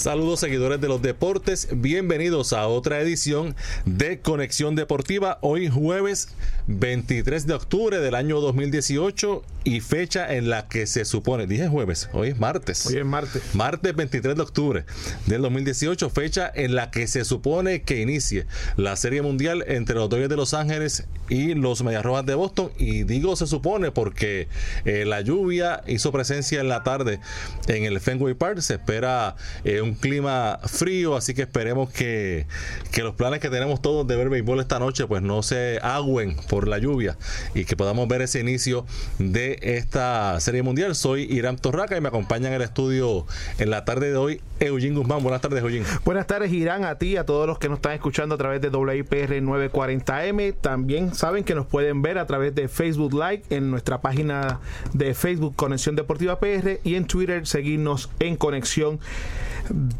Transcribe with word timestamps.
Saludos 0.00 0.40
seguidores 0.40 0.80
de 0.80 0.88
los 0.88 1.02
deportes, 1.02 1.68
bienvenidos 1.72 2.54
a 2.54 2.66
otra 2.68 3.00
edición 3.00 3.54
de 3.84 4.18
Conexión 4.18 4.74
Deportiva, 4.74 5.36
hoy 5.42 5.68
jueves 5.68 6.34
23 6.68 7.46
de 7.46 7.52
octubre 7.52 8.00
del 8.00 8.14
año 8.14 8.40
2018 8.40 9.42
y 9.64 9.80
fecha 9.80 10.34
en 10.34 10.48
la 10.48 10.68
que 10.68 10.86
se 10.86 11.04
supone, 11.04 11.46
dije 11.46 11.68
jueves, 11.68 12.08
hoy 12.12 12.28
es 12.28 12.38
martes. 12.38 12.86
Hoy 12.86 12.96
es 12.96 13.04
martes. 13.04 13.42
Martes 13.54 13.94
23 13.94 14.34
de 14.34 14.42
octubre 14.42 14.84
del 15.26 15.42
2018, 15.42 16.08
fecha 16.10 16.50
en 16.54 16.74
la 16.74 16.90
que 16.90 17.06
se 17.06 17.24
supone 17.24 17.82
que 17.82 18.00
inicie 18.00 18.46
la 18.76 18.96
Serie 18.96 19.22
Mundial 19.22 19.64
entre 19.66 19.96
los 19.96 20.08
Dodgers 20.08 20.30
de 20.30 20.36
Los 20.36 20.54
Ángeles 20.54 21.04
y 21.28 21.54
los 21.54 21.82
Medias 21.82 22.04
Rojas 22.04 22.24
de 22.26 22.34
Boston. 22.34 22.70
Y 22.78 23.02
digo 23.04 23.36
se 23.36 23.46
supone 23.46 23.90
porque 23.90 24.48
eh, 24.84 25.04
la 25.04 25.20
lluvia 25.20 25.82
hizo 25.86 26.10
presencia 26.10 26.60
en 26.60 26.68
la 26.68 26.82
tarde 26.82 27.20
en 27.68 27.84
el 27.84 28.00
Fenway 28.00 28.34
Park. 28.34 28.60
Se 28.60 28.74
espera 28.74 29.36
eh, 29.64 29.80
un 29.82 29.94
clima 29.94 30.58
frío, 30.64 31.16
así 31.16 31.34
que 31.34 31.42
esperemos 31.42 31.90
que, 31.90 32.46
que 32.92 33.02
los 33.02 33.14
planes 33.14 33.40
que 33.40 33.50
tenemos 33.50 33.82
todos 33.82 34.06
de 34.06 34.16
ver 34.16 34.30
béisbol 34.30 34.60
esta 34.60 34.78
noche 34.78 35.06
pues 35.06 35.22
no 35.22 35.42
se 35.42 35.78
agüen 35.82 36.36
por 36.48 36.66
la 36.66 36.78
lluvia 36.78 37.18
y 37.54 37.64
que 37.64 37.76
podamos 37.76 38.08
ver 38.08 38.22
ese 38.22 38.40
inicio 38.40 38.86
de 39.18 39.49
esta 39.62 40.38
Serie 40.40 40.62
Mundial. 40.62 40.94
Soy 40.94 41.22
Irán 41.22 41.56
Torraca 41.56 41.96
y 41.96 42.00
me 42.00 42.08
acompaña 42.08 42.48
en 42.48 42.54
el 42.54 42.62
estudio 42.62 43.26
en 43.58 43.70
la 43.70 43.84
tarde 43.84 44.10
de 44.10 44.16
hoy 44.16 44.40
Eugene 44.60 44.96
Guzmán. 44.96 45.22
Buenas 45.22 45.40
tardes, 45.40 45.62
Eugene. 45.62 45.84
Buenas 46.04 46.26
tardes, 46.26 46.52
Irán, 46.52 46.84
a 46.84 46.96
ti, 46.96 47.16
a 47.16 47.24
todos 47.24 47.46
los 47.46 47.58
que 47.58 47.68
nos 47.68 47.78
están 47.78 47.92
escuchando 47.92 48.34
a 48.34 48.38
través 48.38 48.60
de 48.60 48.68
WIPR 48.68 49.42
940M. 49.42 50.54
También 50.60 51.14
saben 51.14 51.44
que 51.44 51.54
nos 51.54 51.66
pueden 51.66 52.02
ver 52.02 52.18
a 52.18 52.26
través 52.26 52.54
de 52.54 52.68
Facebook 52.68 53.12
Live 53.12 53.42
en 53.50 53.70
nuestra 53.70 54.00
página 54.00 54.60
de 54.92 55.14
Facebook 55.14 55.56
Conexión 55.56 55.96
Deportiva 55.96 56.38
PR 56.38 56.80
y 56.84 56.94
en 56.94 57.06
Twitter 57.06 57.46
seguirnos 57.46 58.10
en 58.18 58.36
Conexión 58.36 59.00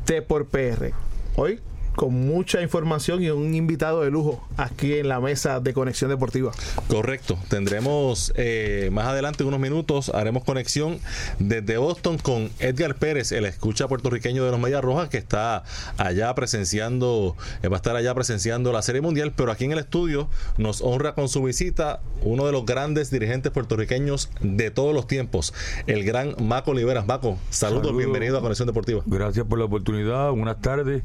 Deport 0.06 0.48
PR. 0.48 0.92
Hoy 1.36 1.60
con 1.94 2.14
mucha 2.14 2.62
información 2.62 3.22
y 3.22 3.30
un 3.30 3.54
invitado 3.54 4.02
de 4.02 4.10
lujo 4.10 4.46
aquí 4.56 4.94
en 4.94 5.08
la 5.08 5.20
mesa 5.20 5.60
de 5.60 5.72
Conexión 5.74 6.10
Deportiva. 6.10 6.52
Correcto. 6.88 7.38
Tendremos 7.48 8.32
eh, 8.36 8.88
más 8.92 9.06
adelante, 9.06 9.44
unos 9.44 9.60
minutos, 9.60 10.10
haremos 10.10 10.44
conexión 10.44 10.98
desde 11.38 11.78
Boston 11.78 12.18
con 12.18 12.50
Edgar 12.58 12.96
Pérez, 12.96 13.32
el 13.32 13.44
escucha 13.44 13.88
puertorriqueño 13.88 14.44
de 14.44 14.50
los 14.50 14.60
Medias 14.60 14.82
Rojas, 14.82 15.08
que 15.08 15.18
está 15.18 15.64
allá 15.96 16.34
presenciando, 16.34 17.36
eh, 17.62 17.68
va 17.68 17.76
a 17.76 17.78
estar 17.78 17.96
allá 17.96 18.14
presenciando 18.14 18.72
la 18.72 18.82
Serie 18.82 19.00
Mundial, 19.00 19.32
pero 19.34 19.52
aquí 19.52 19.64
en 19.64 19.72
el 19.72 19.78
estudio 19.78 20.28
nos 20.58 20.80
honra 20.82 21.14
con 21.14 21.28
su 21.28 21.42
visita 21.42 22.00
uno 22.22 22.46
de 22.46 22.52
los 22.52 22.66
grandes 22.66 23.10
dirigentes 23.10 23.52
puertorriqueños 23.52 24.30
de 24.40 24.70
todos 24.70 24.94
los 24.94 25.06
tiempos, 25.06 25.54
el 25.86 26.04
gran 26.04 26.34
Maco 26.40 26.72
Oliveras. 26.72 27.06
Maco, 27.06 27.38
saludos, 27.50 27.96
bienvenido 27.96 28.38
a 28.38 28.40
Conexión 28.40 28.66
Deportiva. 28.66 29.02
Gracias 29.06 29.46
por 29.46 29.58
la 29.58 29.64
oportunidad, 29.64 30.30
buenas 30.30 30.60
tardes. 30.60 31.02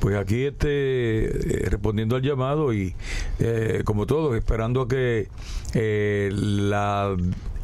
Pues 0.00 0.16
aquí 0.16 0.27
este, 0.32 1.26
eh, 1.26 1.68
respondiendo 1.70 2.16
al 2.16 2.22
llamado 2.22 2.72
y 2.72 2.94
eh, 3.38 3.82
como 3.84 4.06
todos 4.06 4.36
esperando 4.36 4.82
a 4.82 4.88
que 4.88 5.28
eh, 5.74 6.30
la 6.32 7.16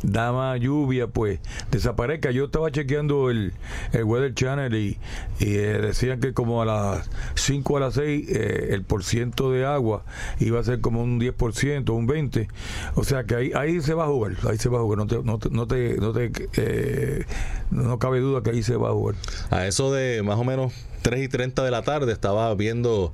dama 0.05 0.57
lluvia 0.57 1.07
pues 1.07 1.41
desaparezca. 1.71 2.31
Yo 2.31 2.47
estaba 2.47 2.71
chequeando 2.71 3.31
el, 3.31 3.53
el 3.93 4.05
Weather 4.05 4.35
Channel 4.35 4.75
y, 4.75 4.99
decían 5.39 6.21
que 6.21 6.33
como 6.33 6.63
a 6.63 6.65
las 6.65 7.11
5 7.35 7.77
a 7.77 7.81
las 7.81 7.95
6 7.95 8.29
el 8.29 8.83
porciento 8.83 9.51
de 9.51 9.65
agua 9.67 10.05
iba 10.41 10.61
a 10.61 10.65
ser 10.65 10.81
como 10.81 11.03
un 11.03 11.21
10%, 11.21 11.91
un 11.91 12.09
20%. 12.09 12.49
O 12.95 13.05
sea 13.05 13.25
que 13.25 13.35
ahí, 13.35 13.53
ahí 13.55 13.81
se 13.81 13.95
va 13.95 14.05
a 14.05 14.09
jugar, 14.09 14.33
ahí 14.49 14.59
se 14.59 14.69
va 14.69 14.79
a 14.79 14.83
jugar. 14.83 14.99
No 14.99 15.07
te, 15.07 15.23
no 15.23 15.39
te, 15.39 15.51
no, 15.51 15.67
te, 15.67 15.97
no, 15.97 16.13
te, 16.13 17.27
no 17.71 17.99
cabe 17.99 18.21
duda 18.21 18.43
que 18.43 18.51
ahí 18.51 18.63
se 18.63 18.77
va 18.77 18.91
a 18.91 18.93
jugar. 18.93 19.17
A 19.51 19.67
eso 19.67 19.93
de 19.93 20.23
más 20.23 20.39
o 20.39 20.45
menos 20.45 20.73
3 21.03 21.25
y 21.25 21.29
30 21.29 21.63
de 21.63 21.71
la 21.71 21.83
tarde 21.83 22.13
estaba 22.13 22.55
viendo 22.55 23.13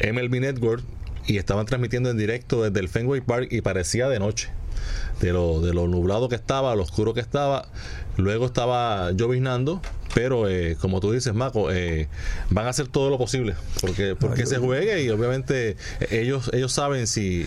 MLB 0.00 0.40
Network 0.40 0.82
y 1.26 1.38
estaban 1.38 1.66
transmitiendo 1.66 2.10
en 2.10 2.18
directo 2.18 2.62
desde 2.62 2.80
el 2.80 2.88
Fenway 2.88 3.20
Park 3.20 3.48
y 3.50 3.60
parecía 3.60 4.08
de 4.08 4.18
noche. 4.18 4.50
De 5.22 5.32
lo, 5.32 5.60
de 5.60 5.72
lo 5.72 5.86
nublado 5.86 6.28
que 6.28 6.34
estaba, 6.34 6.74
lo 6.74 6.82
oscuro 6.82 7.14
que 7.14 7.20
estaba. 7.20 7.68
Luego 8.16 8.44
estaba 8.44 9.12
lloviznando, 9.12 9.80
pero 10.14 10.48
eh, 10.48 10.76
como 10.80 11.00
tú 11.00 11.12
dices, 11.12 11.32
Maco, 11.32 11.70
eh, 11.70 12.08
van 12.50 12.66
a 12.66 12.70
hacer 12.70 12.88
todo 12.88 13.08
lo 13.08 13.16
posible 13.16 13.54
porque 13.80 14.14
porque 14.16 14.44
se 14.46 14.58
juegue 14.58 15.02
y 15.02 15.08
obviamente 15.08 15.76
ellos 16.10 16.50
ellos 16.52 16.72
saben 16.72 17.06
si, 17.06 17.46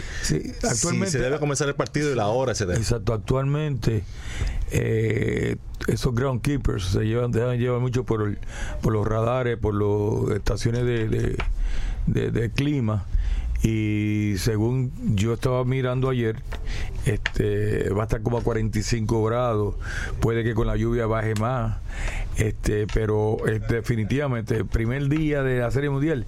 actualmente, 0.64 1.12
se 1.12 1.20
debe 1.20 1.38
comenzar 1.38 1.68
el 1.68 1.76
partido 1.76 2.12
y 2.12 2.16
la 2.16 2.28
hora, 2.28 2.54
etcétera. 2.54 2.80
Exacto, 2.80 3.14
actualmente 3.14 4.04
eh, 4.72 5.58
esos 5.88 6.16
groundkeepers 6.16 6.86
se 6.86 7.02
llevan, 7.02 7.32
dejan 7.32 7.60
llevar 7.60 7.80
mucho 7.80 8.04
por, 8.04 8.38
por 8.82 8.94
los 8.94 9.08
radares, 9.08 9.58
por 9.58 9.76
las 9.76 10.36
estaciones 10.36 10.86
de, 10.86 11.38
de, 12.08 12.52
clima 12.52 13.06
y 13.66 14.36
según 14.38 14.92
yo 15.16 15.34
estaba 15.34 15.66
mirando 15.66 16.10
ayer, 16.10 16.36
este 17.06 17.90
va 17.90 18.02
a 18.02 18.06
estar 18.06 18.22
como 18.22 18.38
a 18.38 18.44
45 18.44 19.24
grados, 19.24 19.74
puede 20.20 20.44
que 20.44 20.54
con 20.54 20.68
la 20.68 20.76
lluvia 20.76 21.08
baje 21.08 21.34
más, 21.34 21.78
este 22.38 22.86
pero 22.86 23.38
eh, 23.48 23.60
definitivamente 23.68 24.56
el 24.56 24.68
primer 24.68 25.10
día 25.10 25.42
de 25.42 25.62
la 25.62 25.72
Serie 25.72 25.90
Mundial 25.90 26.28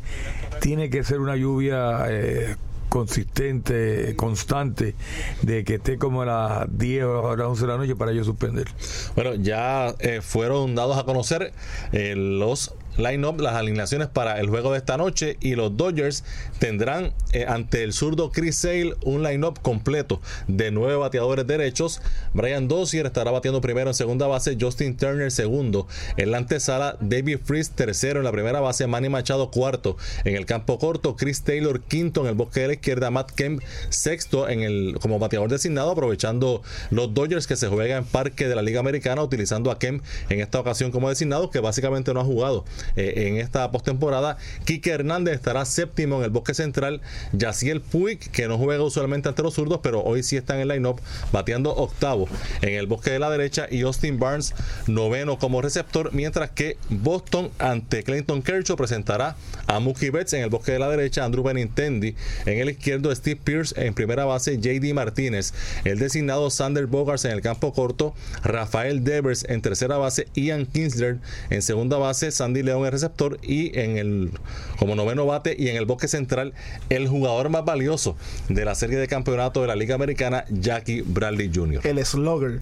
tiene 0.62 0.90
que 0.90 1.04
ser 1.04 1.20
una 1.20 1.36
lluvia 1.36 2.06
eh, 2.08 2.56
consistente, 2.90 4.16
constante, 4.16 4.96
de 5.42 5.64
que 5.64 5.76
esté 5.76 5.98
como 5.98 6.24
a 6.24 6.26
las 6.26 6.78
10 6.78 7.04
o 7.04 7.32
a 7.32 7.38
las 7.38 7.48
11 7.48 7.62
de 7.62 7.68
la 7.68 7.78
noche 7.78 7.96
para 7.96 8.12
yo 8.12 8.24
suspender. 8.24 8.68
Bueno, 9.16 9.36
ya 9.36 9.94
eh, 10.00 10.22
fueron 10.22 10.76
dados 10.76 10.98
a 10.98 11.04
conocer 11.04 11.54
eh, 11.92 12.16
los 12.16 12.74
line-up, 12.98 13.40
las 13.40 13.54
alineaciones 13.54 14.08
para 14.08 14.40
el 14.40 14.50
juego 14.50 14.72
de 14.72 14.80
esta 14.80 14.98
noche 14.98 15.38
y 15.40 15.56
los 15.56 15.78
Dodgers 15.78 16.24
tendrán 16.60 17.14
eh, 17.32 17.46
ante 17.48 17.84
el 17.84 17.94
zurdo 17.94 18.32
Chris 18.32 18.58
Sale 18.58 18.96
un 19.04 19.24
line-up 19.24 19.62
completo 19.62 20.22
de 20.48 20.72
nueve 20.72 20.96
bateadores 20.96 21.46
derechos. 21.46 22.02
Brian 22.34 22.68
Dozier 22.68 23.06
estará 23.06 23.32
bateando 23.32 23.62
primero 23.62 23.90
en 23.90 23.94
segunda 23.94 24.28
base, 24.28 24.58
Justin 24.60 24.98
Turner 24.98 25.32
segundo 25.32 25.88
en 26.18 26.32
la 26.32 26.38
antesala, 26.38 26.98
David 27.00 27.40
Freeze 27.44 27.72
tercero 27.74 28.20
en 28.20 28.26
la 28.26 28.32
primera 28.32 28.60
base, 28.60 28.88
Manny 28.88 29.10
Machado 29.10 29.52
cuarto 29.52 29.98
en 30.26 30.36
el 30.36 30.46
campo 30.46 30.80
corto, 30.80 31.16
Chris 31.16 31.44
Taylor 31.44 31.82
quinto 31.82 32.22
en 32.22 32.28
el 32.28 32.36
bosque 32.36 32.62
de 32.62 32.68
la 32.68 32.74
izquierda, 32.74 33.12
Matt 33.12 33.32
Kemp 33.32 33.62
sexto 33.90 34.50
en 34.50 34.62
el 34.62 34.98
como 35.00 35.20
bateador 35.20 35.50
designado, 35.50 35.92
aprovechando 35.92 36.62
los 36.90 37.14
Dodgers 37.14 37.48
que 37.48 37.56
se 37.56 37.68
juega 37.68 37.98
en 37.98 38.06
parque 38.06 38.48
de 38.48 38.56
la 38.56 38.62
Liga 38.62 38.80
Americana, 38.80 39.22
utilizando 39.22 39.72
a 39.72 39.80
Kemp 39.80 40.04
en 40.30 40.40
esta 40.40 40.60
ocasión 40.60 40.92
como 40.92 41.10
designado, 41.10 41.50
que 41.50 41.60
básicamente 41.60 42.14
no 42.14 42.22
ha 42.22 42.26
jugado 42.26 42.66
eh, 42.96 43.28
en 43.28 43.38
esta 43.38 43.70
postemporada. 43.72 44.38
Quique 44.66 44.92
Hernández 44.92 45.36
estará 45.36 45.66
séptimo 45.66 46.18
en 46.18 46.24
el 46.24 46.30
bosque 46.30 46.54
central. 46.54 47.02
Yaciel 47.34 47.82
Puig, 47.82 48.20
que 48.32 48.48
no 48.48 48.58
juega 48.58 48.84
usualmente 48.84 49.30
ante 49.30 49.44
los 49.44 49.54
zurdos, 49.54 49.80
pero 49.84 50.04
hoy 50.04 50.24
sí 50.24 50.38
está 50.38 50.56
en 50.56 50.62
el 50.62 50.68
line-up, 50.70 51.02
bateando 51.32 51.76
octavo 51.76 52.28
en 52.62 52.74
el 52.74 52.88
bosque 52.88 53.12
de 53.12 53.20
la 53.20 53.30
derecha. 53.30 53.68
Y 53.70 53.82
Austin 53.82 54.20
Barnes, 54.20 54.54
noveno 54.88 55.38
como 55.40 55.62
receptor, 55.62 56.14
mientras 56.14 56.52
que 56.52 56.78
Boston 56.90 57.52
ante 57.60 58.04
Clinton 58.04 58.42
Kershaw 58.42 58.78
presentará 58.78 59.36
a 59.68 59.80
Mookie 59.80 60.10
Betts 60.10 60.34
en 60.34 60.44
el 60.44 60.50
bosque 60.50 60.72
de 60.72 60.80
la 60.80 60.90
derecha, 60.90 61.26
Andrew 61.26 61.44
Benintendi 61.44 62.16
en 62.46 62.60
el 62.60 62.70
izquierdo, 62.70 63.14
Steve 63.14 63.40
Pierce 63.44 63.74
en 63.78 63.94
primera 63.94 64.26
base, 64.26 64.58
JD 64.58 64.94
Martínez, 64.94 65.54
el 65.84 66.00
designado 66.00 66.50
Sander 66.50 66.86
Bogarts 66.86 67.26
en 67.26 67.32
el 67.32 67.42
campo 67.42 67.74
corto, 67.74 68.14
Rafael 68.44 69.04
Devers 69.04 69.46
en 69.48 69.62
tercera 69.62 69.98
base, 69.98 70.28
Ian 70.36 70.66
Kinsler 70.66 71.18
en 71.50 71.62
segunda 71.62 71.98
base, 71.98 72.32
Sandy 72.32 72.64
León 72.64 72.77
el 72.86 72.92
receptor 72.92 73.40
y 73.42 73.78
en 73.78 73.98
el 73.98 74.32
como 74.80 74.96
noveno 74.96 75.26
bate 75.26 75.56
y 75.58 75.70
en 75.70 75.76
el 75.76 75.86
bosque 75.86 76.08
central 76.08 76.54
el 76.90 77.08
jugador 77.08 77.50
más 77.50 77.66
valioso 77.66 78.16
de 78.50 78.66
la 78.66 78.76
serie 78.76 78.98
de 78.98 79.08
campeonato 79.08 79.62
de 79.62 79.68
la 79.68 79.76
Liga 79.76 79.96
Americana, 79.96 80.46
Jackie 80.50 81.02
Bradley 81.02 81.52
Jr. 81.54 81.86
El 81.86 82.04
slugger. 82.06 82.62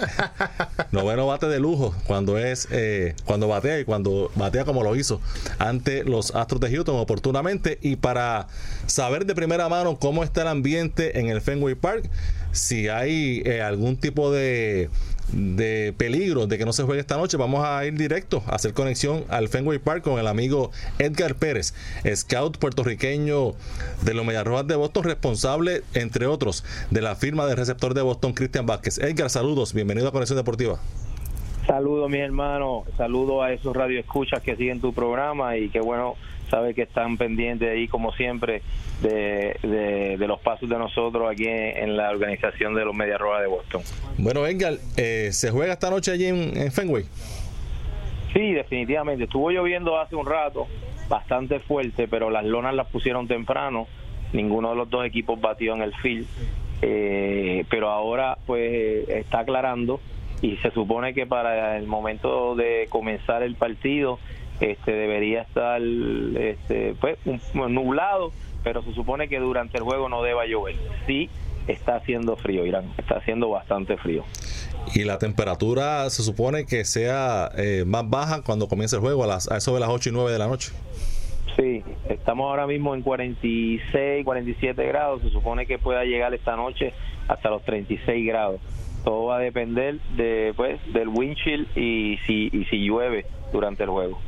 noveno 0.92 1.26
bate 1.26 1.46
de 1.46 1.60
lujo 1.60 1.94
cuando 2.06 2.38
es 2.38 2.68
eh, 2.70 3.14
cuando 3.24 3.48
batea 3.48 3.80
y 3.80 3.84
cuando 3.84 4.30
batea 4.34 4.64
como 4.64 4.82
lo 4.82 4.96
hizo 4.96 5.20
ante 5.58 6.04
los 6.04 6.34
Astros 6.34 6.60
de 6.60 6.70
Houston 6.70 6.96
oportunamente 6.96 7.78
y 7.82 7.96
para 7.96 8.48
saber 8.86 9.26
de 9.26 9.34
primera 9.34 9.68
mano 9.68 9.98
cómo 9.98 10.24
está 10.24 10.42
el 10.42 10.48
ambiente 10.48 11.20
en 11.20 11.28
el 11.28 11.40
Fenway 11.40 11.74
Park 11.74 12.10
si 12.52 12.88
hay 12.88 13.42
eh, 13.44 13.62
algún 13.62 13.96
tipo 13.96 14.32
de 14.32 14.90
de 15.32 15.94
peligro 15.96 16.46
de 16.46 16.58
que 16.58 16.64
no 16.64 16.72
se 16.72 16.82
juegue 16.82 17.00
esta 17.00 17.16
noche, 17.16 17.36
vamos 17.36 17.64
a 17.64 17.84
ir 17.84 17.94
directo 17.94 18.42
a 18.46 18.56
hacer 18.56 18.72
conexión 18.74 19.24
al 19.28 19.48
Fenway 19.48 19.78
Park 19.78 20.02
con 20.02 20.18
el 20.18 20.26
amigo 20.26 20.70
Edgar 20.98 21.34
Pérez, 21.34 21.74
scout 22.14 22.58
puertorriqueño 22.58 23.52
de 24.02 24.14
los 24.14 24.24
Mediarrojas 24.24 24.66
de 24.66 24.76
Boston, 24.76 25.04
responsable, 25.04 25.82
entre 25.94 26.26
otros, 26.26 26.64
de 26.90 27.00
la 27.00 27.14
firma 27.14 27.46
del 27.46 27.56
receptor 27.56 27.94
de 27.94 28.02
Boston, 28.02 28.32
Cristian 28.32 28.66
Vázquez. 28.66 28.98
Edgar, 28.98 29.30
saludos, 29.30 29.72
bienvenido 29.74 30.08
a 30.08 30.12
Conexión 30.12 30.36
Deportiva. 30.36 30.78
Saludos, 31.66 32.10
mi 32.10 32.18
hermano, 32.18 32.84
saludos 32.96 33.44
a 33.44 33.52
esos 33.52 33.76
radioescuchas 33.76 34.42
que 34.42 34.56
siguen 34.56 34.80
tu 34.80 34.92
programa 34.92 35.56
y 35.56 35.68
qué 35.68 35.80
bueno 35.80 36.16
sabe 36.50 36.74
que 36.74 36.82
están 36.82 37.16
pendientes 37.16 37.68
ahí, 37.70 37.88
como 37.88 38.12
siempre, 38.12 38.62
de, 39.00 40.16
los 40.18 40.40
pasos 40.40 40.68
de 40.68 40.76
nosotros 40.76 41.30
aquí 41.30 41.46
en, 41.46 41.96
la 41.96 42.10
organización 42.10 42.74
de 42.74 42.84
los 42.84 42.94
Media 42.94 43.16
Rojas 43.16 43.42
de 43.42 43.48
Boston. 43.48 43.82
Bueno, 44.18 44.46
Edgar, 44.46 44.74
eh, 44.96 45.30
¿se 45.32 45.50
juega 45.50 45.72
esta 45.72 45.90
noche 45.90 46.12
allí 46.12 46.26
en, 46.26 46.72
Fenway? 46.72 47.04
Sí, 48.32 48.52
definitivamente. 48.52 49.24
Estuvo 49.24 49.50
lloviendo 49.50 49.98
hace 49.98 50.16
un 50.16 50.26
rato, 50.26 50.66
bastante 51.08 51.60
fuerte, 51.60 52.06
pero 52.08 52.30
las 52.30 52.44
lonas 52.44 52.74
las 52.74 52.88
pusieron 52.88 53.26
temprano. 53.26 53.86
Ninguno 54.32 54.70
de 54.70 54.76
los 54.76 54.90
dos 54.90 55.04
equipos 55.04 55.40
batió 55.40 55.74
en 55.74 55.82
el 55.82 55.94
field. 55.96 56.26
Eh, 56.82 57.64
pero 57.68 57.90
ahora 57.90 58.38
pues 58.46 59.06
está 59.08 59.40
aclarando 59.40 60.00
y 60.40 60.56
se 60.58 60.70
supone 60.70 61.12
que 61.12 61.26
para 61.26 61.76
el 61.76 61.86
momento 61.86 62.54
de 62.54 62.86
comenzar 62.88 63.42
el 63.42 63.54
partido 63.54 64.18
este 64.60 64.92
debería 64.92 65.42
estar 65.42 65.80
este, 65.80 66.94
pues, 67.00 67.18
nublado, 67.54 68.32
pero 68.62 68.82
se 68.82 68.92
supone 68.94 69.28
que 69.28 69.38
durante 69.38 69.78
el 69.78 69.84
juego 69.84 70.08
no 70.08 70.22
deba 70.22 70.46
llover. 70.46 70.76
Sí, 71.06 71.30
está 71.66 71.96
haciendo 71.96 72.36
frío, 72.36 72.66
Irán, 72.66 72.92
está 72.98 73.16
haciendo 73.16 73.48
bastante 73.48 73.96
frío. 73.96 74.24
Y 74.94 75.04
la 75.04 75.18
temperatura 75.18 76.08
se 76.10 76.22
supone 76.22 76.66
que 76.66 76.84
sea 76.84 77.50
eh, 77.56 77.84
más 77.86 78.08
baja 78.08 78.42
cuando 78.42 78.68
comience 78.68 78.96
el 78.96 79.02
juego, 79.02 79.24
a, 79.24 79.26
las, 79.26 79.50
a 79.50 79.56
eso 79.56 79.74
de 79.74 79.80
las 79.80 79.88
8 79.88 80.10
y 80.10 80.12
9 80.12 80.32
de 80.32 80.38
la 80.38 80.46
noche. 80.46 80.72
Sí, 81.56 81.82
estamos 82.08 82.48
ahora 82.48 82.66
mismo 82.66 82.94
en 82.94 83.02
46, 83.02 84.24
47 84.24 84.86
grados, 84.86 85.22
se 85.22 85.30
supone 85.30 85.66
que 85.66 85.78
pueda 85.78 86.04
llegar 86.04 86.32
esta 86.32 86.56
noche 86.56 86.92
hasta 87.28 87.50
los 87.50 87.62
36 87.64 88.26
grados. 88.26 88.60
Todo 89.04 89.26
va 89.26 89.36
a 89.36 89.40
depender 89.40 89.98
de, 90.16 90.52
pues, 90.56 90.80
del 90.92 91.08
windshield 91.08 91.66
y 91.76 92.18
si, 92.26 92.50
y 92.52 92.64
si 92.66 92.84
llueve 92.84 93.26
durante 93.52 93.84
el 93.84 93.90
juego. 93.90 94.18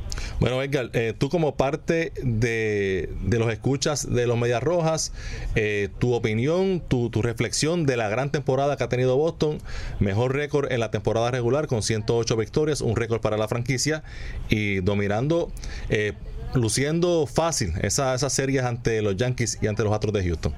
Bueno, 0.40 0.62
Edgar, 0.62 0.90
eh, 0.92 1.14
tú 1.16 1.28
como 1.28 1.56
parte 1.56 2.12
de, 2.22 3.08
los 3.30 3.52
escuchas 3.52 4.12
de 4.12 4.26
los 4.26 4.36
Medias 4.36 4.62
Rojas, 4.62 5.12
eh, 5.54 5.88
tu 5.98 6.14
opinión, 6.14 6.82
tu, 6.88 7.10
reflexión 7.22 7.86
de 7.86 7.96
la 7.96 8.08
gran 8.08 8.32
temporada 8.32 8.76
que 8.76 8.84
ha 8.84 8.88
tenido 8.88 9.16
Boston, 9.16 9.58
mejor 10.00 10.34
récord 10.34 10.72
en 10.72 10.80
la 10.80 10.90
temporada 10.90 11.30
regular 11.30 11.66
con 11.66 11.82
108 11.82 12.36
victorias, 12.36 12.80
un 12.80 12.96
récord 12.96 13.20
para 13.20 13.36
la 13.36 13.46
franquicia 13.46 14.02
y 14.48 14.80
dominando, 14.80 15.52
eh, 15.88 16.14
luciendo 16.54 17.26
fácil 17.26 17.72
esas, 17.82 18.16
esas 18.16 18.32
series 18.32 18.64
ante 18.64 19.00
los 19.02 19.16
Yankees 19.16 19.58
y 19.62 19.68
ante 19.68 19.84
los 19.84 19.92
Astros 19.92 20.12
de 20.12 20.24
Houston. 20.24 20.54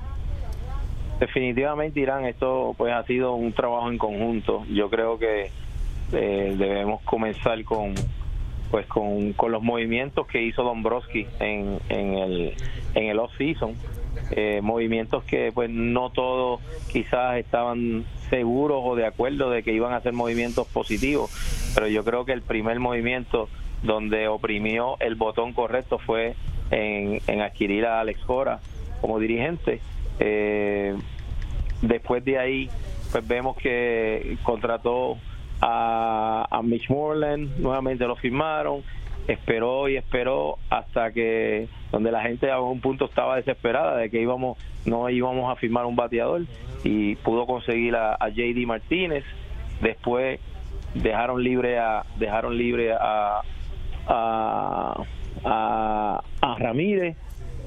Definitivamente, 1.21 2.01
Irán, 2.01 2.25
esto 2.25 2.75
pues 2.77 2.93
ha 2.93 3.05
sido 3.05 3.35
un 3.35 3.53
trabajo 3.53 3.91
en 3.91 3.99
conjunto. 3.99 4.65
Yo 4.71 4.89
creo 4.91 5.19
que 5.19 5.51
debemos 6.11 7.03
comenzar 7.03 7.63
con 7.65 7.95
pues 8.75 8.87
con, 8.87 9.35
con 9.35 9.53
los 9.53 9.63
movimientos 9.63 10.27
que 10.27 10.43
hizo 10.43 10.65
Dombrowski 10.65 11.29
en, 11.39 11.79
en 11.89 12.15
el 12.15 12.55
en 12.97 13.05
el 13.05 13.21
off 13.21 13.31
season 13.39 13.77
eh, 14.33 14.63
movimientos 14.65 15.23
que 15.23 15.53
pues 15.55 15.71
no 15.71 16.11
todos 16.11 16.61
quizás 16.91 17.37
estaban 17.37 18.05
seguros 18.31 18.81
o 18.85 18.97
de 18.97 19.07
acuerdo 19.07 19.49
de 19.51 19.63
que 19.63 19.73
iban 19.73 19.93
a 19.93 20.01
ser 20.01 20.13
movimientos 20.13 20.67
positivos 20.67 21.31
pero 21.73 21.87
yo 21.87 22.03
creo 22.03 22.25
que 22.25 22.33
el 22.33 22.43
primer 22.43 22.81
movimiento 22.81 23.49
donde 23.85 24.27
oprimió 24.27 24.97
el 24.99 25.15
botón 25.15 25.53
correcto 25.53 25.99
fue 25.99 26.35
en, 26.73 27.21
en 27.29 27.43
adquirir 27.43 27.87
a 27.87 28.01
Alex 28.01 28.25
Cora 28.25 28.59
como 29.01 29.21
dirigente. 29.21 29.81
Eh, 30.19 30.97
después 31.81 32.25
de 32.25 32.39
ahí 32.41 32.71
pues 33.13 33.25
vemos 33.25 33.57
que 33.57 34.37
contrató 34.43 35.17
a, 35.67 36.61
Mitch 36.63 36.89
Moreland, 36.91 37.59
nuevamente 37.59 38.07
lo 38.07 38.17
firmaron, 38.17 38.83
esperó 39.27 39.89
y 39.89 39.97
esperó 39.97 40.59
hasta 40.69 41.13
que 41.13 41.69
donde 41.91 42.13
la 42.13 42.23
gente 42.23 42.51
a 42.51 42.61
un 42.61 42.81
punto 42.81 43.07
estaba 43.07 43.37
desesperada 43.37 43.97
de 43.97 44.11
que 44.11 44.21
íbamos 44.21 44.59
no 44.85 45.09
íbamos 45.09 45.51
a 45.51 45.57
firmar 45.57 45.87
un 45.87 45.97
bateador 45.97 46.43
y 46.83 47.17
pudo 47.17 47.47
conseguir 47.47 47.97
a, 47.97 48.19
JD 48.29 48.67
Martínez. 48.67 49.25
Después 49.81 50.41
dejaron 50.95 51.43
libre 51.43 51.79
a 51.79 52.05
dejaron 52.19 52.59
libre 52.59 52.93
a 52.93 53.41
a, 54.07 55.05
a, 55.45 56.57
Ramírez 56.59 57.17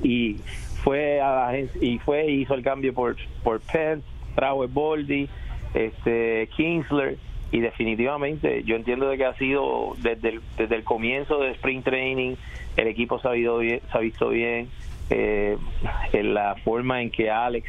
y 0.03 0.35
fue 0.83 1.19
a 1.19 1.51
la, 1.51 1.59
y 1.81 1.97
fue 1.99 2.29
hizo 2.29 2.53
el 2.53 2.61
cambio 2.61 2.93
por 2.93 3.15
por 3.43 3.59
Pence 3.61 4.05
trajo 4.35 4.67
Boldy 4.67 5.27
este 5.73 6.47
Kingsler 6.55 7.17
y 7.51 7.59
definitivamente 7.59 8.63
yo 8.63 8.75
entiendo 8.75 9.07
de 9.07 9.17
que 9.17 9.25
ha 9.25 9.33
sido 9.35 9.93
desde 9.97 10.29
el, 10.29 10.41
desde 10.57 10.75
el 10.75 10.83
comienzo 10.83 11.39
del 11.39 11.51
Spring 11.53 11.81
Training 11.81 12.35
el 12.75 12.87
equipo 12.87 13.19
se 13.19 13.27
ha, 13.27 13.31
bien, 13.31 13.81
ha 13.91 13.99
visto 13.99 14.29
bien 14.29 14.69
eh, 15.09 15.57
la 16.13 16.55
forma 16.63 17.01
en 17.01 17.09
que 17.09 17.31
Alex 17.31 17.67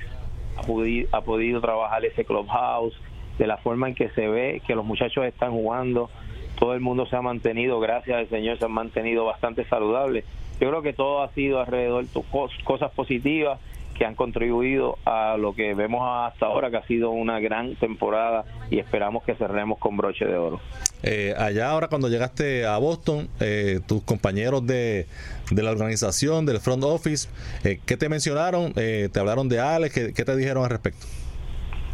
ha 0.56 0.62
podido, 0.62 1.08
ha 1.12 1.20
podido 1.20 1.60
trabajar 1.60 2.04
ese 2.04 2.24
clubhouse 2.24 2.94
de 3.38 3.46
la 3.46 3.56
forma 3.58 3.88
en 3.88 3.94
que 3.94 4.08
se 4.10 4.26
ve 4.26 4.60
que 4.66 4.74
los 4.74 4.84
muchachos 4.84 5.24
están 5.24 5.52
jugando 5.52 6.10
todo 6.58 6.74
el 6.74 6.80
mundo 6.80 7.06
se 7.06 7.16
ha 7.16 7.22
mantenido 7.22 7.78
gracias 7.80 8.18
al 8.18 8.28
Señor 8.28 8.58
se 8.58 8.64
han 8.64 8.72
mantenido 8.72 9.24
bastante 9.24 9.64
saludables. 9.64 10.24
Yo 10.60 10.68
creo 10.70 10.82
que 10.82 10.92
todo 10.92 11.22
ha 11.22 11.28
sido 11.28 11.60
alrededor 11.60 12.04
de 12.04 12.22
cosas 12.64 12.90
positivas 12.90 13.60
que 13.98 14.04
han 14.06 14.14
contribuido 14.14 14.96
a 15.04 15.36
lo 15.36 15.54
que 15.54 15.74
vemos 15.74 16.02
hasta 16.04 16.46
ahora, 16.46 16.70
que 16.70 16.76
ha 16.76 16.86
sido 16.86 17.10
una 17.10 17.40
gran 17.40 17.74
temporada 17.76 18.44
y 18.70 18.78
esperamos 18.78 19.24
que 19.24 19.34
cerremos 19.34 19.78
con 19.78 19.96
broche 19.96 20.24
de 20.24 20.36
oro. 20.36 20.60
Eh, 21.02 21.34
allá 21.36 21.70
ahora 21.70 21.88
cuando 21.88 22.08
llegaste 22.08 22.64
a 22.64 22.78
Boston, 22.78 23.28
eh, 23.40 23.80
tus 23.86 24.02
compañeros 24.02 24.64
de, 24.66 25.06
de, 25.50 25.62
la 25.62 25.72
organización, 25.72 26.46
del 26.46 26.60
front 26.60 26.84
office, 26.84 27.28
eh, 27.64 27.80
¿qué 27.84 27.96
te 27.96 28.08
mencionaron? 28.08 28.72
Eh, 28.76 29.08
¿Te 29.12 29.18
hablaron 29.18 29.48
de 29.48 29.58
Alex? 29.58 29.92
¿Qué, 29.92 30.12
¿Qué 30.14 30.24
te 30.24 30.36
dijeron 30.36 30.62
al 30.62 30.70
respecto? 30.70 31.06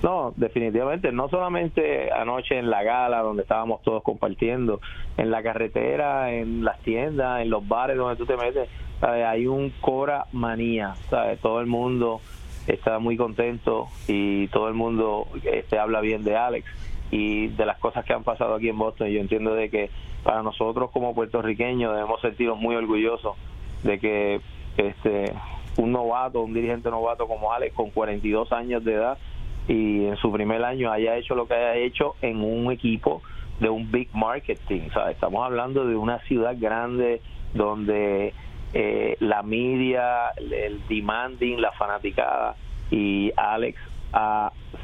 No, 0.04 0.34
definitivamente, 0.36 1.12
no 1.12 1.30
solamente 1.30 2.12
anoche 2.12 2.58
en 2.58 2.68
la 2.68 2.82
gala 2.82 3.22
donde 3.22 3.40
estábamos 3.40 3.80
todos 3.80 4.02
compartiendo, 4.02 4.82
en 5.16 5.30
la 5.30 5.42
carretera, 5.42 6.30
en 6.34 6.62
las 6.62 6.78
tiendas, 6.80 7.40
en 7.40 7.48
los 7.48 7.66
bares 7.66 7.96
donde 7.96 8.16
tú 8.16 8.26
te 8.26 8.36
metes, 8.36 8.68
hay 9.00 9.46
un 9.46 9.70
Cora 9.80 10.26
manía, 10.30 10.94
¿sabes? 11.08 11.40
todo 11.40 11.58
el 11.58 11.66
mundo 11.68 12.20
está 12.66 12.98
muy 12.98 13.16
contento 13.16 13.88
y 14.06 14.48
todo 14.48 14.68
el 14.68 14.74
mundo 14.74 15.26
este, 15.42 15.78
habla 15.78 16.02
bien 16.02 16.22
de 16.22 16.36
Alex 16.36 16.66
y 17.10 17.46
de 17.46 17.64
las 17.64 17.78
cosas 17.78 18.04
que 18.04 18.12
han 18.12 18.24
pasado 18.24 18.56
aquí 18.56 18.68
en 18.68 18.76
Boston. 18.76 19.08
Yo 19.08 19.20
entiendo 19.20 19.54
de 19.54 19.70
que 19.70 19.88
para 20.22 20.42
nosotros 20.42 20.90
como 20.90 21.14
puertorriqueños 21.14 21.94
debemos 21.94 22.20
sentirnos 22.20 22.58
muy 22.58 22.76
orgullosos 22.76 23.36
de 23.82 23.98
que 23.98 24.42
este 24.76 25.32
un 25.76 25.92
novato, 25.92 26.42
un 26.42 26.52
dirigente 26.52 26.90
novato 26.90 27.26
como 27.26 27.52
Alex 27.52 27.74
con 27.74 27.90
42 27.90 28.52
años 28.52 28.84
de 28.84 28.94
edad 28.94 29.18
y 29.68 30.06
en 30.06 30.16
su 30.16 30.30
primer 30.30 30.62
año 30.64 30.92
haya 30.92 31.16
hecho 31.16 31.34
lo 31.34 31.46
que 31.46 31.54
haya 31.54 31.76
hecho 31.76 32.16
en 32.22 32.42
un 32.42 32.70
equipo 32.70 33.22
de 33.60 33.68
un 33.68 33.90
big 33.90 34.08
marketing, 34.12 34.90
¿sabes? 34.92 35.14
Estamos 35.14 35.44
hablando 35.44 35.86
de 35.86 35.96
una 35.96 36.18
ciudad 36.20 36.54
grande 36.58 37.22
donde 37.54 38.34
eh, 38.72 39.16
la 39.20 39.42
media, 39.42 40.30
el 40.36 40.80
demanding, 40.88 41.60
la 41.60 41.72
fanaticada 41.72 42.56
y 42.90 43.32
Alex 43.36 43.78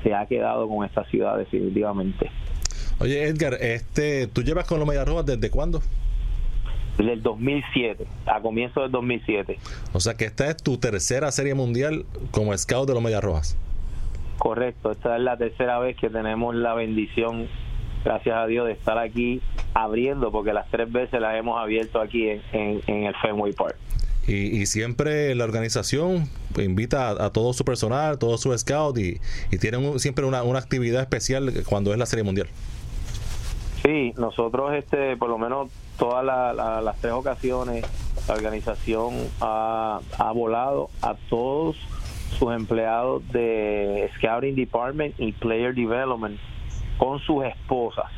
se 0.03 0.15
ha 0.15 0.27
quedado 0.27 0.69
con 0.69 0.85
esta 0.85 1.05
ciudad 1.05 1.39
definitivamente. 1.39 2.31
Oye 2.99 3.25
Edgar, 3.25 3.55
este, 3.55 4.27
¿tú 4.27 4.43
llevas 4.43 4.67
con 4.67 4.79
los 4.79 4.89
Mediarrojas 4.89 5.27
desde 5.27 5.51
cuándo? 5.51 5.83
Desde 6.99 7.13
el 7.15 7.23
2007, 7.23 8.07
a 8.27 8.41
comienzo 8.41 8.83
del 8.83 8.91
2007. 8.91 9.59
O 9.93 10.01
sea 10.01 10.15
que 10.15 10.27
esta 10.27 10.49
es 10.51 10.57
tu 10.57 10.79
tercera 10.79 11.31
serie 11.33 11.55
mundial 11.55 12.05
como 12.31 12.57
scout 12.57 12.89
de 12.89 12.95
los 12.95 13.03
Mediarrojas. 13.03 13.57
Correcto, 14.41 14.91
esta 14.91 15.17
es 15.17 15.23
la 15.23 15.37
tercera 15.37 15.79
vez 15.81 15.99
que 15.99 16.09
tenemos 16.09 16.55
la 16.55 16.73
bendición, 16.73 17.47
gracias 18.03 18.35
a 18.39 18.47
Dios, 18.47 18.67
de 18.67 18.73
estar 18.73 18.97
aquí 18.97 19.43
abriendo, 19.75 20.33
porque 20.33 20.55
las 20.55 20.67
tres 20.71 20.91
veces 20.91 21.21
las 21.21 21.37
hemos 21.37 21.61
abierto 21.61 22.01
aquí 22.01 22.27
en, 22.27 22.81
el 22.87 23.15
Fenway 23.21 23.53
Park. 23.53 23.77
Y, 24.27 24.65
siempre 24.65 25.35
la 25.35 25.45
organización 25.45 26.31
invita 26.57 27.11
a, 27.11 27.31
todo 27.31 27.53
su 27.53 27.67
personal, 27.67 28.19
todo 28.19 28.39
su 28.39 28.57
scout 28.57 28.97
y, 28.97 29.21
tienen 29.59 29.99
siempre 29.99 30.25
una, 30.25 30.41
actividad 30.59 31.03
especial 31.03 31.53
cuando 31.69 31.93
es 31.93 31.99
la 31.99 32.07
Serie 32.07 32.25
Mundial. 32.25 32.49
Sí, 33.85 34.15
nosotros 34.17 34.73
este, 34.73 35.19
por 35.19 35.29
lo 35.29 35.37
menos 35.37 35.71
todas 35.99 36.25
las 36.25 36.97
tres 37.03 37.13
ocasiones 37.13 37.85
la 38.27 38.35
organización 38.35 39.17
ha, 39.43 40.01
ha 40.17 40.33
volado 40.33 40.89
a 41.03 41.15
todos 41.29 41.77
sus 42.39 42.53
empleados 42.53 43.27
de 43.33 44.11
Scouting 44.17 44.55
Department 44.55 45.15
y 45.19 45.33
Player 45.33 45.75
Development 45.75 46.39
con 46.99 47.19
sus 47.21 47.45
esposas 47.45 48.11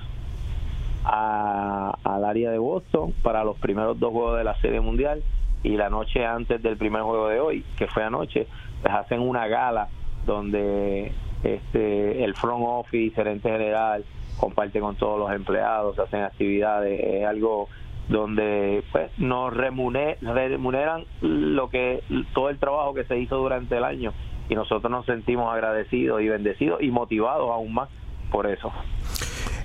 al 1.04 2.24
área 2.24 2.50
de 2.50 2.58
Boston 2.58 3.12
para 3.22 3.42
los 3.42 3.58
primeros 3.58 3.98
dos 3.98 4.12
juegos 4.12 4.38
de 4.38 4.44
la 4.44 4.54
Serie 4.60 4.80
Mundial 4.80 5.22
y 5.62 5.76
la 5.76 5.90
noche 5.90 6.24
antes 6.24 6.62
del 6.62 6.76
primer 6.76 7.02
juego 7.02 7.28
de 7.28 7.40
hoy, 7.40 7.64
que 7.76 7.86
fue 7.86 8.04
anoche, 8.04 8.46
les 8.84 8.92
hacen 8.92 9.20
una 9.20 9.46
gala 9.46 9.88
donde 10.26 11.12
este 11.42 12.24
el 12.24 12.34
front 12.34 12.64
office, 12.66 13.14
gerente 13.14 13.50
general, 13.50 14.04
comparte 14.38 14.80
con 14.80 14.96
todos 14.96 15.18
los 15.18 15.32
empleados, 15.32 15.98
hacen 15.98 16.22
actividades, 16.22 17.00
es 17.00 17.26
algo 17.26 17.68
donde 18.08 18.82
pues 18.92 19.10
nos 19.18 19.54
remuneran 19.54 21.04
lo 21.20 21.68
que 21.70 22.02
todo 22.34 22.50
el 22.50 22.58
trabajo 22.58 22.94
que 22.94 23.04
se 23.04 23.18
hizo 23.18 23.36
durante 23.36 23.76
el 23.76 23.84
año 23.84 24.12
y 24.48 24.54
nosotros 24.54 24.90
nos 24.90 25.06
sentimos 25.06 25.52
agradecidos 25.52 26.20
y 26.20 26.28
bendecidos 26.28 26.82
y 26.82 26.90
motivados 26.90 27.50
aún 27.50 27.74
más 27.74 27.88
por 28.30 28.46
eso. 28.46 28.72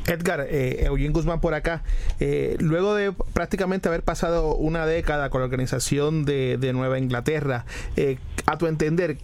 Edgar, 0.07 0.47
eh, 0.49 0.85
Eugene 0.85 1.09
Guzmán 1.09 1.41
por 1.41 1.53
acá. 1.53 1.83
Eh, 2.19 2.55
luego 2.59 2.95
de 2.95 3.13
prácticamente 3.33 3.89
haber 3.89 4.03
pasado 4.03 4.55
una 4.55 4.85
década 4.85 5.29
con 5.29 5.41
la 5.41 5.45
organización 5.45 6.25
de, 6.25 6.71
Nueva 6.73 6.97
Inglaterra, 6.97 7.65
eh, 7.97 8.17
a 8.45 8.57
tu 8.57 8.67
entender, 8.67 9.17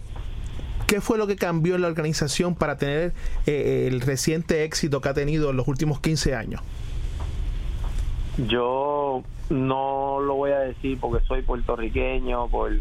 ¿qué 0.86 1.00
fue 1.00 1.16
lo 1.16 1.26
que 1.26 1.36
cambió 1.36 1.74
en 1.74 1.82
la 1.82 1.88
organización 1.88 2.54
para 2.54 2.76
tener 2.76 3.12
eh, 3.46 3.88
el 3.90 4.00
reciente 4.02 4.64
éxito 4.64 5.00
que 5.00 5.08
ha 5.08 5.14
tenido 5.14 5.50
en 5.50 5.56
los 5.56 5.68
últimos 5.68 6.00
15 6.00 6.34
años? 6.34 6.60
Yo 8.38 9.22
no 9.50 10.20
lo 10.20 10.34
voy 10.34 10.50
a 10.50 10.58
decir 10.60 10.98
porque 11.00 11.24
soy 11.26 11.42
puertorriqueño, 11.42 12.48
por, 12.48 12.72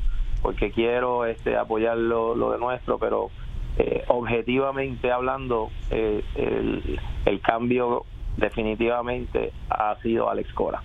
porque 0.41 0.71
quiero 0.71 1.25
este, 1.25 1.55
apoyar 1.55 1.97
lo, 1.97 2.51
de 2.51 2.57
nuestro, 2.57 2.97
pero 2.97 3.29
eh, 3.77 4.03
objetivamente 4.07 5.11
hablando, 5.11 5.69
eh, 5.91 6.23
el, 6.35 6.99
el, 7.25 7.41
cambio 7.41 8.05
definitivamente 8.37 9.51
ha 9.69 9.95
sido 10.01 10.29
Alex 10.29 10.51
Cora. 10.53 10.81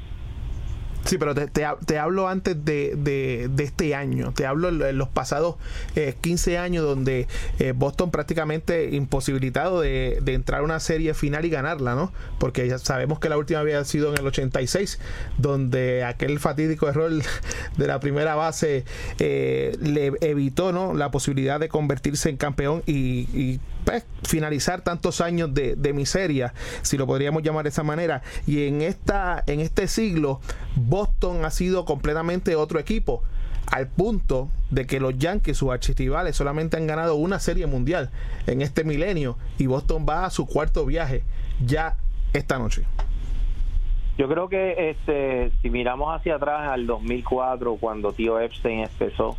Sí, 1.08 1.16
pero 1.16 1.34
te, 1.34 1.46
te, 1.46 1.98
hablo 1.98 2.28
antes 2.28 2.66
de, 2.66 2.94
de, 2.94 3.64
este 3.64 3.94
año, 3.94 4.34
te 4.34 4.44
hablo 4.44 4.68
en 4.68 4.98
los 4.98 5.08
pasados 5.08 5.56
15 6.20 6.52
eh, 6.52 6.58
años 6.58 6.84
donde 6.84 7.26
eh, 7.58 7.72
Boston 7.74 8.10
prácticamente 8.10 8.94
imposibilitado 8.94 9.80
de, 9.80 10.20
entrar 10.26 10.60
a 10.60 10.64
una 10.64 10.80
serie 10.80 11.14
final 11.14 11.46
y 11.46 11.48
ganarla, 11.48 11.94
¿no? 11.94 12.12
Porque 12.38 12.68
ya 12.68 12.78
sabemos 12.78 13.20
que 13.20 13.30
la 13.30 13.38
última 13.38 13.60
había 13.60 13.82
sido 13.86 14.12
en 14.12 14.18
el 14.18 14.26
86, 14.26 15.00
donde 15.38 16.04
aquel 16.04 16.38
fatídico 16.40 16.86
error 16.90 17.10
de 17.78 17.86
la 17.86 18.00
primera 18.00 18.34
base 18.34 18.84
eh, 19.18 19.78
le 19.80 20.12
evitó, 20.20 20.72
¿no? 20.72 20.92
La 20.92 21.10
posibilidad 21.10 21.58
de 21.58 21.70
convertirse 21.70 22.28
en 22.28 22.36
campeón 22.36 22.82
y 22.86 23.60
pues, 23.88 24.04
finalizar 24.22 24.82
tantos 24.82 25.22
años 25.22 25.54
de, 25.54 25.92
miseria, 25.94 26.52
si 26.82 26.98
lo 26.98 27.06
podríamos 27.06 27.42
llamar 27.42 27.62
de 27.62 27.70
esa 27.70 27.82
manera. 27.82 28.20
Y 28.46 28.66
en, 28.66 28.82
esta, 28.82 29.42
en 29.46 29.60
este 29.60 29.88
siglo, 29.88 30.40
Boston 30.76 31.46
ha 31.46 31.50
sido 31.50 31.86
completamente 31.86 32.54
otro 32.54 32.78
equipo 32.78 33.22
al 33.72 33.88
punto 33.88 34.50
de 34.68 34.86
que 34.86 35.00
los 35.00 35.16
Yankees, 35.16 35.56
sus 35.56 35.70
archivales, 35.70 36.36
solamente 36.36 36.76
han 36.76 36.86
ganado 36.86 37.14
una 37.14 37.38
serie 37.38 37.66
mundial 37.66 38.10
en 38.46 38.60
este 38.60 38.84
milenio 38.84 39.38
y 39.56 39.68
Boston 39.68 40.04
va 40.06 40.26
a 40.26 40.30
su 40.30 40.46
cuarto 40.46 40.84
viaje 40.84 41.22
ya 41.64 41.96
esta 42.34 42.58
noche. 42.58 42.84
Yo 44.18 44.28
creo 44.28 44.50
que 44.50 44.90
este, 44.90 45.50
si 45.62 45.70
miramos 45.70 46.14
hacia 46.14 46.34
atrás 46.34 46.68
al 46.68 46.86
2004, 46.86 47.76
cuando 47.76 48.12
tío 48.12 48.38
Epstein 48.38 48.80
empezó, 48.80 49.38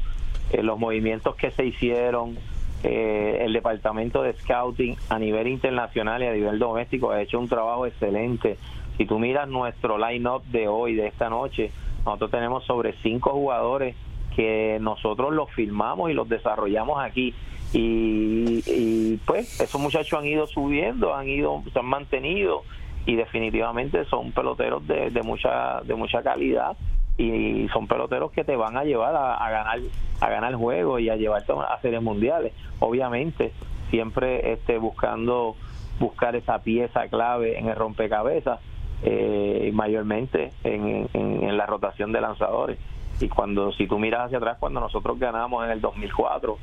eh, 0.51 0.63
los 0.63 0.79
movimientos 0.79 1.35
que 1.35 1.51
se 1.51 1.65
hicieron, 1.65 2.35
eh, 2.83 3.39
el 3.41 3.53
departamento 3.53 4.23
de 4.23 4.33
scouting 4.33 4.95
a 5.09 5.19
nivel 5.19 5.47
internacional 5.47 6.23
y 6.23 6.27
a 6.27 6.33
nivel 6.33 6.59
doméstico 6.59 7.11
ha 7.11 7.21
hecho 7.21 7.39
un 7.39 7.49
trabajo 7.49 7.85
excelente. 7.85 8.57
Si 8.97 9.05
tú 9.05 9.19
miras 9.19 9.47
nuestro 9.49 9.97
line-up 9.97 10.43
de 10.45 10.67
hoy, 10.67 10.95
de 10.95 11.07
esta 11.07 11.29
noche, 11.29 11.71
nosotros 12.05 12.31
tenemos 12.31 12.65
sobre 12.65 12.93
cinco 13.01 13.31
jugadores 13.31 13.95
que 14.35 14.77
nosotros 14.79 15.33
los 15.33 15.51
filmamos 15.51 16.09
y 16.09 16.13
los 16.13 16.29
desarrollamos 16.29 16.99
aquí. 17.01 17.33
Y, 17.73 19.17
pues 19.25 19.59
esos 19.59 19.79
muchachos 19.79 20.17
han 20.17 20.25
ido 20.25 20.47
subiendo, 20.47 21.13
han 21.13 21.27
ido, 21.27 21.61
se 21.71 21.79
han 21.79 21.85
mantenido 21.85 22.63
y 23.05 23.15
definitivamente 23.15 24.05
son 24.05 24.31
peloteros 24.31 24.87
de, 24.87 25.09
de 25.09 25.21
mucha 25.21 25.81
de 25.81 25.95
mucha 25.95 26.21
calidad 26.21 26.75
y 27.19 27.67
son 27.73 27.85
peloteros 27.85 28.31
que 28.31 28.45
te 28.45 28.55
van 28.55 28.77
a 28.77 28.85
llevar 28.85 29.13
a, 29.13 29.49
ganar 29.49 29.79
a 30.21 30.29
ganar 30.29 30.55
juegos 30.55 31.01
y 31.01 31.09
a 31.09 31.17
llevarte 31.17 31.51
a 31.51 31.79
series 31.81 32.01
mundiales. 32.01 32.53
Obviamente 32.79 33.51
siempre 33.89 34.53
este 34.53 34.77
buscando 34.77 35.55
buscar 35.99 36.37
esa 36.37 36.59
pieza 36.59 37.09
clave 37.09 37.59
en 37.59 37.67
el 37.67 37.75
rompecabezas 37.75 38.61
eh, 39.03 39.69
mayormente 39.73 40.53
en, 40.63 41.09
en, 41.13 41.57
la 41.57 41.65
rotación 41.65 42.13
de 42.13 42.21
lanzadores. 42.21 42.79
Y 43.19 43.27
cuando 43.27 43.73
si 43.73 43.85
tú 43.85 43.99
miras 43.99 44.27
hacia 44.27 44.37
atrás 44.37 44.57
cuando 44.57 44.79
nosotros 44.79 45.19
ganamos 45.19 45.65
en 45.65 45.71
el 45.71 45.81
2004 45.81 46.57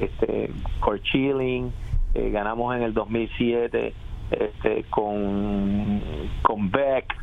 este 0.00 0.50
Kurt 0.80 1.02
Chilling 1.04 1.72
eh, 2.14 2.30
ganamos 2.30 2.74
en 2.74 2.82
el 2.82 2.94
2007 2.94 3.94
este 4.32 4.84
con 4.90 6.00
con 6.42 6.70
Beck 6.70 7.14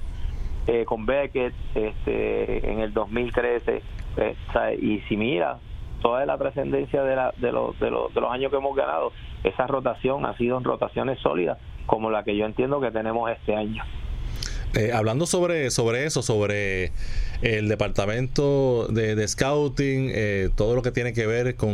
eh, 0.67 0.83
con 0.85 1.05
Beckett 1.05 1.53
este, 1.75 2.69
en 2.69 2.79
el 2.79 2.93
2013. 2.93 3.81
Eh, 4.17 4.35
y 4.81 4.99
si 5.07 5.15
mira 5.15 5.59
toda 6.01 6.25
la 6.25 6.37
trascendencia 6.37 7.03
de, 7.03 7.15
de, 7.37 7.51
los, 7.51 7.79
de, 7.79 7.85
de 7.85 8.21
los 8.21 8.31
años 8.31 8.51
que 8.51 8.57
hemos 8.57 8.75
ganado, 8.75 9.13
esa 9.43 9.65
rotación 9.65 10.25
ha 10.25 10.35
sido 10.37 10.57
en 10.57 10.63
rotaciones 10.63 11.19
sólidas 11.19 11.57
como 11.85 12.11
la 12.11 12.23
que 12.23 12.35
yo 12.35 12.45
entiendo 12.45 12.81
que 12.81 12.91
tenemos 12.91 13.31
este 13.31 13.55
año. 13.55 13.83
Eh, 14.75 14.91
hablando 14.93 15.25
sobre, 15.25 15.71
sobre 15.71 16.05
eso, 16.05 16.21
sobre 16.21 16.91
el 17.41 17.69
departamento 17.69 18.87
de, 18.87 19.25
scouting, 19.25 20.11
todo 20.55 20.75
lo 20.75 20.81
que 20.81 20.91
tiene 20.91 21.13
que 21.13 21.25
ver 21.25 21.55
con 21.55 21.71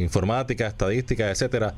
informática, 0.00 0.66
estadística, 0.66 1.30
etcétera, 1.30 1.74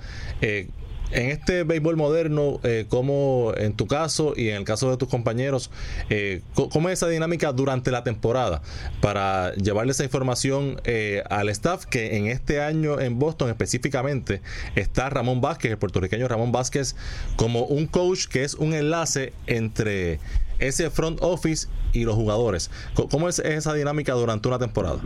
en 1.12 1.30
este 1.30 1.64
béisbol 1.64 1.96
moderno, 1.96 2.58
eh, 2.62 2.86
¿cómo 2.88 3.52
en 3.56 3.74
tu 3.74 3.86
caso 3.86 4.32
y 4.36 4.48
en 4.48 4.56
el 4.56 4.64
caso 4.64 4.90
de 4.90 4.96
tus 4.96 5.08
compañeros, 5.08 5.70
eh, 6.10 6.42
cómo 6.54 6.88
es 6.88 6.98
esa 6.98 7.08
dinámica 7.08 7.52
durante 7.52 7.90
la 7.90 8.02
temporada 8.02 8.62
para 9.00 9.52
llevarle 9.54 9.92
esa 9.92 10.04
información 10.04 10.80
eh, 10.84 11.22
al 11.28 11.48
staff 11.50 11.84
que 11.84 12.16
en 12.16 12.26
este 12.26 12.62
año 12.62 13.00
en 13.00 13.18
Boston 13.18 13.50
específicamente 13.50 14.40
está 14.74 15.10
Ramón 15.10 15.40
Vázquez, 15.40 15.72
el 15.72 15.78
puertorriqueño 15.78 16.28
Ramón 16.28 16.52
Vázquez, 16.52 16.96
como 17.36 17.64
un 17.64 17.86
coach 17.86 18.26
que 18.26 18.44
es 18.44 18.54
un 18.54 18.72
enlace 18.72 19.32
entre 19.46 20.18
ese 20.58 20.90
front 20.90 21.18
office 21.22 21.68
y 21.92 22.04
los 22.04 22.14
jugadores? 22.14 22.70
¿Cómo 23.10 23.28
es 23.28 23.38
esa 23.38 23.74
dinámica 23.74 24.12
durante 24.14 24.48
una 24.48 24.58
temporada? 24.58 25.00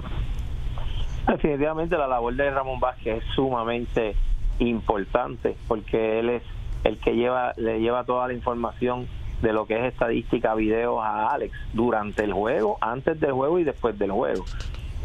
Definitivamente 1.27 1.97
la 1.97 2.07
labor 2.07 2.35
de 2.37 2.51
Ramón 2.51 2.79
Vázquez 2.79 3.19
es 3.19 3.25
sumamente 3.35 4.15
importante 4.59 5.57
porque 5.69 6.19
él 6.19 6.31
es 6.31 6.43
el 6.85 6.99
que 6.99 7.15
lleva 7.15 7.53
le 7.57 7.81
lleva 7.81 8.05
toda 8.05 8.29
la 8.29 8.35
información 8.35 9.09
de 9.43 9.53
lo 9.53 9.67
que 9.67 9.79
es 9.79 9.93
estadística, 9.93 10.55
video 10.55 11.03
a 11.03 11.33
Alex 11.33 11.55
durante 11.73 12.25
el 12.25 12.33
juego, 12.33 12.79
antes 12.81 13.21
del 13.21 13.33
juego 13.33 13.59
y 13.59 13.65
después 13.65 13.99
del 13.99 14.11
juego. 14.11 14.45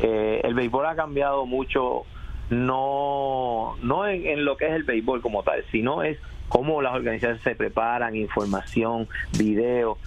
Eh, 0.02 0.42
el 0.44 0.54
béisbol 0.54 0.86
ha 0.86 0.96
cambiado 0.96 1.46
mucho, 1.46 2.04
no, 2.50 3.76
no 3.84 4.08
en, 4.08 4.46
lo 4.46 4.58
que 4.58 4.68
es 4.68 4.74
el 4.74 4.84
béisbol 4.84 5.22
como 5.22 5.44
tal, 5.44 5.64
sino 5.72 6.04
es 6.04 6.18
cómo 6.48 6.82
las 6.82 6.94
organizaciones 6.96 7.42
se 7.42 7.56
preparan, 7.56 8.16
información, 8.16 9.08
video, 9.38 9.98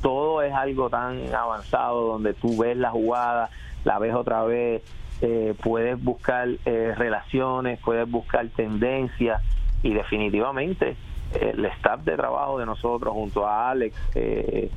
todo 0.00 0.42
es 0.42 0.52
algo 0.52 0.88
tan 0.88 1.34
avanzado 1.34 2.06
donde 2.06 2.32
tú 2.34 2.56
ves 2.56 2.76
la 2.76 2.90
jugada, 2.90 3.50
la 3.84 3.98
ves 3.98 4.14
otra 4.14 4.44
vez, 4.44 4.82
eh, 5.20 5.54
puedes 5.62 6.02
buscar 6.02 6.48
eh, 6.64 6.94
relaciones, 6.96 7.78
puedes 7.80 8.10
buscar 8.10 8.48
tendencias 8.48 9.42
y 9.82 9.92
definitivamente 9.92 10.96
eh, 11.34 11.52
el 11.54 11.64
staff 11.66 12.02
de 12.04 12.16
trabajo 12.16 12.58
de 12.58 12.66
nosotros 12.66 13.12
junto 13.12 13.46
a 13.46 13.70
Alex, 13.70 13.94
eh, 14.14 14.70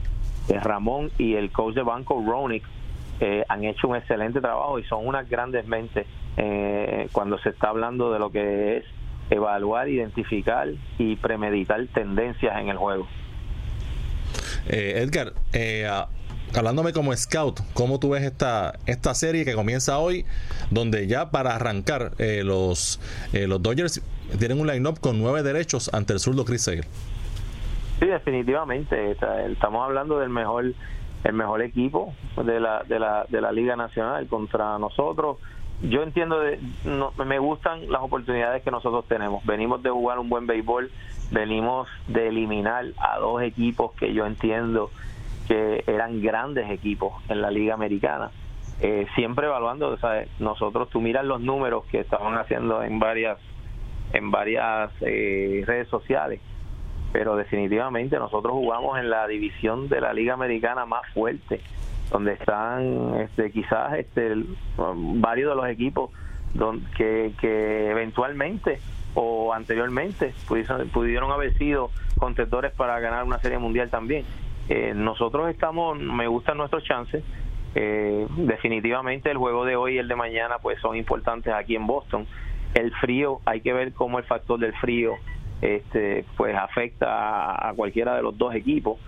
Ramón 0.62 1.12
y 1.18 1.36
el 1.36 1.52
coach 1.52 1.76
de 1.76 1.84
banco 1.84 2.22
Ronick 2.26 2.64
han 3.48 3.64
hecho 3.64 3.88
un 3.88 3.96
excelente 3.96 4.42
trabajo 4.42 4.80
y 4.80 4.84
son 4.84 5.08
unas 5.08 5.30
grandes 5.30 5.66
mentes 5.66 6.06
cuando 7.14 7.38
se 7.38 7.50
está 7.50 7.70
hablando 7.70 8.12
de 8.12 8.20
lo 8.20 8.30
que 8.32 8.78
es 8.78 8.86
evaluar, 9.30 9.88
identificar 9.88 10.68
y 10.98 11.16
premeditar 11.16 11.88
tendencias 11.94 12.60
en 12.60 12.68
el 12.68 12.76
juego. 12.76 13.08
Edgar, 14.68 15.32
hablándome 16.56 16.94
como 16.94 17.16
scout, 17.16 17.60
¿cómo 17.74 18.00
tú 18.00 18.10
ves 18.10 18.24
esta, 18.24 18.80
esta 18.86 19.14
serie 19.14 19.46
que 19.46 19.54
comienza 19.54 19.98
hoy, 20.00 20.26
donde 20.72 21.08
ya 21.08 21.32
para 21.32 21.56
arrancar 21.56 22.12
eh, 22.18 22.44
los, 22.44 23.00
eh, 23.34 23.48
los 23.48 23.62
Dodgers 23.62 24.02
tienen 24.40 24.60
un 24.60 24.68
line-up 24.68 25.00
con 25.00 25.20
nueve 25.20 25.44
derechos 25.44 25.94
ante 25.94 26.14
el 26.14 26.20
zurdo 26.20 26.46
Chris 26.46 26.64
Sale? 26.64 26.84
Sí, 28.00 28.08
definitivamente. 28.08 29.12
Estamos 29.12 29.84
hablando 29.84 30.20
del 30.20 30.30
mejor 30.30 30.74
el 31.24 31.34
mejor 31.34 31.62
equipo 31.62 32.14
de 32.36 32.60
la, 32.60 32.84
de 32.84 33.00
la, 33.00 33.26
de 33.30 33.40
la 33.40 33.54
Liga 33.54 33.78
Nacional 33.78 34.28
contra 34.28 34.78
nosotros 34.78 35.38
yo 35.82 36.02
entiendo, 36.02 36.40
de, 36.40 36.60
me 37.26 37.40
gustan 37.40 37.92
las 37.92 38.02
oportunidades 38.02 38.64
que 38.64 38.72
nosotros 38.72 39.06
tenemos. 39.08 39.46
Venimos 39.46 39.84
de 39.84 39.90
jugar 39.90 40.18
un 40.18 40.30
buen 40.30 40.48
béisbol, 40.48 40.90
venimos 41.32 41.90
de 42.08 42.30
eliminar 42.30 42.86
a 42.98 43.20
dos 43.20 43.42
equipos 43.42 43.92
que 43.94 44.14
yo 44.14 44.26
entiendo 44.26 44.92
que 45.48 45.84
eran 45.88 46.22
grandes 46.22 46.70
equipos 46.70 47.14
en 47.30 47.42
la 47.42 47.52
liga 47.52 47.74
americana. 47.74 48.32
Eh, 48.82 49.08
siempre 49.16 49.48
evaluando, 49.48 49.98
nosotros 50.40 50.90
tú 50.90 51.00
miras 51.00 51.26
los 51.26 51.42
números 51.42 51.86
que 51.86 52.00
estaban 52.00 52.38
haciendo 52.38 52.84
en 52.84 53.00
varias 53.00 53.38
en 54.14 54.30
varias 54.30 54.92
eh, 55.02 55.64
redes 55.66 55.88
sociales, 55.88 56.40
pero 57.12 57.36
definitivamente 57.36 58.18
nosotros 58.20 58.54
jugamos 58.54 59.00
en 59.00 59.10
la 59.10 59.28
división 59.28 59.90
de 59.90 60.02
la 60.02 60.14
liga 60.14 60.36
americana 60.36 60.86
más 60.86 61.02
fuerte 61.14 61.62
donde 62.12 62.34
están 62.34 63.16
este, 63.22 63.52
quizás 63.52 63.94
este, 63.94 64.36
varios 64.78 65.50
de 65.50 65.56
los 65.56 65.68
equipos 65.68 66.12
que, 66.96 67.34
que 67.42 67.90
eventualmente 67.90 68.80
o 69.16 69.54
anteriormente 69.54 70.34
pudieron, 70.48 70.88
pudieron 70.90 71.32
haber 71.32 71.58
sido 71.58 71.90
contendores 72.18 72.72
para 72.74 73.00
ganar 73.00 73.24
una 73.24 73.40
serie 73.40 73.58
mundial 73.58 73.90
también. 73.90 74.26
Eh, 74.70 74.93
nosotros 74.96 75.50
estamos, 75.50 75.98
me 76.00 76.27
gustan 76.27 76.58
nuestros 76.58 76.84
chances. 76.84 77.24
Eh, 77.75 78.27
definitivamente 78.38 79.32
el 79.32 79.38
juego 79.38 79.65
de 79.65 79.75
hoy 79.75 79.96
y 79.96 79.98
el 79.98 80.08
de 80.08 80.15
mañana 80.15 80.58
pues 80.62 80.79
son 80.79 80.96
importantes 80.96 81.53
aquí 81.53 81.75
en 81.75 81.88
Boston. 81.88 82.27
El 82.75 82.91
frío, 82.96 83.39
hay 83.46 83.62
que 83.62 83.74
ver 83.74 83.93
cómo 83.93 84.20
el 84.20 84.25
factor 84.25 84.60
del 84.60 84.74
frío 84.74 85.13
este, 85.62 86.25
pues 86.38 86.55
afecta 86.55 87.70
a, 87.70 87.74
cualquiera 87.74 88.15
de 88.15 88.22
los 88.22 88.38
dos 88.38 88.53
equipos, 88.55 89.00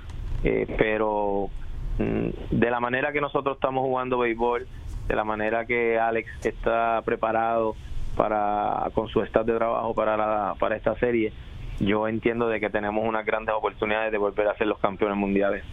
eh, 0.43 0.67
pero 0.77 1.49
Mm, 1.97 2.29
de 2.51 2.69
la 2.69 2.79
manera 2.79 3.13
que 3.13 3.21
nosotros 3.21 3.55
estamos 3.55 3.83
jugando 3.83 4.17
béisbol, 4.17 4.67
de 5.07 5.15
la 5.15 5.23
manera 5.23 5.65
que 5.65 5.97
Alex 5.97 6.45
está 6.45 7.01
preparado 7.05 7.75
para 8.17 8.89
con 8.93 9.07
su 9.07 9.21
estado 9.21 9.45
de 9.45 9.57
trabajo 9.57 9.93
para 9.93 10.17
la, 10.17 10.55
para 10.59 10.75
esta 10.75 10.95
serie, 10.95 11.31
yo 11.79 12.07
entiendo 12.07 12.47
de 12.47 12.59
que 12.59 12.69
tenemos 12.69 13.05
unas 13.07 13.25
grandes 13.25 13.53
oportunidades 13.55 14.11
de 14.11 14.17
volver 14.17 14.47
a 14.47 14.57
ser 14.57 14.67
los 14.67 14.79
campeones 14.79 15.17
mundiales. 15.17 15.63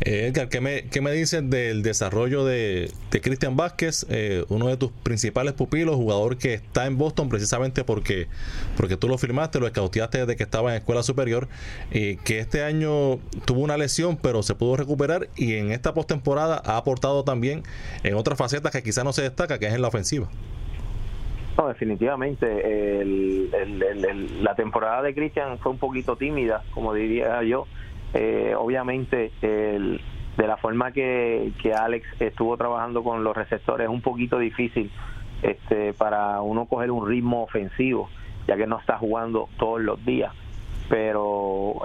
Eh, 0.00 0.26
Edgar, 0.28 0.48
¿qué 0.48 0.60
me, 0.60 0.84
¿qué 0.84 1.00
me 1.00 1.10
dices 1.10 1.48
del 1.50 1.82
desarrollo 1.82 2.44
de, 2.44 2.92
de 3.10 3.20
Cristian 3.20 3.56
Vázquez, 3.56 4.06
eh, 4.08 4.44
uno 4.48 4.68
de 4.68 4.76
tus 4.76 4.92
principales 4.92 5.54
pupilos, 5.54 5.96
jugador 5.96 6.38
que 6.38 6.54
está 6.54 6.86
en 6.86 6.98
Boston 6.98 7.28
precisamente 7.28 7.82
porque, 7.82 8.28
porque 8.76 8.96
tú 8.96 9.08
lo 9.08 9.18
firmaste, 9.18 9.58
lo 9.58 9.66
escauteaste 9.66 10.18
desde 10.18 10.36
que 10.36 10.44
estaba 10.44 10.70
en 10.70 10.78
escuela 10.78 11.02
superior, 11.02 11.48
y 11.90 12.16
que 12.18 12.38
este 12.38 12.62
año 12.62 13.16
tuvo 13.44 13.60
una 13.60 13.76
lesión 13.76 14.16
pero 14.16 14.44
se 14.44 14.54
pudo 14.54 14.76
recuperar 14.76 15.28
y 15.36 15.54
en 15.54 15.72
esta 15.72 15.94
postemporada 15.94 16.62
ha 16.64 16.76
aportado 16.76 17.24
también 17.24 17.64
en 18.04 18.14
otras 18.14 18.38
facetas 18.38 18.70
que 18.70 18.84
quizás 18.84 19.04
no 19.04 19.12
se 19.12 19.22
destaca, 19.22 19.58
que 19.58 19.66
es 19.66 19.74
en 19.74 19.82
la 19.82 19.88
ofensiva? 19.88 20.28
No, 21.58 21.66
definitivamente. 21.66 23.04
la 24.40 24.54
temporada 24.54 25.02
de 25.02 25.12
Cristian 25.12 25.58
fue 25.58 25.72
un 25.72 25.78
poquito 25.78 26.16
tímida, 26.16 26.62
como 26.72 26.94
diría 26.94 27.42
yo 27.42 27.66
eh, 28.14 28.54
obviamente 28.56 29.32
el, 29.42 30.00
de 30.36 30.46
la 30.46 30.56
forma 30.56 30.92
que, 30.92 31.52
que 31.60 31.74
Alex 31.74 32.06
estuvo 32.20 32.56
trabajando 32.56 33.02
con 33.02 33.22
los 33.22 33.36
receptores 33.36 33.86
es 33.86 33.90
un 33.90 34.00
poquito 34.00 34.38
difícil 34.38 34.90
este, 35.42 35.92
para 35.92 36.40
uno 36.40 36.66
coger 36.66 36.90
un 36.90 37.06
ritmo 37.06 37.42
ofensivo, 37.42 38.08
ya 38.46 38.56
que 38.56 38.66
no 38.66 38.78
está 38.78 38.96
jugando 38.96 39.48
todos 39.58 39.80
los 39.80 40.02
días. 40.04 40.32
Pero 40.88 41.82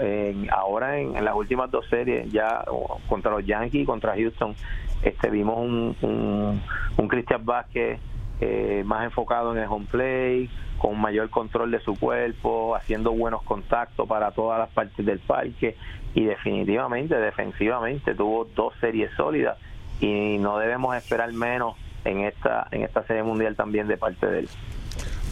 ahora 0.50 1.00
en, 1.00 1.26
las 1.26 1.36
últimas 1.36 1.70
dos 1.72 1.86
series, 1.90 2.32
ya 2.32 2.64
contra 3.10 3.32
los 3.32 3.46
Yankees 3.46 3.82
y 3.82 3.86
contra 3.86 4.16
Houston, 4.16 4.56
este, 5.02 5.30
vimos 5.30 5.58
un, 5.58 6.62
un 6.98 7.08
Christian 7.10 7.44
Vázquez 7.44 8.00
eh, 8.46 8.84
más 8.84 9.06
enfocado 9.06 9.54
en 9.54 9.64
el 9.64 9.70
home 9.70 9.86
play, 9.90 10.50
con 10.78 11.00
mayor 11.00 11.30
control 11.30 11.72
de 11.72 11.80
su 11.80 11.98
cuerpo, 11.98 12.76
haciendo 12.76 13.14
buenos 13.14 13.42
contactos 13.44 14.06
para 14.06 14.32
todas 14.32 14.60
las 14.60 14.70
partes 14.70 15.06
del 15.06 15.20
parque 15.20 15.78
y 16.14 16.26
definitivamente 16.26 17.16
defensivamente 17.16 18.14
tuvo 18.14 18.46
dos 18.54 18.74
series 18.82 19.10
sólidas 19.16 19.58
y 20.02 20.38
no 20.40 20.58
debemos 20.58 20.94
esperar 20.98 21.32
menos 21.32 21.78
en 22.04 22.20
esta 22.20 22.68
en 22.72 22.84
esta 22.84 23.08
serie 23.08 23.24
mundial 23.24 23.56
también 23.56 23.88
de 23.88 23.96
parte 23.96 24.28
de 24.28 24.40
él. 24.40 24.50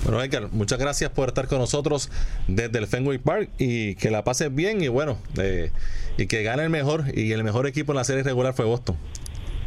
Bueno, 0.03 0.23
Edgar, 0.23 0.47
muchas 0.53 0.79
gracias 0.79 1.11
por 1.11 1.27
estar 1.27 1.47
con 1.47 1.59
nosotros 1.59 2.09
desde 2.47 2.79
el 2.79 2.87
Fenway 2.87 3.17
Park 3.17 3.49
y 3.57 3.95
que 3.95 4.09
la 4.09 4.23
pases 4.23 4.55
bien 4.55 4.81
y 4.81 4.87
bueno, 4.87 5.17
eh, 5.37 5.71
y 6.17 6.27
que 6.27 6.43
gane 6.43 6.63
el 6.63 6.69
mejor 6.69 7.03
y 7.13 7.33
el 7.33 7.43
mejor 7.43 7.67
equipo 7.67 7.91
en 7.91 7.97
la 7.97 8.05
serie 8.05 8.23
regular 8.23 8.53
fue 8.53 8.63
Boston. 8.63 8.95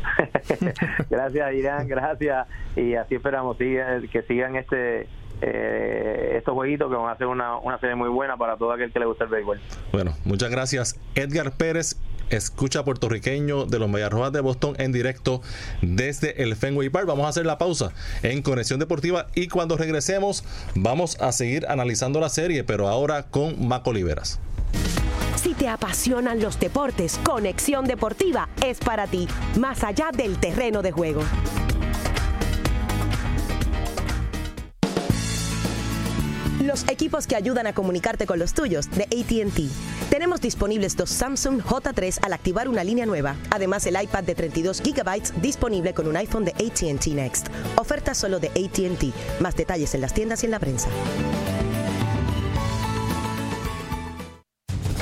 gracias 1.11 1.55
Irán, 1.55 1.89
gracias 1.89 2.47
y 2.77 2.95
así 2.95 3.15
esperamos 3.17 3.57
que 3.57 4.25
sigan 4.29 4.57
este 4.57 5.09
eh, 5.41 6.37
estos 6.39 6.55
jueguitos 6.55 6.91
que 6.91 6.97
van 6.97 7.11
a 7.11 7.19
ser 7.19 7.27
una, 7.27 7.59
una 7.59 7.79
serie 7.79 7.97
muy 7.97 8.09
buena 8.09 8.37
para 8.37 8.57
todo 8.57 8.73
aquel 8.73 8.93
que 8.93 8.99
le 8.99 9.07
guste 9.07 9.25
el 9.25 9.31
béisbol. 9.31 9.61
Bueno, 9.93 10.15
muchas 10.25 10.51
gracias. 10.51 10.99
Edgar 11.15 11.53
Pérez, 11.53 11.97
escucha 12.31 12.85
puertorriqueño 12.85 13.67
de 13.67 13.79
los 13.79 13.89
Mediarrojas 13.89 14.33
de 14.33 14.41
Boston 14.41 14.75
en 14.79 14.93
directo 14.93 15.43
desde 15.83 16.43
el 16.43 16.57
Fenway 16.57 16.89
Park. 16.89 17.07
Vamos 17.07 17.27
a 17.27 17.29
hacer 17.29 17.47
la 17.47 17.59
pausa 17.59 17.93
en 18.23 18.43
Conexión 18.43 18.81
Deportiva 18.81 19.27
y 19.35 19.49
cuando 19.49 19.77
regresemos 19.77 20.45
vamos 20.75 21.21
a 21.21 21.33
seguir 21.33 21.67
analizando 21.69 22.21
la 22.21 22.29
serie, 22.29 22.65
pero 22.65 22.89
ahora 22.89 23.25
con 23.25 23.69
Maco 23.69 23.91
Oliveras. 23.91 24.41
Si 25.37 25.55
te 25.55 25.69
apasionan 25.69 26.41
los 26.41 26.59
deportes, 26.59 27.19
Conexión 27.23 27.85
Deportiva 27.85 28.49
es 28.65 28.79
para 28.79 29.07
ti, 29.07 29.29
más 29.59 29.85
allá 29.85 30.11
del 30.11 30.39
terreno 30.39 30.81
de 30.81 30.91
juego. 30.91 31.23
Los 36.65 36.89
equipos 36.89 37.27
que 37.27 37.37
ayudan 37.37 37.67
a 37.67 37.75
comunicarte 37.75 38.27
con 38.27 38.39
los 38.39 38.55
tuyos 38.55 38.91
de 38.91 39.03
ATT. 39.03 40.09
Tenemos 40.09 40.41
disponibles 40.41 40.97
dos 40.97 41.11
Samsung 41.11 41.61
J3 41.61 42.21
al 42.23 42.33
activar 42.33 42.69
una 42.69 42.83
línea 42.83 43.05
nueva. 43.05 43.37
Además, 43.51 43.85
el 43.87 44.01
iPad 44.03 44.25
de 44.25 44.35
32 44.35 44.81
GB 44.83 45.43
disponible 45.43 45.93
con 45.93 46.09
un 46.09 46.17
iPhone 46.17 46.47
de 46.47 46.53
ATT 46.53 47.09
Next. 47.09 47.49
Oferta 47.77 48.15
solo 48.15 48.41
de 48.41 48.49
ATT. 48.49 49.41
Más 49.41 49.55
detalles 49.57 49.95
en 49.95 50.01
las 50.01 50.15
tiendas 50.15 50.43
y 50.43 50.47
en 50.47 50.53
la 50.53 50.59
prensa. 50.59 50.89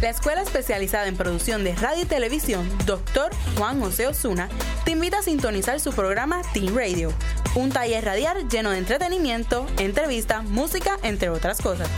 La 0.00 0.10
Escuela 0.10 0.42
Especializada 0.42 1.08
en 1.08 1.16
Producción 1.16 1.64
de 1.64 1.74
Radio 1.74 2.02
y 2.02 2.06
Televisión, 2.06 2.68
Dr. 2.86 3.30
Juan 3.56 3.80
José 3.80 4.06
Osuna, 4.06 4.48
te 4.84 4.92
invita 4.92 5.18
a 5.18 5.22
sintonizar 5.22 5.80
su 5.80 5.92
programa 5.92 6.40
Team 6.54 6.76
Radio, 6.76 7.12
un 7.56 7.70
taller 7.70 8.04
radial 8.04 8.48
lleno 8.48 8.70
de 8.70 8.78
entretenimiento, 8.78 9.66
entrevistas, 9.78 10.44
música, 10.44 10.98
entre 11.02 11.30
otras 11.30 11.60
cosas. 11.60 11.88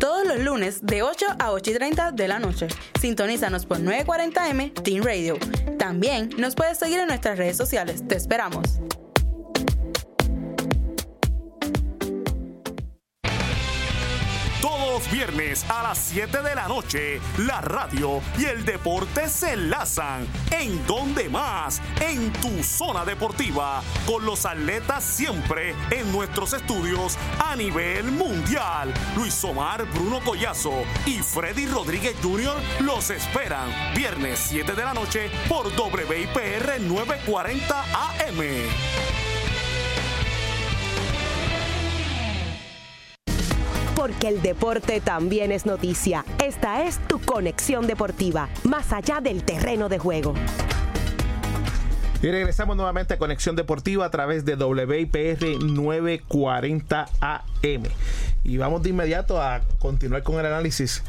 Todos 0.00 0.26
los 0.26 0.40
lunes 0.40 0.84
de 0.84 1.02
8 1.02 1.26
a 1.38 1.52
8 1.52 1.70
y 1.70 1.74
30 1.74 2.12
de 2.12 2.28
la 2.28 2.40
noche. 2.40 2.66
Sintonízanos 3.00 3.64
por 3.64 3.78
940M 3.78 4.82
Team 4.82 5.04
Radio. 5.04 5.38
También 5.78 6.30
nos 6.36 6.56
puedes 6.56 6.78
seguir 6.78 6.98
en 6.98 7.06
nuestras 7.06 7.38
redes 7.38 7.56
sociales. 7.56 8.02
Te 8.08 8.16
esperamos. 8.16 8.80
Viernes 15.10 15.64
a 15.68 15.82
las 15.82 15.98
7 15.98 16.42
de 16.42 16.54
la 16.54 16.68
noche, 16.68 17.20
la 17.38 17.60
radio 17.60 18.22
y 18.38 18.46
el 18.46 18.64
deporte 18.64 19.28
se 19.28 19.52
enlazan. 19.52 20.26
¿En 20.50 20.84
donde 20.86 21.28
más? 21.28 21.82
En 22.00 22.32
tu 22.32 22.62
zona 22.62 23.04
deportiva, 23.04 23.82
con 24.06 24.24
los 24.24 24.46
atletas 24.46 25.04
siempre 25.04 25.74
en 25.90 26.10
nuestros 26.12 26.54
estudios 26.54 27.18
a 27.38 27.54
nivel 27.56 28.10
mundial. 28.10 28.92
Luis 29.16 29.44
Omar, 29.44 29.84
Bruno 29.92 30.20
Collazo 30.24 30.82
y 31.04 31.18
Freddy 31.18 31.66
Rodríguez 31.66 32.16
Jr. 32.22 32.56
los 32.80 33.10
esperan 33.10 33.68
viernes 33.94 34.38
7 34.48 34.72
de 34.72 34.84
la 34.84 34.94
noche 34.94 35.30
por 35.48 35.66
WIPR 35.66 36.80
940 36.80 37.82
AM. 37.82 39.25
Porque 43.96 44.28
el 44.28 44.42
deporte 44.42 45.00
también 45.00 45.50
es 45.50 45.64
noticia. 45.66 46.24
Esta 46.44 46.84
es 46.84 46.98
tu 47.08 47.18
conexión 47.18 47.86
deportiva, 47.86 48.50
más 48.62 48.92
allá 48.92 49.20
del 49.20 49.42
terreno 49.42 49.88
de 49.88 49.98
juego. 49.98 50.34
Y 52.22 52.30
regresamos 52.30 52.76
nuevamente 52.76 53.14
a 53.14 53.18
Conexión 53.18 53.56
Deportiva 53.56 54.04
a 54.04 54.10
través 54.10 54.44
de 54.44 54.54
WIPR 54.54 55.62
940 55.64 57.06
AM. 57.20 57.82
Y 58.44 58.56
vamos 58.58 58.82
de 58.82 58.90
inmediato 58.90 59.40
a 59.40 59.60
continuar 59.78 60.22
con 60.22 60.38
el 60.38 60.46
análisis 60.46 61.02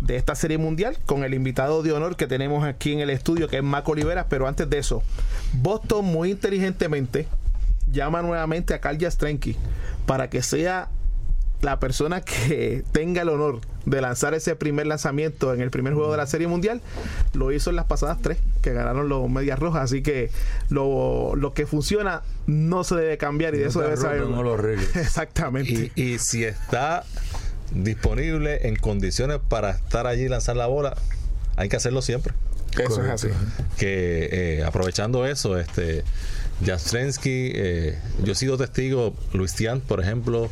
de 0.00 0.16
esta 0.16 0.34
serie 0.34 0.58
mundial 0.58 0.96
con 1.06 1.24
el 1.24 1.34
invitado 1.34 1.82
de 1.82 1.92
honor 1.92 2.16
que 2.16 2.26
tenemos 2.26 2.64
aquí 2.64 2.92
en 2.92 3.00
el 3.00 3.10
estudio, 3.10 3.48
que 3.48 3.58
es 3.58 3.62
Marco 3.62 3.92
Oliveras. 3.92 4.26
Pero 4.28 4.46
antes 4.46 4.68
de 4.70 4.78
eso, 4.78 5.02
Boston 5.54 6.04
muy 6.04 6.30
inteligentemente 6.30 7.26
llama 7.90 8.22
nuevamente 8.22 8.74
a 8.74 8.80
Carl 8.80 8.98
Jastrenki 8.98 9.56
para 10.06 10.30
que 10.30 10.42
sea 10.42 10.88
la 11.62 11.80
persona 11.80 12.20
que 12.20 12.84
tenga 12.92 13.22
el 13.22 13.28
honor 13.28 13.60
de 13.86 14.00
lanzar 14.00 14.34
ese 14.34 14.56
primer 14.56 14.86
lanzamiento 14.86 15.52
en 15.52 15.60
el 15.60 15.70
primer 15.70 15.94
juego 15.94 16.10
de 16.10 16.16
la 16.16 16.26
Serie 16.26 16.46
Mundial, 16.46 16.80
lo 17.34 17.52
hizo 17.52 17.70
en 17.70 17.76
las 17.76 17.84
pasadas 17.84 18.18
tres, 18.22 18.38
que 18.62 18.72
ganaron 18.72 19.08
los 19.08 19.28
Medias 19.28 19.58
Rojas. 19.58 19.84
Así 19.84 20.02
que 20.02 20.30
lo, 20.70 21.36
lo 21.36 21.52
que 21.52 21.66
funciona 21.66 22.22
no 22.46 22.84
se 22.84 22.96
debe 22.96 23.18
cambiar 23.18 23.54
y 23.54 23.58
de 23.58 23.66
eso 23.66 23.80
debe 23.80 23.96
saber. 23.96 24.24
Exactamente. 24.94 25.90
Y, 25.94 26.02
y 26.02 26.18
si 26.18 26.44
está 26.44 27.04
disponible 27.72 28.68
en 28.68 28.76
condiciones 28.76 29.38
para 29.48 29.70
estar 29.70 30.06
allí 30.06 30.24
y 30.24 30.28
lanzar 30.28 30.56
la 30.56 30.66
bola, 30.66 30.96
hay 31.56 31.68
que 31.68 31.76
hacerlo 31.76 32.02
siempre. 32.02 32.34
Eso 32.78 33.04
es 33.04 33.10
así. 33.10 33.28
Que 33.76 34.28
eh, 34.32 34.64
aprovechando 34.64 35.26
eso, 35.26 35.58
este 35.58 36.02
Jastrensky, 36.64 37.52
eh, 37.54 37.98
yo 38.22 38.32
he 38.32 38.34
sido 38.34 38.56
testigo, 38.56 39.14
Luis 39.32 39.54
Tian, 39.54 39.80
por 39.80 40.00
ejemplo, 40.00 40.50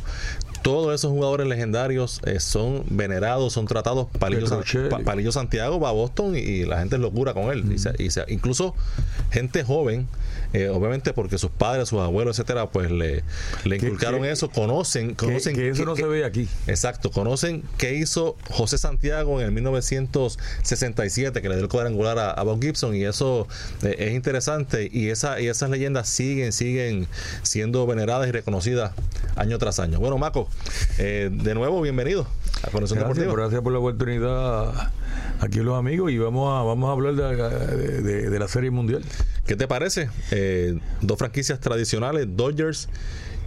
todos 0.63 0.95
esos 0.95 1.11
jugadores 1.11 1.45
legendarios 1.45 2.19
eh, 2.25 2.39
son 2.39 2.83
venerados, 2.89 3.53
son 3.53 3.67
tratados. 3.67 4.07
Palillo, 4.17 4.47
Palillo, 5.05 5.31
Santiago 5.31 5.79
va 5.79 5.89
a 5.89 5.91
Boston 5.91 6.35
y, 6.35 6.65
la 6.65 6.79
gente 6.79 6.95
es 6.95 7.01
locura 7.01 7.33
con 7.33 7.51
él. 7.51 7.75
y 7.99 8.33
incluso 8.33 8.73
gente 9.29 9.63
joven 9.63 10.07
eh, 10.53 10.69
obviamente 10.69 11.13
porque 11.13 11.37
sus 11.37 11.51
padres, 11.51 11.89
sus 11.89 11.99
abuelos, 11.99 12.37
etcétera, 12.37 12.69
pues 12.69 12.91
le, 12.91 13.23
le 13.65 13.75
inculcaron 13.75 14.23
eso, 14.25 14.49
conocen, 14.49 15.15
conocen 15.15 15.55
que, 15.55 15.69
eso 15.69 15.85
no 15.85 15.95
se 15.95 16.05
ve 16.05 16.25
aquí. 16.25 16.47
Exacto, 16.67 17.11
conocen 17.11 17.63
qué 17.77 17.95
hizo 17.95 18.37
José 18.49 18.77
Santiago 18.77 19.39
en 19.39 19.47
el 19.47 19.51
1967, 19.51 21.41
que 21.41 21.49
le 21.49 21.55
dio 21.55 21.63
el 21.63 21.69
cuadrangular 21.69 22.19
a, 22.19 22.43
Bob 22.43 22.61
Gibson, 22.61 22.95
y 22.95 23.03
eso 23.03 23.47
eh, 23.81 23.95
es 23.97 24.13
interesante, 24.13 24.89
y, 24.91 25.09
esa, 25.09 25.39
y 25.41 25.47
esas 25.47 25.69
leyendas 25.69 26.07
siguen, 26.07 26.51
siguen 26.51 27.07
siendo 27.41 27.87
veneradas 27.87 28.27
y 28.27 28.31
reconocidas 28.31 28.91
año 29.35 29.57
tras 29.57 29.79
año. 29.79 29.99
Bueno, 29.99 30.17
Maco, 30.17 30.49
eh, 30.97 31.29
de 31.31 31.55
nuevo, 31.55 31.81
bienvenido 31.81 32.27
a 32.63 32.69
Conexión 32.71 32.99
gracias, 32.99 33.33
Gracias 33.33 33.61
por 33.61 33.73
la 33.73 33.79
oportunidad 33.79 34.91
aquí 35.39 35.59
los 35.59 35.77
amigos 35.77 36.11
y 36.11 36.17
vamos 36.17 36.49
a, 36.49 36.63
vamos 36.63 36.89
a 36.89 36.93
hablar 36.93 37.15
de, 37.15 38.01
de 38.01 38.39
la 38.39 38.47
Serie 38.47 38.71
Mundial. 38.71 39.03
¿Qué 39.45 39.55
te 39.55 39.67
parece? 39.67 40.09
Eh, 40.31 40.79
dos 41.01 41.17
franquicias 41.17 41.59
tradicionales, 41.59 42.27
Dodgers 42.29 42.87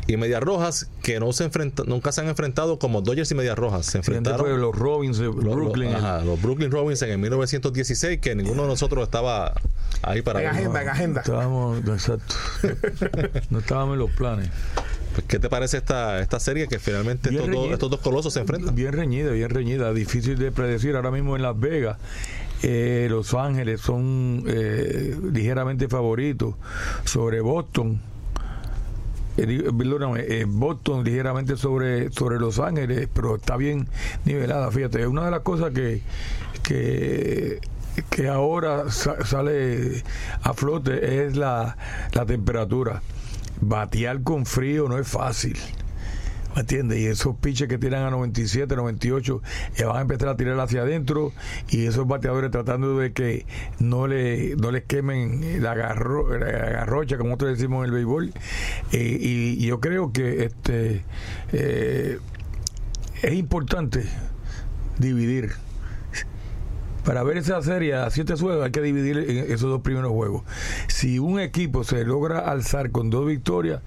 y 0.07 0.17
Medias 0.17 0.43
Rojas, 0.43 0.89
que 1.03 1.19
no 1.19 1.33
se 1.33 1.45
enfrentan, 1.45 1.87
nunca 1.89 2.13
se 2.13 2.21
han 2.21 2.29
enfrentado 2.29 2.79
como 2.79 3.01
Dodgers 3.01 3.31
y 3.31 3.35
Medias 3.35 3.59
Rojas. 3.59 3.87
Se 3.87 3.99
enfrentaron 3.99 4.61
los 4.61 4.75
Robins 4.75 5.19
de 5.19 5.29
Brooklyn. 5.29 5.93
Los, 6.25 6.41
Brooklyn 6.41 6.71
Robins 6.71 7.01
en 7.03 7.11
el 7.11 7.19
1916, 7.19 8.21
que 8.21 8.35
ninguno 8.35 8.63
de 8.63 8.69
nosotros 8.69 9.03
estaba 9.05 9.55
ahí 10.03 10.23
para 10.23 10.43
en 10.43 10.49
agenda, 10.49 10.83
en 10.83 10.89
agenda. 10.89 11.21
Estábamos, 11.23 11.79
exacto. 11.81 12.35
no 13.51 13.59
estábamos 13.59 13.95
en 13.95 13.99
los 14.01 14.11
planes. 14.11 14.51
Pues, 15.17 15.29
¿Qué 15.29 15.39
te 15.39 15.49
parece 15.49 15.79
esta, 15.79 16.21
esta 16.21 16.39
serie 16.39 16.69
que 16.69 16.79
finalmente 16.79 17.31
estos 17.31 17.51
dos, 17.51 17.71
estos 17.71 17.91
dos, 17.91 18.01
colosos 18.01 18.35
se 18.35 18.41
enfrentan? 18.41 18.75
Bien 18.75 18.93
reñida, 18.93 19.31
bien 19.31 19.49
reñida. 19.49 19.95
Difícil 19.95 20.39
de 20.39 20.53
predecir 20.53 20.95
ahora 20.95 21.11
mismo 21.11 21.37
en 21.37 21.43
Las 21.43 21.59
Vegas. 21.59 21.97
Eh, 22.63 23.07
Los 23.09 23.33
Ángeles 23.33 23.81
son 23.81 24.45
eh, 24.47 25.17
ligeramente 25.33 25.89
favoritos 25.89 26.55
sobre 27.05 27.41
Boston. 27.41 27.99
Eh, 29.39 30.45
Boston 30.47 31.03
ligeramente 31.03 31.57
sobre, 31.57 32.13
sobre 32.13 32.39
Los 32.39 32.59
Ángeles, 32.59 33.09
pero 33.11 33.37
está 33.37 33.57
bien 33.57 33.89
nivelada. 34.27 34.71
Fíjate, 34.71 35.07
una 35.07 35.25
de 35.25 35.31
las 35.31 35.41
cosas 35.41 35.73
que, 35.73 36.03
que, 36.63 37.61
que 38.11 38.29
ahora 38.29 38.91
sale 38.91 40.03
a 40.43 40.53
flote 40.53 41.25
es 41.25 41.37
la, 41.37 41.79
la 42.13 42.27
temperatura. 42.27 43.01
Batear 43.61 44.23
con 44.23 44.47
frío 44.47 44.89
no 44.89 44.99
es 44.99 45.09
fácil. 45.09 45.57
¿Me 46.57 46.63
entiendes? 46.63 46.99
Y 46.99 47.07
esos 47.07 47.37
pitches 47.37 47.69
que 47.69 47.77
tiran 47.77 48.05
a 48.05 48.11
97, 48.11 48.77
98, 48.77 49.43
ya 49.77 49.89
van 49.89 49.99
a 49.99 50.01
empezar 50.01 50.29
a 50.29 50.37
tirar 50.39 50.59
hacia 50.59 50.81
adentro 50.81 51.35
y 51.69 51.85
esos 51.85 52.07
bateadores 52.09 52.51
tratando 52.51 52.99
de 52.99 53.13
que 53.13 53.45
no 53.79 54.07
le 54.07 54.57
no 54.57 54.71
les 54.71 54.85
quemen 54.85 55.63
la, 55.63 55.75
garro, 55.75 56.39
la 56.39 56.47
garrocha, 56.47 57.19
como 57.19 57.29
nosotros 57.29 57.59
decimos 57.59 57.81
en 57.81 57.91
el 57.91 57.91
béisbol. 57.93 58.33
Eh, 58.93 59.19
y, 59.21 59.67
yo 59.67 59.81
creo 59.81 60.13
que 60.15 60.45
este 60.45 61.03
eh, 61.53 62.19
es 63.23 63.35
importante 63.35 64.07
dividir. 64.99 65.66
Para 67.07 67.23
ver 67.23 67.37
esa 67.37 67.63
serie 67.63 67.95
a 67.95 68.11
siete 68.11 68.35
juegos 68.35 68.65
hay 68.65 68.73
que 68.73 68.83
dividir 68.83 69.17
esos 69.17 69.71
dos 69.71 69.81
primeros 69.81 70.11
juegos. 70.11 70.43
Si 70.89 71.21
un 71.21 71.39
equipo 71.39 71.85
se 71.85 72.05
logra 72.05 72.41
alzar 72.41 72.91
con 72.91 73.11
dos 73.11 73.29
victorias, 73.29 73.81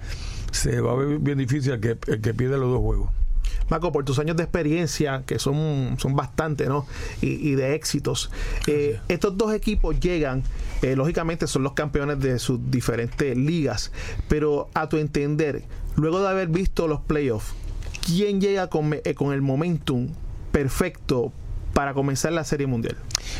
se 0.52 0.80
va 0.80 0.94
a 0.94 0.96
ver 0.96 1.20
bien 1.20 1.38
difícil 1.38 1.74
el 1.74 1.80
que, 1.82 1.98
el 2.08 2.22
que 2.22 2.34
pierde 2.34 2.58
los 2.58 2.70
dos 2.70 2.80
juegos. 2.80 3.10
Marco, 3.68 3.92
por 3.92 4.06
tus 4.06 4.20
años 4.20 4.38
de 4.38 4.44
experiencia, 4.44 5.24
que 5.26 5.38
son, 5.38 5.98
son 6.00 6.16
bastantes, 6.16 6.70
¿no? 6.70 6.88
Y, 7.20 7.56
de 7.56 7.76
éxitos. 7.76 8.32
Eh, 8.68 9.02
estos 9.10 9.38
dos 9.38 9.54
equipos 9.54 10.00
llegan, 10.00 10.44
eh, 10.82 10.96
lógicamente 10.96 11.46
son 11.46 11.64
los 11.64 11.74
campeones 11.74 12.22
de 12.22 12.40
sus 12.40 12.72
diferentes 12.72 13.36
ligas, 13.36 13.92
pero 14.30 14.70
a 14.74 14.88
tu 14.88 14.96
entender, 14.96 15.64
luego 15.98 16.22
de 16.22 16.30
haber 16.30 16.48
visto 16.48 16.88
los 16.88 17.02
playoffs, 17.02 17.54
¿quién 18.06 18.40
llega 18.40 18.70
con, 18.70 18.94
eh, 18.94 19.14
con 19.14 19.34
el 19.34 19.42
momentum 19.42 20.08
perfecto 20.54 21.34
para 21.74 21.94
comenzar 21.94 22.32
la 22.32 22.44
Serie 22.44 22.68
Mundial? 22.68 22.98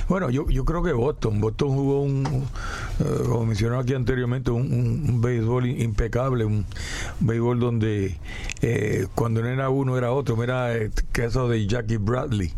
Bueno, 0.08 0.30
yo, 0.30 0.50
yo 0.50 0.66
creo 0.66 0.84
que 0.84 0.94
Boston. 0.94 1.40
Boston 1.40 1.70
jugó 1.70 2.02
un, 2.02 2.26
uh, 2.26 3.24
como 3.28 3.46
mencionó 3.46 3.80
aquí 3.80 3.94
anteriormente, 3.94 4.52
un, 4.52 5.22
béisbol 5.22 5.68
impecable, 5.68 6.46
un 6.46 6.66
béisbol 7.20 7.60
donde 7.60 8.18
eh, 8.62 9.08
cuando 9.16 9.42
no 9.42 9.50
era 9.50 9.70
uno 9.70 9.98
era 9.98 10.12
otro. 10.12 10.36
Mira 10.36 10.74
el 10.74 10.92
caso 11.12 11.48
de 11.50 11.68
Jackie 11.68 11.98
Bradley, 11.98 12.54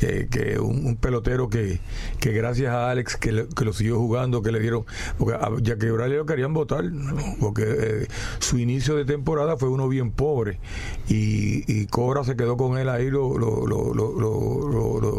eh, 0.00 0.28
que 0.30 0.58
un, 0.58 0.96
pelotero 0.96 1.48
que, 1.48 1.80
que 2.20 2.32
gracias 2.32 2.72
a 2.72 2.90
Alex 2.90 3.16
que, 3.16 3.32
lo 3.32 3.72
siguió 3.72 3.98
jugando, 3.98 4.42
que 4.42 4.52
le 4.52 4.60
dieron, 4.60 4.84
porque 5.18 5.34
a 5.34 5.50
Jackie 5.60 5.90
Bradley 5.90 6.18
lo 6.18 6.26
querían 6.26 6.54
votar, 6.54 6.84
porque 7.40 7.64
eh, 7.66 8.06
su 8.38 8.58
inicio 8.58 8.96
de 8.96 9.04
temporada 9.04 9.56
fue 9.56 9.68
uno 9.68 9.88
bien 9.88 10.10
pobre 10.10 10.58
y, 11.08 11.64
y 11.72 11.86
Cobra 11.86 12.24
se 12.24 12.36
quedó 12.36 12.56
con 12.56 12.78
él 12.78 12.88
ahí, 12.88 13.10
lo, 13.10 13.38
lo, 13.38 13.66
lo, 13.66 13.94
lo, 13.94 15.13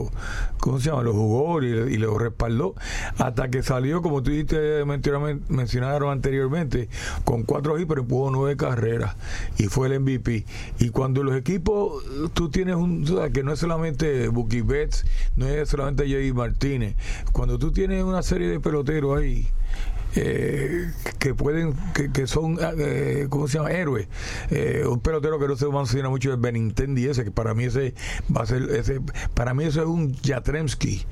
¿cómo 0.60 0.80
se 0.80 0.90
llama? 0.90 1.04
Lo 1.04 1.14
jugó 1.14 1.62
y, 1.62 1.98
lo 1.98 2.18
respaldó 2.18 2.76
hasta 3.18 3.50
que 3.50 3.64
salió, 3.64 4.02
como 4.02 4.22
tú 4.24 4.32
dijiste, 4.32 4.84
mencionaron 4.86 6.12
anteriormente, 6.12 6.90
con 7.24 7.44
cuatro 7.44 7.78
hits, 7.78 7.88
pero 7.88 8.02
empujó 8.02 8.32
nueve 8.32 8.58
carreras 8.58 9.16
y 9.58 9.66
fue 9.66 9.88
el 9.88 10.00
MVP. 10.00 10.46
Y 10.80 10.90
cuando 10.90 11.24
los 11.24 11.36
equipos, 11.36 12.04
tú 12.34 12.50
tienes 12.50 12.76
un, 12.76 13.06
que 13.34 13.44
no 13.44 13.54
es 13.54 13.60
solamente 13.60 14.28
Bucky 14.28 14.62
Betts, 14.62 15.06
no 15.36 15.48
es 15.48 15.70
solamente 15.70 16.10
Jay 16.10 16.32
Martínez, 16.34 16.96
cuando 17.32 17.58
tú 17.58 17.72
tienes 17.72 18.04
una 18.04 18.24
serie 18.24 18.50
de 18.50 18.60
peloteros 18.60 19.18
ahí, 19.18 19.48
eh, 20.16 20.92
que 21.20 21.34
pueden, 21.34 21.74
que, 22.14 22.28
son, 22.28 22.58
eh, 22.80 23.28
¿cómo 23.30 23.48
se 23.48 23.58
llama? 23.58 23.72
Héroes. 23.72 24.08
Eh, 24.50 24.84
un 24.88 25.00
pelotero 25.00 25.40
que 25.40 25.48
no 25.48 25.56
se 25.56 25.68
menciona 25.68 26.10
mucho 26.10 26.34
es 26.34 26.40
Benintendi 26.40 27.08
ese, 27.08 27.24
que 27.24 27.32
para 27.32 27.54
mí 27.54 27.66
ese 27.66 27.94
va 28.36 28.44
a 28.44 28.46
ser, 28.46 28.64
ese, 28.72 29.02
para 29.34 29.54
mí 29.54 29.66
eso 29.66 29.82
es 29.82 29.88
un 29.88 30.16
Jatremski. 30.16 31.06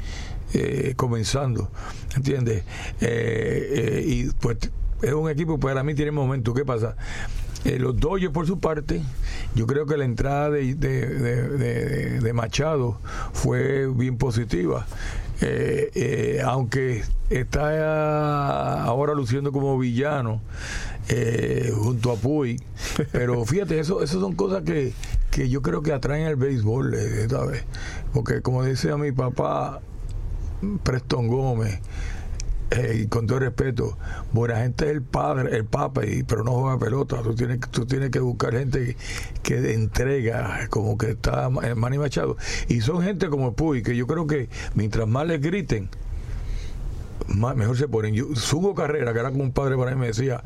Eh, 0.56 0.94
comenzando, 0.96 1.72
¿entiendes? 2.16 2.64
y 3.02 4.26
pues 4.40 4.58
es 5.02 5.14
un 5.14 5.28
equipo, 5.28 5.60
para 5.60 5.84
mí 5.84 5.96
tiene 5.96 6.12
momento. 6.12 6.54
¿Qué 6.54 6.64
pasa? 6.64 6.96
los 7.66 8.00
Dodgers, 8.00 8.32
por 8.32 8.46
su 8.46 8.60
parte, 8.60 9.02
yo 9.56 9.66
creo 9.66 9.88
que 9.88 9.98
la 9.98 10.06
entrada 10.06 10.52
de, 10.52 10.76
de, 10.76 12.20
de 12.20 12.34
Machado 12.34 13.00
fue 13.32 13.88
bien 13.88 14.18
positiva. 14.18 14.86
Eh, 15.46 15.92
eh, 15.94 16.42
aunque 16.46 17.04
está 17.30 18.86
ahora 18.86 19.14
luciendo 19.14 19.52
como 19.52 19.78
villano 19.78 20.40
eh, 21.10 21.70
junto 21.76 22.14
a 22.14 22.16
Puy, 22.16 22.62
pero 23.12 23.44
fíjate, 23.46 23.78
eso, 23.78 24.02
eso 24.02 24.22
son 24.22 24.36
cosas 24.36 24.64
que, 24.64 24.94
que 25.32 25.50
yo 25.50 25.62
creo 25.62 25.82
que 25.82 25.92
atraen 25.92 26.28
al 26.28 26.38
béisbol, 26.38 26.96
¿sabes? 27.30 27.66
Porque 28.14 28.42
como 28.42 28.64
decía 28.64 28.96
mi 28.96 29.12
papá, 29.12 29.82
Preston 30.84 31.28
Gómez, 31.28 31.82
eh, 32.76 33.06
con 33.08 33.28
todo 33.28 33.40
respeto, 33.40 33.98
buena 34.32 34.58
gente 34.58 34.86
es 34.86 34.92
el 34.92 35.04
padre, 35.04 35.56
el 35.56 35.66
papa, 35.66 36.06
y, 36.06 36.24
pero 36.24 36.44
no 36.44 36.54
juega 36.54 36.80
pelota. 36.80 37.22
Tú 37.22 37.36
tienes, 37.36 37.60
tú 37.60 37.86
tienes 37.86 38.10
que 38.10 38.20
buscar 38.20 38.54
gente 38.54 38.98
que, 39.44 39.74
entrega, 39.74 40.68
como 40.70 40.98
que 40.98 41.12
está 41.12 41.50
Manny 41.50 42.00
Machado. 42.00 42.36
Y 42.70 42.82
son 42.82 43.04
gente 43.04 43.30
como 43.30 43.54
Puy, 43.54 43.84
que 43.84 43.96
yo 43.96 44.08
creo 44.08 44.26
que 44.26 44.50
mientras 44.74 45.08
más 45.08 45.28
les 45.28 45.40
griten, 45.40 45.90
más, 47.28 47.56
mejor 47.56 47.78
se 47.78 47.88
ponen. 47.88 48.16
Yo, 48.16 48.26
Hugo 48.26 48.74
Carrera, 48.74 49.14
que 49.14 49.20
era 49.20 49.30
como 49.30 49.44
un 49.44 49.52
padre 49.52 49.78
para 49.78 49.92
mí, 49.92 49.98
me 49.98 50.08
decía, 50.08 50.44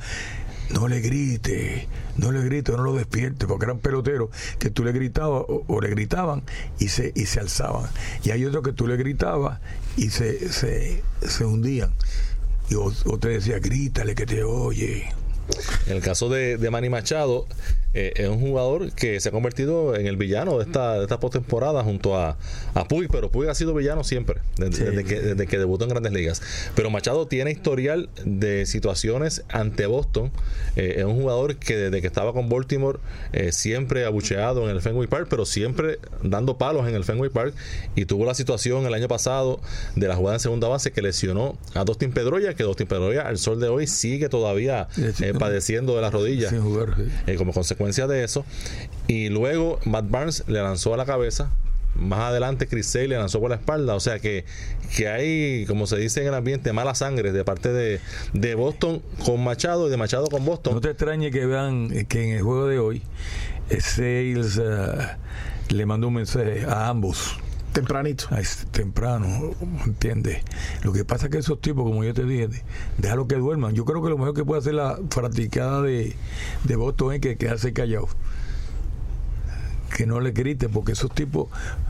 no 0.74 0.90
le 0.90 1.00
grite, 1.00 1.88
no 2.18 2.34
le 2.34 2.44
grite, 2.44 2.74
no 2.74 2.84
lo 2.84 2.94
despierte, 2.94 3.48
porque 3.48 3.66
eran 3.66 3.80
peloteros 3.80 4.32
que 4.60 4.70
tú 4.70 4.84
le 4.84 4.92
gritabas 4.92 5.46
o, 5.48 5.82
le 5.82 5.90
gritaban 5.90 6.44
y 6.78 6.90
se, 6.90 7.14
y 7.16 7.26
se 7.26 7.40
alzaban. 7.40 7.90
Y 8.24 8.32
hay 8.32 8.44
otros 8.44 8.64
que 8.64 8.74
tú 8.74 8.86
le 8.86 8.98
gritabas 8.98 9.60
y 9.98 10.10
se, 10.10 10.52
se, 10.54 11.04
se 11.28 11.46
hundían. 11.46 11.92
Y 12.70 12.76
o, 12.76 12.92
te 13.20 13.30
decía, 13.30 13.60
grítale 13.60 14.16
que 14.16 14.26
te 14.26 14.44
oye. 14.44 15.10
En 15.88 15.98
el 15.98 16.02
caso 16.02 16.30
de, 16.30 16.58
de 16.58 16.70
Manny 16.70 16.90
Machado, 16.90 17.48
eh, 18.00 18.14
es 18.16 18.30
un 18.30 18.40
jugador 18.40 18.92
que 18.92 19.20
se 19.20 19.30
ha 19.30 19.32
convertido 19.32 19.96
en 19.96 20.06
el 20.06 20.18
villano 20.18 20.60
de 20.60 20.66
esta, 20.66 21.00
de 21.00 21.02
esta 21.02 21.20
postemporada 21.20 21.84
junto 21.84 22.16
a, 22.16 22.38
a 22.76 22.88
Puig, 22.88 23.10
pero 23.12 23.32
Puig 23.32 23.50
ha 23.50 23.56
sido 23.56 23.74
villano 23.74 24.04
siempre, 24.04 24.40
desde, 24.56 25.04
que, 25.04 25.20
desde 25.20 25.48
que 25.48 25.58
debutó 25.58 25.86
en 25.86 25.90
grandes 25.90 26.14
ligas. 26.14 26.44
Pero 26.76 26.92
Machado 26.92 27.26
tiene 27.26 27.50
historial 27.50 28.08
de 28.24 28.68
situaciones 28.68 29.44
ante 29.50 29.88
Boston. 29.88 30.32
Eh, 30.76 30.98
es 30.98 31.06
un 31.06 31.16
jugador 31.16 31.56
que 31.56 31.76
desde 31.76 32.02
que 32.02 32.06
estaba 32.06 32.34
con 32.34 32.50
Baltimore 32.50 33.00
eh, 33.34 33.52
siempre 33.52 34.06
abucheado 34.06 34.70
en 34.70 34.76
el 34.76 34.82
Fenway 34.84 35.08
Park, 35.08 35.26
pero 35.28 35.48
siempre 35.48 35.98
dando 36.22 36.60
palos 36.60 36.88
en 36.88 36.94
el 36.94 37.04
Fenway 37.04 37.32
Park. 37.32 37.56
Y 37.96 38.06
tuvo 38.06 38.26
la 38.26 38.36
situación 38.36 38.86
el 38.86 38.94
año 38.94 39.08
pasado 39.08 39.60
de 39.96 40.08
la 40.08 40.16
jugada 40.16 40.36
en 40.36 40.40
segunda 40.40 40.68
base 40.68 40.92
que 40.92 41.02
lesionó 41.02 41.58
a 41.74 41.84
Dustin 41.84 42.12
Pedroya, 42.12 42.54
que 42.54 42.62
Dustin 42.62 42.86
Pedroya 42.86 43.24
al 43.24 43.40
sol 43.40 43.60
de 43.60 43.70
hoy 43.70 43.88
sigue 43.88 44.30
todavía 44.30 44.88
padeciendo 45.40 45.96
de 45.96 46.02
las 46.04 46.14
rodillas 46.14 46.54
como 47.40 47.54
consecuencia 47.54 47.87
de 47.88 48.24
eso. 48.24 48.46
Y 49.08 49.30
luego 49.30 49.80
Matt 49.86 50.10
Barnes 50.10 50.44
le 50.48 50.62
lanzó 50.62 50.94
a 50.94 50.98
la 50.98 51.06
cabeza. 51.06 51.52
Más 51.96 52.20
adelante 52.20 52.68
Chris 52.68 52.86
Sale 52.88 53.08
le 53.08 53.18
lanzó 53.18 53.40
por 53.40 53.50
la 53.50 53.56
espalda. 53.56 53.96
O 53.96 54.00
sea 54.00 54.20
que, 54.20 54.46
que 54.96 55.08
hay, 55.08 55.66
como 55.66 55.88
se 55.88 55.98
dice 55.98 56.22
en 56.22 56.28
el 56.28 56.34
ambiente, 56.34 56.74
mala 56.74 56.94
sangre 56.94 57.32
de 57.32 57.44
parte 57.44 57.72
de, 57.72 58.00
de 58.34 58.56
Boston 58.56 59.02
con 59.26 59.44
Machado 59.44 59.88
y 59.88 59.90
de 59.90 59.98
Machado 59.98 60.28
con 60.28 60.46
Boston. 60.46 60.76
No 60.76 60.82
te 60.82 60.90
extrañe 60.90 61.32
que 61.32 61.46
vean 61.46 61.90
que 62.08 62.24
en 62.24 62.36
el 62.36 62.42
juego 62.44 62.68
de 62.68 62.80
hoy 62.80 63.02
eh, 63.70 63.82
Sales 63.82 64.60
eh, 64.62 65.08
le 65.70 65.86
mandó 65.86 66.10
un 66.10 66.16
mensaje 66.16 66.66
a 66.66 66.90
ambos 66.90 67.38
Tempranito. 67.78 68.28
temprano, 68.72 69.54
¿entiendes? 69.86 70.42
Lo 70.82 70.94
que 70.94 71.06
pasa 71.06 71.26
es 71.26 71.32
que 71.32 71.38
esos 71.38 71.62
tipos, 71.62 71.84
como 71.84 72.04
yo 72.04 72.12
te 72.12 72.24
dije, 72.24 72.50
déjalo 72.98 73.28
que 73.28 73.36
duerman. 73.36 73.76
Yo 73.76 73.86
creo 73.86 74.02
que 74.02 74.10
lo 74.10 74.18
mejor 74.18 74.34
que 74.34 74.44
puede 74.44 74.62
hacer 74.62 74.74
la 74.74 74.98
practicada 75.14 75.84
de, 75.84 76.16
de 76.64 76.76
Boston 76.76 77.14
es 77.14 77.22
que 77.22 77.38
quedarse 77.38 77.74
callado. 77.74 78.08
Que 79.96 80.08
no 80.08 80.20
le 80.20 80.32
grite, 80.32 80.70
porque 80.70 80.94
esos 80.94 81.14
tipos 81.14 81.50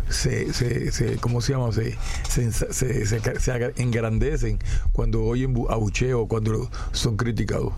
se, 0.09 0.53
se, 0.53 0.91
se 0.91 1.17
¿cómo 1.17 1.39
se 1.39 1.53
llama? 1.53 1.71
Se, 1.71 1.95
se, 2.27 2.51
se, 2.51 3.05
se 3.05 3.73
engrandecen 3.77 4.59
cuando 4.91 5.23
oyen 5.23 5.55
abucheo, 5.69 6.27
cuando 6.27 6.69
son 6.91 7.15
criticados. 7.15 7.71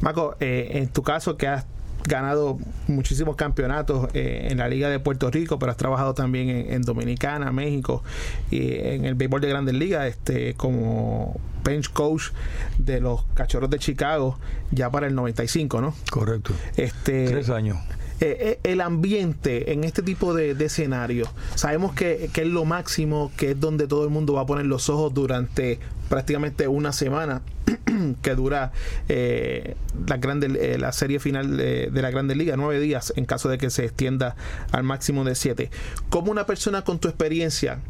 Marco, 0.00 0.36
eh, 0.40 0.70
en 0.72 0.88
tu 0.88 1.02
caso 1.02 1.36
que 1.36 1.48
has 1.48 1.66
ganado 2.06 2.58
muchísimos 2.88 3.36
campeonatos 3.36 4.08
eh, 4.14 4.48
en 4.50 4.58
la 4.58 4.68
Liga 4.68 4.88
de 4.88 4.98
Puerto 4.98 5.30
Rico, 5.30 5.58
pero 5.58 5.72
has 5.72 5.78
trabajado 5.78 6.14
también 6.14 6.48
en, 6.48 6.82
Dominicana, 6.82 7.52
México 7.52 8.02
y 8.50 8.74
en 8.74 9.04
el 9.04 9.14
béisbol 9.14 9.40
de 9.40 9.48
Grandes 9.48 9.74
Ligas, 9.74 10.06
este, 10.06 10.54
como 10.54 11.38
bench 11.64 11.90
coach 11.92 12.30
de 12.78 13.00
los 13.00 13.24
Cachorros 13.34 13.70
de 13.70 13.78
Chicago 13.78 14.38
ya 14.70 14.90
para 14.90 15.06
el 15.06 15.14
95, 15.14 15.80
¿no? 15.80 15.94
Correcto. 16.10 16.52
Este, 16.76 17.26
Tres 17.26 17.50
años. 17.50 17.78
Eh, 18.18 18.58
eh, 18.64 18.70
el 18.70 18.80
ambiente 18.80 19.72
en 19.72 19.84
este 19.84 20.02
tipo 20.02 20.32
de, 20.32 20.54
de 20.54 20.64
escenarios, 20.64 21.28
sabemos 21.54 21.94
que, 21.94 22.30
es 22.34 22.46
lo 22.46 22.64
máximo, 22.64 23.30
que 23.36 23.50
es 23.50 23.60
donde 23.60 23.86
todo 23.86 24.04
el 24.04 24.10
mundo 24.10 24.32
va 24.32 24.42
a 24.42 24.46
poner 24.46 24.64
los 24.64 24.88
ojos 24.88 25.12
durante 25.12 25.78
prácticamente 26.08 26.66
una 26.66 26.92
semana 26.92 27.42
que 28.22 28.34
dura 28.34 28.72
eh, 29.10 29.76
la, 30.06 30.16
grande, 30.16 30.78
la 30.78 30.92
serie 30.92 31.18
final 31.18 31.58
de, 31.58 31.90
la 31.92 32.10
Grande 32.10 32.34
Liga, 32.34 32.56
nueve 32.56 32.80
días 32.80 33.12
en 33.16 33.26
caso 33.26 33.50
de 33.50 33.58
que 33.58 33.68
se 33.68 33.84
extienda 33.84 34.34
al 34.72 34.82
máximo 34.82 35.22
de 35.24 35.34
siete. 35.34 35.70
¿Cómo 36.08 36.30
una 36.30 36.46
persona 36.46 36.82
con 36.82 36.98
tu 36.98 37.08
experiencia 37.08 37.80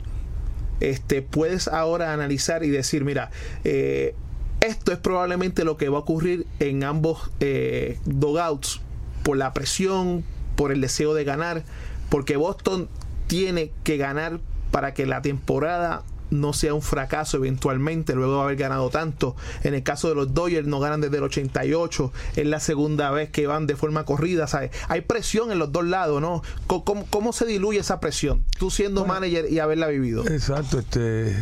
este, 0.81 1.23
puedes 1.23 1.69
ahora 1.69 2.13
analizar 2.13 2.65
y 2.65 2.71
decir, 2.71 3.05
mira, 3.05 3.31
eh, 3.63 4.15
esto 4.61 4.91
es 4.91 4.99
probablemente 4.99 5.65
lo 5.65 5.77
que 5.77 5.89
va 5.89 5.99
a 5.99 6.01
ocurrir 6.01 6.47
en 6.59 6.83
ambos 6.83 7.31
eh, 7.41 7.99
dogouts 8.07 8.81
por 9.27 9.37
la 9.37 9.53
presión, 9.53 10.23
por 10.55 10.71
el 10.71 10.81
deseo 10.81 11.13
de 11.13 11.25
ganar, 11.25 11.65
porque 12.11 12.37
Boston 12.37 12.89
tiene 13.27 13.73
que 13.83 13.97
ganar 13.97 14.39
para 14.71 14.95
que 14.95 15.05
la 15.05 15.21
temporada 15.21 16.05
no 16.31 16.53
sea 16.53 16.75
un 16.75 16.83
fracaso 16.83 17.37
eventualmente 17.37 18.15
luego 18.15 18.37
de 18.37 18.43
haber 18.43 18.57
ganado 18.57 18.91
tanto. 18.91 19.37
En 19.63 19.75
el 19.75 19.83
caso 19.83 20.09
de 20.09 20.15
los 20.15 20.35
Dodgers 20.35 20.67
no 20.67 20.81
ganan 20.81 21.01
desde 21.01 21.19
el 21.19 21.25
88, 21.25 22.13
es 22.37 22.47
la 22.47 22.61
segunda 22.61 23.11
vez 23.11 23.31
que 23.31 23.47
van 23.47 23.67
de 23.67 23.77
forma 23.77 24.05
corrida. 24.05 24.47
Hay 24.89 25.01
presión 25.03 25.51
en 25.53 25.59
los 25.59 25.73
dos 25.73 25.85
lados, 25.85 26.21
¿no? 26.21 26.43
¿Cómo, 26.67 27.33
se 27.33 27.47
diluye 27.47 27.81
esa 27.81 28.01
presión? 28.01 28.45
Tú 28.59 28.71
siendo 28.71 29.05
manager 29.05 29.51
y 29.51 29.59
haberla 29.59 29.89
vivido. 29.89 30.27
Exacto, 30.27 30.79
este, 30.79 31.35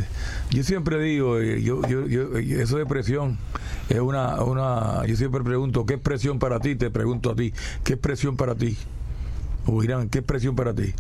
yo 0.51 0.63
siempre 0.63 1.01
digo, 1.01 1.39
eh, 1.39 1.63
yo, 1.63 1.83
yo, 1.87 2.07
yo, 2.07 2.37
eso 2.39 2.79
de 2.79 2.87
presión 2.87 3.39
es 3.89 4.01
una, 4.01 4.43
una, 4.43 5.07
yo 5.07 5.17
siempre 5.17 5.43
pregunto, 5.43 5.87
¿qué 5.87 5.95
es 5.95 6.01
presión 6.01 6.39
para 6.39 6.61
ti? 6.61 6.75
Te 6.75 6.91
pregunto 6.91 7.31
a 7.31 7.35
ti, 7.35 7.53
¿qué 7.85 7.95
es 7.95 7.99
presión 7.99 8.37
para 8.37 8.55
ti? 8.55 8.77
O 9.67 9.83
Irán, 9.83 10.09
¿qué 10.09 10.19
es 10.19 10.25
presión 10.25 10.57
para 10.57 10.75
ti? 10.75 10.95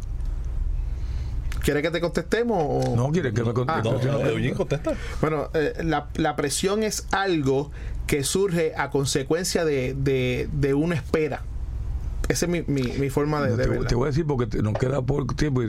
¿Quiere 1.64 1.80
que 1.80 1.90
te 1.90 2.00
contestemos? 2.00 2.58
O? 2.60 2.94
No, 2.94 3.10
quiere 3.10 3.32
que 3.32 3.42
me 3.42 3.54
conteste. 3.54 3.88
Ah, 3.88 4.54
contesta. 4.54 4.92
Bueno, 5.20 5.48
eh, 5.54 5.72
la, 5.82 6.08
la, 6.14 6.36
presión 6.36 6.82
es 6.82 7.06
algo 7.10 7.70
que 8.06 8.22
surge 8.22 8.74
a 8.76 8.90
consecuencia 8.90 9.64
de, 9.64 9.94
de, 9.94 10.48
de 10.52 10.74
una 10.74 10.94
espera. 10.94 11.40
Esa 12.28 12.44
es 12.46 12.50
mi, 12.50 12.62
mi, 12.66 12.82
mi 12.98 13.10
forma 13.10 13.42
de, 13.42 13.56
te, 13.56 13.68
Te 13.86 13.94
voy 13.94 14.04
a 14.04 14.08
decir 14.08 14.26
porque 14.26 14.46
nos 14.62 14.74
queda 14.74 15.00
poco 15.02 15.34
tiempo. 15.34 15.62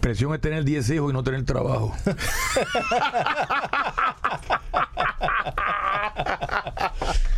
Presión 0.00 0.32
es 0.34 0.40
tener 0.40 0.64
10 0.64 0.90
hijos 0.90 1.10
y 1.10 1.12
no 1.12 1.24
tener 1.24 1.44
trabajo. 1.44 1.94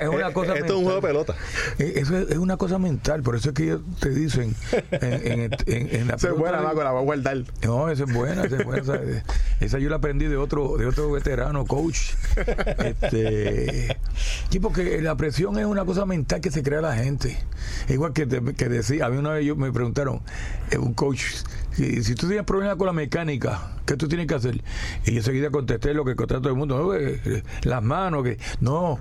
es, 0.00 0.08
una, 0.08 0.32
cosa 0.32 0.54
Esto 0.54 0.72
es 0.72 0.78
un 0.78 0.84
juego 0.84 1.00
de 1.00 1.06
pelota. 1.06 1.34
Eso 1.78 2.18
es, 2.18 2.36
una 2.36 2.56
cosa 2.56 2.78
mental. 2.78 3.22
Por 3.22 3.36
eso 3.36 3.50
es 3.50 3.54
que 3.54 3.64
ellos 3.64 3.80
te 4.00 4.10
dicen 4.10 4.54
en, 4.90 5.50
en, 5.66 6.08
la 6.08 6.14
Esa 6.14 6.28
es 6.28 6.36
buena, 6.36 6.60
la 6.60 6.72
voy 6.72 6.84
a 6.84 6.90
guardar. 6.90 7.44
No, 7.64 7.88
esa 7.88 8.04
es 8.04 8.12
buena. 8.12 8.44
Esa, 8.44 8.56
es 8.56 8.64
buena, 8.64 8.82
esa, 9.60 9.78
yo 9.78 9.88
la 9.88 9.96
aprendí 9.96 10.26
de 10.26 10.36
otro 10.36 10.76
de 10.76 10.86
otro 10.86 11.10
veterano, 11.10 11.64
coach. 11.64 12.12
Este, 12.78 13.96
y 14.50 14.58
porque 14.58 15.00
la 15.00 15.16
presión 15.16 15.58
es 15.58 15.66
una 15.66 15.84
cosa 15.84 16.06
mental 16.06 16.40
que 16.40 16.50
se 16.50 16.62
crea 16.62 16.80
la 16.80 16.94
gente. 16.94 17.38
Igual 17.88 18.12
que, 18.12 18.26
que 18.26 18.68
decía, 18.68 19.06
a 19.06 19.10
mí 19.10 19.16
una 19.16 19.30
vez 19.30 19.42
ellos 19.42 19.56
me 19.56 19.72
preguntaron, 19.72 20.20
un 20.78 20.94
coach 20.94 21.22
si, 21.76 22.02
si 22.02 22.14
tú 22.14 22.26
tienes 22.26 22.46
problemas 22.46 22.76
con 22.76 22.86
la 22.86 22.94
mecánica, 22.94 23.72
¿qué 23.84 23.96
tú 23.96 24.08
tienes 24.08 24.26
que 24.26 24.34
hacer? 24.34 24.62
Y 25.04 25.12
yo 25.12 25.18
enseguida 25.18 25.50
contesté 25.50 25.92
lo 25.92 26.06
que 26.06 26.16
contesta 26.16 26.40
todo 26.40 26.48
el 26.50 26.58
mundo, 26.58 26.94
eh, 26.96 27.42
las 27.64 27.82
manos, 27.82 28.25
que 28.26 28.38
no, 28.60 28.98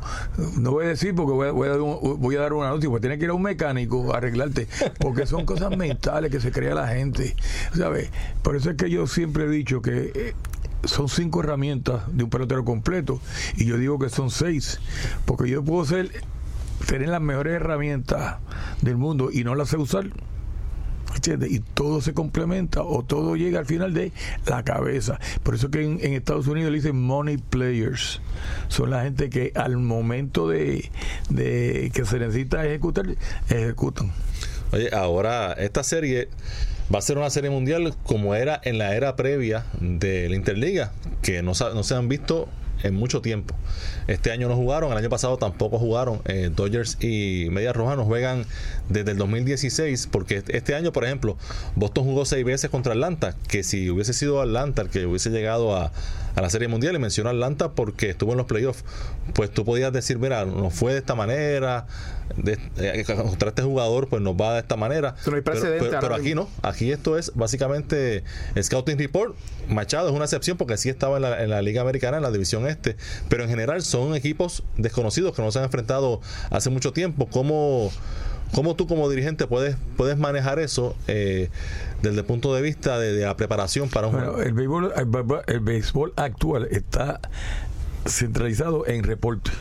no 0.57 0.71
voy 0.71 0.85
a 0.85 0.89
decir 0.89 1.15
porque 1.15 1.33
voy 1.33 1.47
a, 1.47 1.51
voy 1.51 1.67
a, 1.67 1.71
dar, 1.71 1.81
un, 1.81 2.19
voy 2.19 2.35
a 2.35 2.41
dar 2.41 2.53
una 2.53 2.69
noticia, 2.69 2.89
pues 2.89 3.01
tienes 3.01 3.19
que 3.19 3.25
ir 3.25 3.31
a 3.31 3.33
un 3.33 3.41
mecánico 3.41 4.13
a 4.13 4.17
arreglarte, 4.17 4.67
porque 4.99 5.25
son 5.25 5.45
cosas 5.45 5.75
mentales 5.75 6.31
que 6.31 6.39
se 6.39 6.51
crea 6.51 6.75
la 6.75 6.87
gente. 6.87 7.35
¿Sabes? 7.75 8.09
Por 8.41 8.55
eso 8.55 8.69
es 8.71 8.77
que 8.77 8.89
yo 8.89 9.07
siempre 9.07 9.45
he 9.45 9.49
dicho 9.49 9.81
que 9.81 10.11
eh, 10.13 10.33
son 10.83 11.09
cinco 11.09 11.41
herramientas 11.41 12.03
de 12.11 12.23
un 12.23 12.29
pelotero 12.29 12.63
completo 12.63 13.19
y 13.55 13.65
yo 13.65 13.77
digo 13.77 13.99
que 13.99 14.09
son 14.09 14.29
seis, 14.29 14.79
porque 15.25 15.49
yo 15.49 15.63
puedo 15.63 15.85
ser 15.85 16.11
tener 16.87 17.09
las 17.09 17.21
mejores 17.21 17.53
herramientas 17.53 18.37
del 18.81 18.97
mundo 18.97 19.29
y 19.31 19.43
no 19.43 19.55
las 19.55 19.69
sé 19.69 19.77
usar 19.77 20.09
y 21.49 21.59
todo 21.59 22.01
se 22.01 22.13
complementa 22.13 22.83
o 22.83 23.03
todo 23.03 23.35
llega 23.35 23.59
al 23.59 23.65
final 23.65 23.93
de 23.93 24.11
la 24.45 24.63
cabeza. 24.63 25.19
Por 25.43 25.55
eso 25.55 25.69
que 25.69 25.83
en, 25.83 26.13
Estados 26.13 26.47
Unidos 26.47 26.71
le 26.71 26.77
dicen 26.77 27.01
money 27.01 27.37
players. 27.37 28.21
Son 28.67 28.89
la 28.89 29.03
gente 29.03 29.29
que 29.29 29.51
al 29.55 29.77
momento 29.77 30.47
de, 30.49 30.89
que 31.93 32.05
se 32.05 32.19
necesita 32.19 32.65
ejecutar, 32.65 33.05
ejecutan. 33.49 34.11
Oye, 34.71 34.89
ahora 34.93 35.53
esta 35.53 35.83
serie 35.83 36.29
va 36.93 36.99
a 36.99 37.01
ser 37.01 37.17
una 37.17 37.29
serie 37.29 37.49
mundial 37.49 37.95
como 38.03 38.35
era 38.35 38.59
en 38.63 38.77
la 38.77 38.95
era 38.95 39.15
previa 39.15 39.65
de 39.79 40.29
la 40.29 40.35
Interliga, 40.35 40.91
que 41.21 41.41
no, 41.41 41.53
no 41.73 41.83
se 41.83 41.95
han 41.95 42.07
visto 42.07 42.49
en 42.83 42.95
mucho 42.95 43.21
tiempo. 43.21 43.55
Este 44.07 44.31
año 44.31 44.47
no 44.47 44.55
jugaron, 44.55 44.91
el 44.91 44.97
año 44.97 45.09
pasado 45.09 45.37
tampoco 45.37 45.79
jugaron. 45.79 46.21
Eh, 46.25 46.51
Dodgers 46.55 46.97
y 47.01 47.47
Medias 47.51 47.75
Rojas 47.75 47.97
no 47.97 48.05
juegan 48.05 48.45
desde 48.89 49.11
el 49.11 49.17
2016, 49.17 50.07
porque 50.11 50.43
este 50.47 50.75
año, 50.75 50.91
por 50.91 51.05
ejemplo, 51.05 51.37
Boston 51.75 52.05
jugó 52.05 52.25
seis 52.25 52.45
veces 52.45 52.69
contra 52.69 52.93
Atlanta, 52.93 53.35
que 53.47 53.63
si 53.63 53.89
hubiese 53.89 54.13
sido 54.13 54.41
Atlanta 54.41 54.81
el 54.81 54.89
que 54.89 55.05
hubiese 55.05 55.29
llegado 55.29 55.75
a, 55.75 55.91
a 56.35 56.41
la 56.41 56.49
Serie 56.49 56.67
Mundial 56.67 56.95
y 56.95 56.99
mencionó 56.99 57.29
Atlanta 57.29 57.71
porque 57.71 58.09
estuvo 58.09 58.31
en 58.31 58.37
los 58.37 58.45
playoffs. 58.45 58.83
Pues 59.33 59.51
tú 59.51 59.65
podías 59.65 59.91
decir, 59.91 60.19
mira, 60.19 60.45
nos 60.45 60.73
fue 60.73 60.93
de 60.93 60.99
esta 60.99 61.15
manera, 61.15 61.87
de, 62.37 62.59
eh, 62.77 63.05
contra 63.05 63.49
este 63.49 63.61
jugador 63.61 64.07
pues 64.07 64.21
nos 64.21 64.35
va 64.35 64.53
de 64.53 64.59
esta 64.59 64.75
manera. 64.75 65.15
Pero, 65.23 65.43
pero, 65.43 66.15
aquí 66.15 66.35
no, 66.35 66.49
aquí 66.61 66.91
esto 66.91 67.17
es 67.17 67.31
básicamente 67.35 68.23
Scouting 68.61 68.97
Report. 68.97 69.35
Machado 69.69 70.09
es 70.09 70.13
una 70.13 70.25
excepción 70.25 70.57
porque 70.57 70.77
sí 70.77 70.89
estaba 70.89 71.15
en 71.17 71.23
la, 71.23 71.43
en 71.43 71.49
la 71.49 71.61
Liga 71.61 71.81
Americana, 71.81 72.17
en 72.17 72.23
la 72.23 72.31
División 72.31 72.67
Este, 72.67 72.97
pero 73.29 73.43
en 73.43 73.49
general 73.49 73.81
son 73.81 74.15
equipos 74.15 74.63
desconocidos 74.77 75.35
que 75.35 75.41
no 75.41 75.51
se 75.51 75.59
han 75.59 75.65
enfrentado 75.65 76.21
hace 76.49 76.69
mucho 76.69 76.93
tiempo. 76.93 77.27
¿Cómo, 77.31 77.91
cómo 78.53 78.75
tú 78.75 78.87
como 78.87 79.09
dirigente 79.09 79.47
puedes, 79.47 79.75
puedes 79.97 80.17
manejar 80.17 80.59
eso 80.59 80.95
eh, 81.07 81.49
desde 82.01 82.19
el 82.19 82.25
punto 82.25 82.53
de 82.53 82.61
vista 82.61 82.99
de, 82.99 83.21
la 83.21 83.35
preparación 83.35 83.89
para 83.89 84.07
un 84.07 84.41
El 84.41 84.53
béisbol, 84.53 84.93
el, 85.47 85.59
béisbol 85.59 86.13
actual 86.15 86.67
está 86.71 87.19
centralizado 88.05 88.85
en 88.87 89.03
reporte 89.03 89.51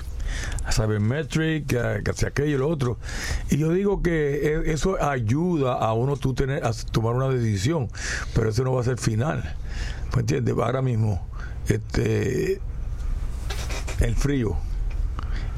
sabermetric, 0.70 1.66
que, 1.66 2.03
que 2.03 2.27
aquello 2.27 2.57
y 2.57 2.59
lo 2.59 2.68
otro. 2.68 2.99
Y 3.51 3.59
yo 3.59 3.70
digo 3.70 4.03
que 4.03 4.62
e, 4.66 4.73
eso 4.73 5.03
ayuda 5.03 5.75
a 5.75 5.92
uno 5.92 6.16
tú 6.16 6.35
tener, 6.35 6.64
a 6.64 6.73
tomar 6.73 7.14
una 7.14 7.29
decisión, 7.29 7.88
pero 8.35 8.51
eso 8.51 8.64
no 8.64 8.73
va 8.73 8.81
a 8.81 8.85
ser 8.85 8.99
final. 8.99 9.55
¿Me 10.14 10.20
entiendes? 10.20 10.55
Ahora 10.59 10.83
mismo, 10.83 11.27
este 11.68 12.61
el 14.01 14.16
frío, 14.16 14.57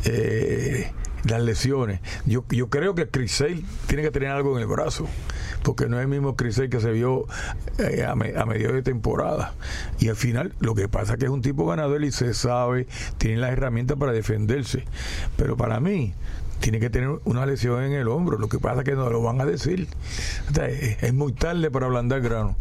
eh, 0.05 0.93
las 1.29 1.43
lesiones. 1.43 2.01
Yo, 2.25 2.45
yo 2.51 2.69
creo 2.69 2.95
que 2.95 3.09
Crisel 3.09 3.65
tiene 3.87 4.03
que 4.03 4.11
tener 4.11 4.31
algo 4.31 4.57
en 4.57 4.63
el 4.63 4.69
brazo, 4.69 5.07
porque 5.63 5.87
no 5.87 5.99
es 5.99 6.03
el 6.03 6.09
mismo 6.09 6.37
Crisel 6.37 6.71
que 6.71 6.81
se 6.81 6.91
vio 6.93 7.27
eh, 7.79 8.05
a, 8.05 8.13
a 8.13 8.47
medio 8.47 8.73
de 8.73 8.83
temporada. 8.83 9.55
Y 9.99 10.09
al 10.09 10.17
final, 10.17 10.53
lo 10.61 10.75
que 10.75 10.89
pasa 10.89 11.15
es 11.15 11.19
que 11.19 11.27
es 11.27 11.31
un 11.31 11.43
tipo 11.43 11.67
ganador 11.67 12.03
y 12.05 12.13
se 12.13 12.35
sabe, 12.35 12.87
tiene 13.19 13.39
las 13.39 13.53
herramientas 13.53 13.97
para 13.97 14.13
defenderse. 14.13 14.85
Pero 15.37 15.57
para 15.57 15.81
mí, 15.81 16.15
tiene 16.61 16.81
que 16.81 16.91
tener 16.91 17.21
una 17.25 17.47
lesión 17.47 17.83
en 17.83 17.93
el 17.93 18.09
hombro. 18.09 18.39
Lo 18.39 18.49
que 18.49 18.59
pasa 18.59 18.81
es 18.81 18.85
que 18.85 18.95
no 18.95 19.09
lo 19.11 19.23
van 19.23 19.41
a 19.41 19.45
decir. 19.45 19.89
es 21.01 21.15
muy 21.15 21.33
tarde 21.33 21.71
para 21.71 21.87
ablandar 21.87 22.21
grano. 22.21 22.57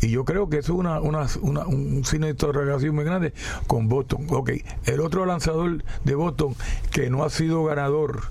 Y 0.00 0.10
yo 0.10 0.24
creo 0.24 0.48
que 0.48 0.58
eso 0.58 0.74
es 0.74 0.78
una, 0.78 1.00
una, 1.00 1.26
una, 1.40 1.66
un 1.66 2.04
signo 2.04 2.26
de 2.26 2.32
interrogación 2.32 2.94
muy 2.94 3.04
grande 3.04 3.32
con 3.66 3.88
Boston. 3.88 4.26
Ok, 4.30 4.50
el 4.84 5.00
otro 5.00 5.24
lanzador 5.26 5.84
de 6.04 6.14
Boston 6.14 6.54
que 6.92 7.08
no 7.10 7.24
ha 7.24 7.30
sido 7.30 7.64
ganador 7.64 8.24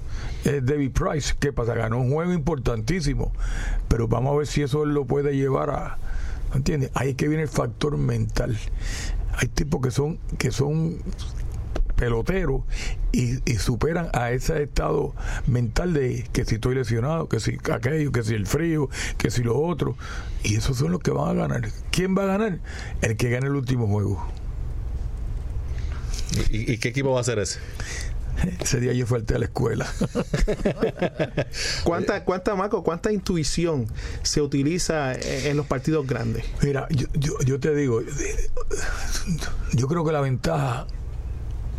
es 0.43 0.65
David 0.65 0.91
Price. 0.91 1.33
¿Qué 1.39 1.51
pasa? 1.51 1.73
Ganó 1.73 1.99
un 1.99 2.11
juego 2.11 2.33
importantísimo, 2.33 3.31
pero 3.87 4.07
vamos 4.07 4.33
a 4.33 4.37
ver 4.37 4.47
si 4.47 4.61
eso 4.61 4.85
lo 4.85 5.05
puede 5.05 5.35
llevar 5.35 5.71
a. 5.71 5.97
¿Entiendes? 6.53 6.91
Ahí 6.93 7.09
es 7.09 7.15
que 7.15 7.27
viene 7.27 7.43
el 7.43 7.49
factor 7.49 7.97
mental. 7.97 8.57
Hay 9.37 9.47
tipos 9.49 9.81
que 9.81 9.91
son 9.91 10.19
que 10.37 10.51
son 10.51 10.97
peloteros 11.95 12.61
y, 13.11 13.37
superan 13.57 14.09
a 14.13 14.31
ese 14.31 14.63
estado 14.63 15.15
mental 15.47 15.93
de 15.93 16.27
que 16.33 16.45
si 16.45 16.55
estoy 16.55 16.75
lesionado, 16.75 17.29
que 17.29 17.39
si 17.39 17.57
aquello, 17.71 18.11
que 18.11 18.23
si 18.23 18.33
el 18.33 18.45
frío, 18.45 18.89
que 19.17 19.31
si 19.31 19.43
lo 19.43 19.59
otro. 19.59 19.95
Y 20.43 20.55
esos 20.55 20.77
son 20.77 20.91
los 20.91 21.01
que 21.01 21.11
van 21.11 21.29
a 21.29 21.33
ganar. 21.33 21.69
¿Quién 21.91 22.15
va 22.15 22.23
a 22.23 22.27
ganar? 22.27 22.59
El 23.01 23.17
que 23.17 23.29
gane 23.29 23.47
el 23.47 23.55
último 23.55 23.87
juego. 23.87 24.23
¿Y, 26.49 26.77
qué 26.77 26.89
equipo 26.89 27.13
va 27.13 27.21
a 27.21 27.23
ser 27.23 27.39
ese? 27.39 27.59
Ese 28.59 28.81
día 28.81 28.91
yo 28.91 29.07
falté 29.07 29.35
a 29.35 29.39
la 29.39 29.45
escuela. 29.45 29.87
¿Cuánta, 31.85 32.25
cuánta, 32.25 32.53
Marco, 32.55 32.83
cuánta 32.83 33.11
intuición 33.11 33.87
se 34.23 34.41
utiliza 34.41 35.13
en 35.13 35.55
los 35.55 35.65
partidos 35.65 36.05
grandes? 36.05 36.43
Mira, 36.61 36.87
yo, 36.89 37.07
yo, 37.13 37.39
yo 37.45 37.59
te 37.59 37.73
digo, 37.73 38.01
yo 39.71 39.87
creo 39.87 40.03
que 40.03 40.11
la 40.11 40.19
ventaja 40.19 40.85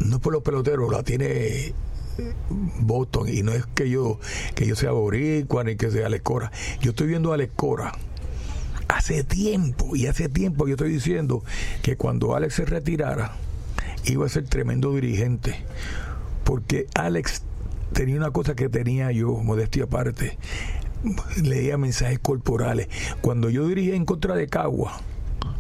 no 0.01 0.21
por 0.21 0.33
los 0.33 0.43
peloteros, 0.43 0.91
la 0.91 1.03
tiene 1.03 1.75
Boston 2.81 3.29
y 3.29 3.43
no 3.43 3.53
es 3.53 3.67
que 3.67 3.91
yo 3.91 4.19
que 4.55 4.67
yo 4.67 4.75
sea 4.75 4.93
boricua 4.93 5.65
ni 5.65 5.77
que 5.77 5.91
sea 5.91 6.07
Alex 6.07 6.23
Cora. 6.23 6.53
Yo 6.81 6.91
estoy 6.91 7.09
viendo 7.09 7.33
a 7.33 7.35
Alex 7.35 7.53
Cora 7.57 7.93
hace 8.89 9.25
tiempo 9.25 9.97
y 9.97 10.07
hace 10.07 10.29
tiempo 10.29 10.67
yo 10.67 10.75
estoy 10.75 10.93
diciendo 10.93 11.43
que 11.83 11.97
cuando 11.97 12.37
Alex 12.37 12.55
se 12.55 12.65
retirara 12.65 13.33
iba 14.05 14.25
a 14.27 14.29
ser 14.29 14.45
tremendo 14.45 14.95
dirigente 14.95 15.57
porque 16.45 16.87
Alex 16.95 17.43
tenía 17.93 18.17
una 18.17 18.31
cosa 18.31 18.55
que 18.55 18.69
tenía 18.69 19.11
yo, 19.11 19.33
modestia 19.33 19.85
aparte, 19.85 20.39
leía 21.43 21.77
mensajes 21.77 22.19
corporales. 22.19 22.89
Cuando 23.21 23.51
yo 23.51 23.67
dirigía 23.67 23.97
en 23.97 24.05
contra 24.05 24.37
de 24.37 24.47
Cagua, 24.47 25.01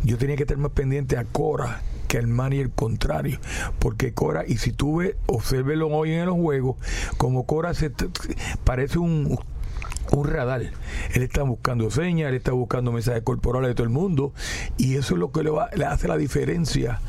yo 0.02 0.18
tenía 0.18 0.36
que 0.36 0.42
estar 0.44 0.58
más 0.58 0.72
pendiente 0.72 1.16
a 1.16 1.24
Cora 1.24 1.82
que 2.08 2.18
el 2.18 2.52
el 2.52 2.70
contrario. 2.70 3.40
Porque 3.78 4.14
Cora, 4.14 4.44
y 4.46 4.58
si 4.58 4.72
tú 4.72 4.98
ves, 4.98 5.16
obsérvelo 5.26 5.88
hoy 5.88 6.12
en 6.12 6.26
los 6.26 6.36
juegos, 6.36 6.76
como 7.16 7.46
Cora 7.46 7.74
se 7.74 7.90
parece 8.64 8.98
un 8.98 9.38
un 10.12 10.24
radar. 10.24 10.62
Él 11.14 11.22
está 11.22 11.42
buscando 11.42 11.90
señas, 11.90 12.28
él 12.28 12.36
está 12.36 12.52
buscando 12.52 12.92
mensajes 12.92 13.22
corporales 13.22 13.70
de 13.70 13.74
todo 13.74 13.84
el 13.84 13.92
mundo 13.92 14.32
y 14.76 14.94
eso 14.94 15.14
es 15.14 15.20
lo 15.20 15.32
que 15.32 15.42
le, 15.42 15.50
va, 15.50 15.68
le 15.74 15.84
hace 15.84 16.06
la 16.06 16.16
diferencia 16.16 17.00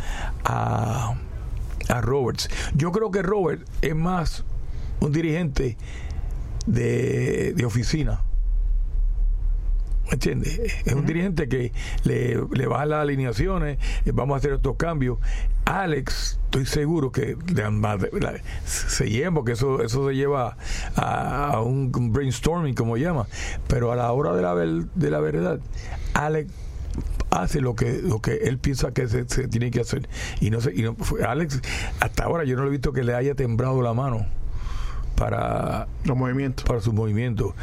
a, 0.43 1.15
a 1.89 2.01
Roberts. 2.01 2.49
Yo 2.73 2.91
creo 2.91 3.11
que 3.11 3.21
Robert 3.21 3.67
es 3.83 3.95
más 3.95 4.43
un 4.99 5.11
dirigente 5.11 5.77
de, 6.65 7.53
de 7.53 7.65
oficina 7.65 8.21
¿Me 8.36 8.36
entiendes? 10.11 10.59
Es 10.85 10.93
un 10.93 11.05
dirigente 11.05 11.47
que 11.47 11.71
le, 12.03 12.37
le 12.51 12.67
baja 12.67 12.85
las 12.85 13.01
alineaciones, 13.01 13.77
eh, 14.05 14.11
vamos 14.13 14.35
a 14.35 14.37
hacer 14.37 14.53
estos 14.53 14.75
cambios. 14.77 15.19
Alex, 15.65 16.39
estoy 16.45 16.65
seguro 16.65 17.11
que 17.11 17.35
se 18.65 19.09
lleva, 19.09 19.31
porque 19.31 19.51
eso, 19.51 19.83
eso 19.83 20.07
se 20.07 20.15
lleva 20.15 20.57
a, 20.95 21.61
un 21.61 21.91
brainstorming, 22.13 22.73
como 22.73 22.95
llama, 22.97 23.27
pero 23.67 23.91
a 23.91 23.95
la 23.95 24.11
hora 24.11 24.33
de 24.33 24.41
la, 24.41 24.55
de 24.55 25.11
la 25.11 25.19
verdad, 25.19 25.59
Alex 26.13 26.51
hace 27.29 27.59
lo 27.59 27.75
que 27.75 28.01
lo 28.01 28.21
que 28.21 28.35
él 28.35 28.57
piensa 28.57 28.93
que 28.93 29.07
se, 29.07 29.25
tiene 29.25 29.69
que 29.69 29.81
hacer 29.81 30.07
y 30.39 30.49
no 30.49 30.61
sé 30.61 30.73
y 30.73 30.85
Alex 31.23 31.61
hasta 31.99 32.23
ahora 32.23 32.45
yo 32.45 32.55
no 32.55 32.63
le 32.63 32.69
he 32.69 32.71
visto 32.71 32.93
que 32.93 33.03
le 33.03 33.13
haya 33.13 33.35
temblado 33.35 33.81
la 33.81 33.93
mano 33.93 34.25
para 35.17 35.87
los 36.05 36.15
movimientos. 36.15 36.63
Para 36.65 36.79
sus 36.79 36.93
movimientos. 36.93 37.53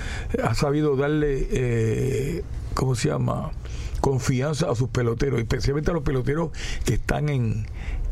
Ha 0.42 0.54
sabido 0.54 0.96
darle, 0.96 1.46
eh, 1.50 2.44
¿cómo 2.74 2.94
se 2.94 3.08
llama? 3.08 3.52
Confianza 4.00 4.70
a 4.70 4.74
sus 4.74 4.88
peloteros, 4.88 5.40
especialmente 5.40 5.90
a 5.90 5.94
los 5.94 6.02
peloteros 6.02 6.50
que 6.84 6.94
están 6.94 7.30
en, 7.30 7.66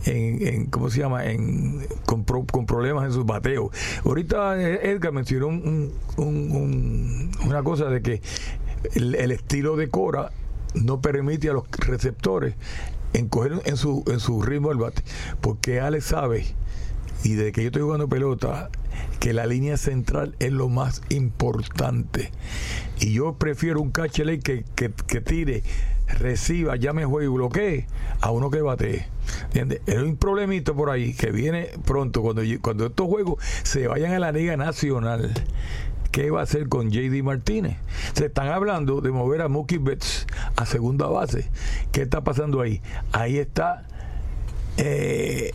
en, 0.06 0.66
¿cómo 0.66 0.88
se 0.88 1.00
llama? 1.00 1.26
En, 1.26 1.86
con, 2.06 2.24
con, 2.24 2.64
problemas 2.66 3.04
en 3.04 3.12
sus 3.12 3.26
bateos. 3.26 3.70
Ahorita 4.04 4.58
eh, 4.58 4.90
Edgar 4.90 5.12
mencionó 5.12 5.48
un, 5.48 5.92
una 7.44 7.62
cosa 7.62 7.86
de 7.86 8.00
que 8.00 8.22
el, 8.94 9.30
estilo 9.30 9.76
de 9.76 9.88
Cora 9.88 10.30
no 10.74 11.00
permite 11.00 11.50
a 11.50 11.52
los 11.52 11.64
receptores 11.72 12.54
encoger 13.12 13.60
en 13.66 13.76
su, 13.76 14.02
en 14.06 14.20
su 14.20 14.40
ritmo 14.40 14.72
el 14.72 14.78
bate, 14.78 15.02
porque 15.42 15.80
Alex 15.80 16.06
sabe, 16.06 16.46
y 17.22 17.34
desde 17.34 17.52
que 17.52 17.62
yo 17.62 17.68
estoy 17.68 17.82
jugando 17.82 18.08
pelota, 18.08 18.70
que 19.20 19.32
la 19.32 19.46
línea 19.46 19.76
central 19.76 20.34
es 20.38 20.52
lo 20.52 20.68
más 20.68 21.02
importante. 21.08 22.30
Y 23.00 23.12
yo 23.12 23.34
prefiero 23.34 23.80
un 23.80 23.90
cachelé 23.90 24.40
que, 24.40 24.64
que, 24.74 24.90
que 25.06 25.20
tire, 25.20 25.62
reciba, 26.18 26.76
llame 26.76 27.04
juego 27.04 27.32
y 27.32 27.36
bloquee 27.36 27.86
a 28.20 28.30
uno 28.30 28.50
que 28.50 28.60
bate 28.60 29.06
¿Entiendes? 29.44 29.80
Es 29.86 29.98
un 29.98 30.16
problemito 30.16 30.74
por 30.74 30.90
ahí 30.90 31.14
que 31.14 31.30
viene 31.30 31.70
pronto 31.84 32.22
cuando, 32.22 32.42
cuando 32.60 32.86
estos 32.86 33.06
juegos 33.06 33.42
se 33.62 33.86
vayan 33.86 34.12
a 34.12 34.18
la 34.18 34.32
Liga 34.32 34.56
Nacional. 34.56 35.32
¿Qué 36.10 36.30
va 36.30 36.40
a 36.40 36.42
hacer 36.42 36.68
con 36.68 36.90
JD 36.90 37.22
Martínez? 37.22 37.78
Se 38.12 38.26
están 38.26 38.48
hablando 38.48 39.00
de 39.00 39.10
mover 39.10 39.40
a 39.40 39.48
Mookie 39.48 39.78
Betts 39.78 40.26
a 40.56 40.66
segunda 40.66 41.06
base. 41.06 41.48
¿Qué 41.90 42.02
está 42.02 42.22
pasando 42.22 42.60
ahí? 42.60 42.82
Ahí 43.12 43.38
está 43.38 43.86
eh, 44.76 45.52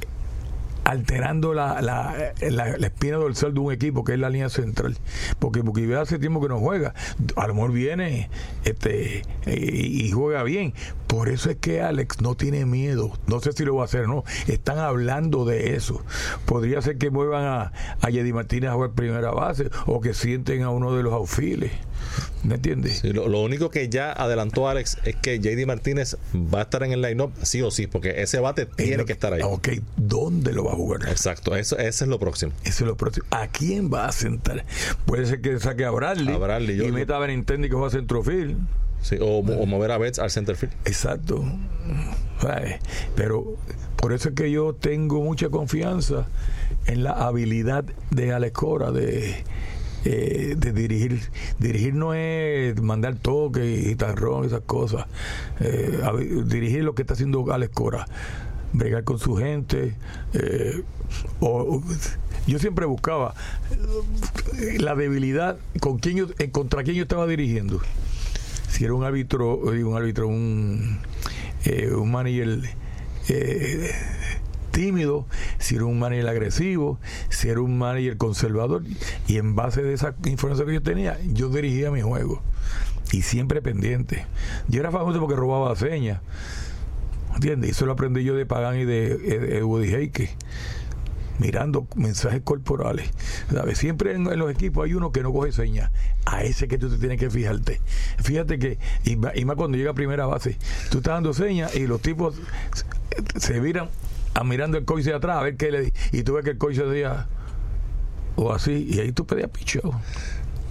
alterando 0.88 1.54
la, 1.54 1.82
la, 1.82 2.34
la, 2.40 2.88
espina 2.88 3.18
dorsal 3.18 3.54
de 3.54 3.60
un 3.60 3.74
equipo 3.74 4.06
que 4.06 4.14
es 4.14 4.20
la 4.20 4.30
línea 4.30 4.48
central. 4.48 4.98
Porque 5.38 5.62
porque 5.62 5.94
hace 5.96 6.18
tiempo 6.18 6.42
que 6.42 6.48
no 6.48 6.60
juega. 6.60 6.94
A 7.36 7.48
viene 7.68 8.30
este 8.64 9.24
y, 9.46 10.10
juega 10.12 10.44
bien. 10.44 10.74
Por 11.08 11.28
eso 11.28 11.50
es 11.50 11.58
que 11.58 11.82
Alex 11.82 12.22
no 12.22 12.36
tiene 12.36 12.66
miedo. 12.66 13.12
No 13.28 13.42
sé 13.42 13.52
si 13.52 13.66
lo 13.66 13.76
va 13.76 13.82
a 13.82 13.86
hacer 13.86 14.06
o 14.06 14.08
no. 14.08 14.24
Están 14.48 14.78
hablando 14.80 15.44
de 15.44 15.76
eso. 15.76 16.04
Podría 16.46 16.82
ser 16.82 16.98
que 16.98 17.10
muevan 17.10 17.44
a, 17.44 17.74
a 18.02 18.10
Yedi 18.10 18.32
Martínez 18.32 18.70
a 18.70 18.74
jugar 18.74 18.92
primera 18.92 19.32
base 19.32 19.70
o 19.88 20.00
que 20.00 20.14
sienten 20.14 20.64
a 20.64 20.70
uno 20.70 20.96
de 20.96 21.04
los 21.04 21.14
aufiles. 21.14 21.72
¿Me 22.44 22.56
entiendes? 22.56 23.04
lo, 23.04 23.42
único 23.42 23.70
que 23.70 23.90
ya 23.90 24.12
adelantó 24.12 24.68
Alex 24.68 24.98
es 25.04 25.16
que 25.16 25.40
JD 25.40 25.66
Martínez 25.66 26.18
va 26.34 26.60
a 26.60 26.62
estar 26.64 26.84
en 26.84 26.92
el 26.92 27.02
line-up 27.02 27.32
sí 27.42 27.62
o 27.62 27.72
sí, 27.72 27.88
porque 27.88 28.22
ese 28.22 28.40
bate 28.40 28.66
tiene 28.66 29.06
que 29.06 29.14
estar 29.14 29.34
ahí. 29.34 29.42
Ok, 29.44 29.70
¿dónde 29.96 30.54
lo 30.54 30.66
va 30.66 30.74
a 30.74 30.76
jugar? 30.76 31.08
Exacto, 31.10 31.56
eso, 31.56 31.78
ese 31.78 32.04
es 32.06 32.10
lo 32.10 32.20
próximo. 32.20 32.54
Eso 32.64 32.84
es 32.84 32.88
lo 32.88 32.98
próximo. 32.98 33.26
¿A 33.32 33.48
quién 33.48 33.92
va 33.92 34.08
a 34.08 34.12
sentar? 34.12 34.66
Puede 35.06 35.26
ser 35.26 35.42
que 35.42 35.60
saque 35.60 35.86
a 35.86 35.92
Bradley, 35.92 36.38
y 36.82 36.92
meta 36.92 37.18
a 37.18 37.20
Benintendi 37.20 37.70
que 37.70 37.76
va 37.76 37.88
a 37.88 37.92
centrofield. 37.92 38.58
Sí, 39.02 39.18
o, 39.22 39.40
o 39.40 39.66
mover 39.66 39.92
a 39.92 39.98
Betts 39.98 40.20
al 40.20 40.32
centerfield. 40.32 40.74
Exacto. 40.86 41.46
Pero 43.16 43.58
por 43.96 44.14
eso 44.14 44.30
es 44.30 44.36
que 44.36 44.52
yo 44.52 44.74
tengo 44.74 45.22
mucha 45.22 45.50
confianza 45.50 46.28
en 46.86 47.04
la 47.04 47.12
habilidad 47.12 47.86
de 48.12 48.34
Alex 48.34 48.54
Cora 48.54 48.92
de, 48.92 49.44
eh, 50.06 50.56
de 50.58 50.72
dirigir. 50.74 51.20
Dirigir 51.60 51.94
no 51.94 52.14
es 52.14 52.80
mandar 52.82 53.16
toque, 53.16 53.62
guitarrón, 53.88 54.46
esas 54.46 54.62
cosas. 54.62 55.06
Eh, 55.60 56.00
dirigir 56.46 56.84
lo 56.84 56.96
que 56.96 57.02
está 57.04 57.14
haciendo 57.14 57.52
Alex 57.52 57.74
Cora. 57.74 58.06
Bregar 58.74 59.04
con 59.04 59.20
su 59.20 59.36
gente. 59.36 59.96
eh, 60.34 60.82
o- 61.40 61.82
yo 62.48 62.60
siempre 62.60 62.86
buscaba 62.86 63.34
eh, 64.58 64.78
la 64.80 64.96
debilidad 64.96 65.58
con 65.82 65.98
quién 66.00 66.16
yo, 66.18 66.28
contra 66.52 66.84
quién 66.84 66.96
yo 66.96 67.04
estaba 67.04 67.28
dirigiendo. 67.28 67.82
Si 68.70 68.86
era 68.86 68.94
un 68.94 69.04
árbitro, 69.04 69.58
un 69.58 69.98
árbitro, 69.98 70.28
un, 70.28 71.00
un 71.96 72.12
manager 72.12 72.62
tímido, 74.78 75.26
si 75.58 75.76
era 75.76 75.86
un 75.86 75.98
manager 75.98 76.28
agresivo, 76.28 77.00
si 77.30 77.50
era 77.50 77.62
un 77.62 77.80
manager 77.80 78.16
conservador. 78.18 78.84
Y 79.28 79.38
en 79.38 79.56
base 79.56 79.82
de 79.82 79.94
esa 79.94 80.14
información 80.26 80.68
que 80.68 80.76
yo 80.76 80.84
tenía, 80.84 81.18
yo 81.34 81.50
dirigía 81.50 81.90
mi 81.90 82.02
juego. 82.02 82.44
Y 83.12 83.24
siempre 83.24 83.64
pendiente. 83.64 84.28
Yo 84.68 84.80
era 84.80 84.92
famoso 84.92 85.20
porque 85.20 85.36
robaba 85.36 85.76
señas. 85.76 86.22
¿Entiendes? 87.34 87.72
Eso 87.72 87.88
lo 87.88 87.94
aprendí 87.94 88.24
yo 88.24 88.36
de 88.36 88.46
Pagan 88.46 88.78
y 88.78 88.86
de, 88.86 89.18
de 89.18 89.64
Woody 89.64 89.96
Heike 89.96 90.30
mirando 91.40 91.88
mensajes 91.96 92.42
corporales. 92.44 93.10
¿Sabes? 93.52 93.80
Siempre 93.80 94.14
en, 94.14 94.26
los 94.26 94.52
equipos 94.52 94.86
hay 94.86 94.94
uno 94.94 95.12
que 95.12 95.24
no 95.24 95.34
coge 95.34 95.54
señas. 95.54 95.90
A 96.26 96.44
ese 96.44 96.68
que 96.68 96.78
tú 96.78 96.88
te 96.88 97.00
tienes 97.00 97.20
que 97.20 97.32
fijarte. 97.32 97.82
Fíjate 98.20 98.60
que, 98.60 98.78
y 99.06 99.14
y 99.14 99.46
más 99.46 99.56
cuando 99.56 99.76
llega 99.76 99.90
a 99.90 99.96
primera 99.96 100.28
base, 100.28 100.58
tú 100.92 101.00
estás 101.00 101.16
dando 101.16 101.34
señas 101.34 101.76
y 101.76 101.88
los 101.88 102.00
tipos 102.00 102.36
se 103.38 103.60
viran 103.60 103.90
a 104.40 104.44
mirando 104.44 104.78
el 104.78 104.86
coach 104.86 105.04
de 105.04 105.14
atrás 105.14 105.38
a 105.38 105.44
ver 105.44 105.56
qué 105.58 105.72
le 105.72 105.82
di- 105.82 105.94
Y 106.12 106.24
tú 106.24 106.34
ves 106.34 106.44
que 106.44 106.52
el 106.52 106.58
coach 106.58 106.76
decía, 106.76 107.28
o 108.36 108.54
así, 108.54 108.88
y 108.90 109.00
ahí 109.00 109.12
tú 109.12 109.26
pedías 109.26 109.50
picheo. 109.50 110.00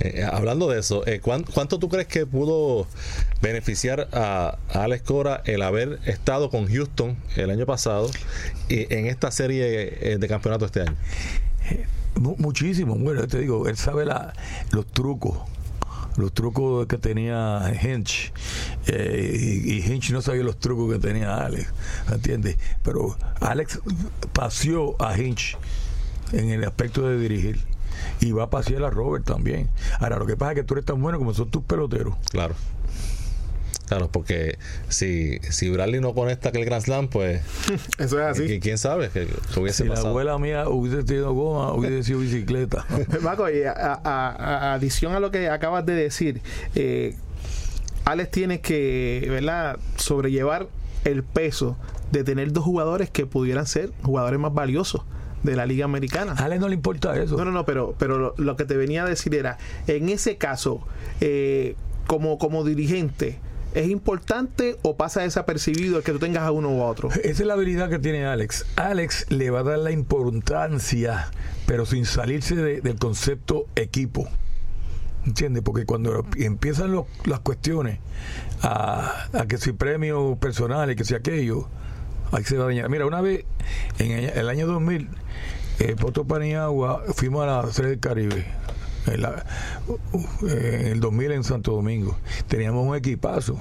Eh, 0.01 0.23
hablando 0.31 0.69
de 0.69 0.79
eso, 0.79 1.07
eh, 1.07 1.21
¿cuán- 1.21 1.45
¿cuánto 1.45 1.79
tú 1.79 1.89
crees 1.89 2.07
que 2.07 2.27
pudo 2.27 2.87
beneficiar 3.41 4.09
a, 4.13 4.59
a 4.71 4.85
Alex 4.85 5.03
Cora 5.05 5.43
el 5.47 5.63
haber 5.63 6.01
estado 6.05 6.51
con 6.51 6.67
Houston 6.69 7.17
el 7.37 7.51
año 7.51 7.65
pasado 7.65 8.11
y 8.69 8.93
en 8.95 9.07
esta 9.07 9.31
serie 9.31 10.13
eh, 10.13 10.19
de 10.19 10.29
campeonato 10.29 10.67
este 10.67 10.83
año? 10.83 10.95
Mu- 12.15 12.37
muchísimo, 12.39 12.95
bueno, 12.97 13.27
te 13.27 13.39
digo, 13.41 13.67
él 13.69 13.77
sabe 13.79 14.05
la, 14.05 14.33
los 14.71 14.87
trucos, 14.87 15.39
los 16.17 16.33
trucos 16.33 16.87
que 16.87 16.99
tenía 16.99 17.73
Hinch, 17.83 18.33
eh, 18.87 19.63
y, 19.65 19.81
Hinch 19.81 20.11
no 20.11 20.23
sabía 20.23 20.43
los 20.43 20.59
trucos 20.59 20.93
que 20.93 20.99
tenía 20.99 21.37
Alex, 21.37 21.73
¿entiendes? 22.11 22.57
Pero 22.83 23.17
Alex 23.41 23.81
paseó 24.33 24.97
a 25.03 25.19
Hinch 25.19 25.57
en 26.33 26.51
el 26.51 26.65
aspecto 26.65 27.07
de 27.09 27.19
dirigir. 27.19 27.61
Y 28.21 28.33
va 28.33 28.45
a 28.45 28.51
pasear 28.51 28.85
a 28.85 28.91
Robert 28.91 29.25
también. 29.25 29.71
Ahora, 30.01 30.19
lo 30.19 30.27
que 30.27 30.37
pasa 30.37 30.53
es 30.53 30.57
que 30.57 30.65
tú 30.65 30.75
eres 30.75 30.85
tan 30.85 31.01
bueno 31.01 31.19
como 31.19 31.35
son 31.35 31.51
tus 31.51 31.63
peloteros. 31.63 32.15
Claro. 32.31 32.55
Claro, 33.87 34.09
porque 34.11 34.59
si, 34.89 35.39
si 35.51 35.71
Bradley 35.71 36.01
no 36.01 36.13
conecta 36.15 36.49
aquel 36.49 36.65
Grand 36.65 36.83
Slam, 36.83 37.09
pues 37.09 37.41
Eso 37.99 38.21
es 38.21 38.27
así. 38.27 38.43
¿qui- 38.45 38.61
¿quién 38.61 38.79
sabe 38.79 39.11
qué 39.13 39.27
hubiese 39.59 39.83
Si 39.83 39.89
la 39.89 39.91
pasado? 39.95 40.09
abuela 40.09 40.39
mía 40.39 40.69
hubiese 40.69 41.05
tenido 41.05 41.33
goma, 41.35 41.73
hubiese 41.73 42.03
sido 42.03 42.19
bicicleta. 42.21 42.85
Marco, 43.23 43.49
y 43.51 43.63
a, 43.63 43.73
a- 43.73 44.01
a- 44.05 44.75
adición 44.75 45.13
a 45.15 45.21
lo 45.21 45.31
que 45.31 45.49
acabas 45.49 45.87
de 45.87 45.95
decir, 45.95 46.41
eh, 46.75 47.15
Alex 48.05 48.31
tiene 48.31 48.61
que, 48.61 49.27
¿verdad?, 49.29 49.79
sobrellevar 49.97 50.69
el 51.05 51.23
peso 51.23 51.77
de 52.13 52.25
tener 52.25 52.53
dos 52.53 52.65
jugadores 52.65 53.11
que 53.11 53.27
pudieran 53.27 53.67
ser 53.67 53.91
jugadores 54.03 54.39
más 54.39 54.55
valiosos 54.55 55.03
de 55.43 55.55
la 55.57 55.67
Liga 55.67 55.85
Americana. 55.85 56.33
A 56.33 56.45
Alex 56.45 56.61
no 56.61 56.69
le 56.69 56.75
importa 56.75 57.17
eso. 57.21 57.37
No, 57.37 57.45
no, 57.45 57.51
no, 57.53 57.65
pero, 57.65 57.95
pero 57.99 58.19
lo, 58.19 58.35
lo 58.37 58.57
que 58.57 58.65
te 58.65 58.77
venía 58.77 59.05
a 59.05 59.09
decir 59.09 59.35
era, 59.35 59.59
en 59.87 60.09
ese 60.09 60.37
caso, 60.39 60.87
eh, 61.21 61.77
como, 62.07 62.39
como 62.39 62.65
dirigente, 62.65 63.39
¿es 63.77 63.89
importante 63.89 64.77
o 64.83 64.97
pasa 64.97 65.23
desapercibido 65.23 65.99
el 65.99 66.03
que 66.05 66.13
tú 66.13 66.19
tengas 66.19 66.43
a 66.43 66.51
uno 66.51 66.71
u 66.71 66.83
a 66.83 66.87
otro? 66.87 67.11
Esa 67.11 67.25
es 67.29 67.41
la 67.47 67.55
habilidad 67.55 67.89
que 67.91 67.99
tiene 67.99 68.25
Alex. 68.27 68.67
Alex 68.77 69.27
le 69.31 69.51
va 69.51 69.61
a 69.61 69.63
dar 69.63 69.79
la 69.79 69.91
importancia, 69.93 71.31
pero 71.67 71.87
sin 71.87 72.05
salirse 72.07 72.57
de- 72.57 72.81
del 72.81 72.99
concepto 72.99 73.67
equipo. 73.77 74.29
¿Entiendes? 75.27 75.63
Porque 75.65 75.85
cuando 75.87 76.25
empiezan 76.37 76.93
los- 76.93 77.07
las 77.25 77.41
cuestiones 77.41 77.99
a, 78.63 79.27
a 79.33 79.47
que 79.47 79.59
si 79.59 79.73
premios 79.73 80.39
personales, 80.39 80.95
que 80.97 81.05
si 81.05 81.15
aquello, 81.15 81.69
ahí 82.33 82.45
se 82.45 82.57
va 82.57 82.65
a 82.65 82.67
dañar. 82.69 82.89
Mira, 82.89 83.07
una 83.07 83.21
vez, 83.21 83.45
en 83.99 84.13
el, 84.13 84.25
el 84.31 84.49
año 84.49 84.67
2000, 84.69 85.09
eh, 85.81 85.97
Poto 85.99 86.25
Paniagua, 86.25 87.03
fuimos 87.15 87.43
a 87.43 87.47
la 87.63 87.73
Serie 87.73 87.91
del 87.91 88.01
Caribe. 88.01 88.47
Eh, 89.09 90.79
en 90.83 90.87
el 90.89 91.01
2000 91.01 91.33
en 91.33 91.45
Santo 91.45 91.73
Domingo. 91.73 92.17
Teníamos 92.49 92.87
un 92.87 92.97
equipazo. 92.97 93.61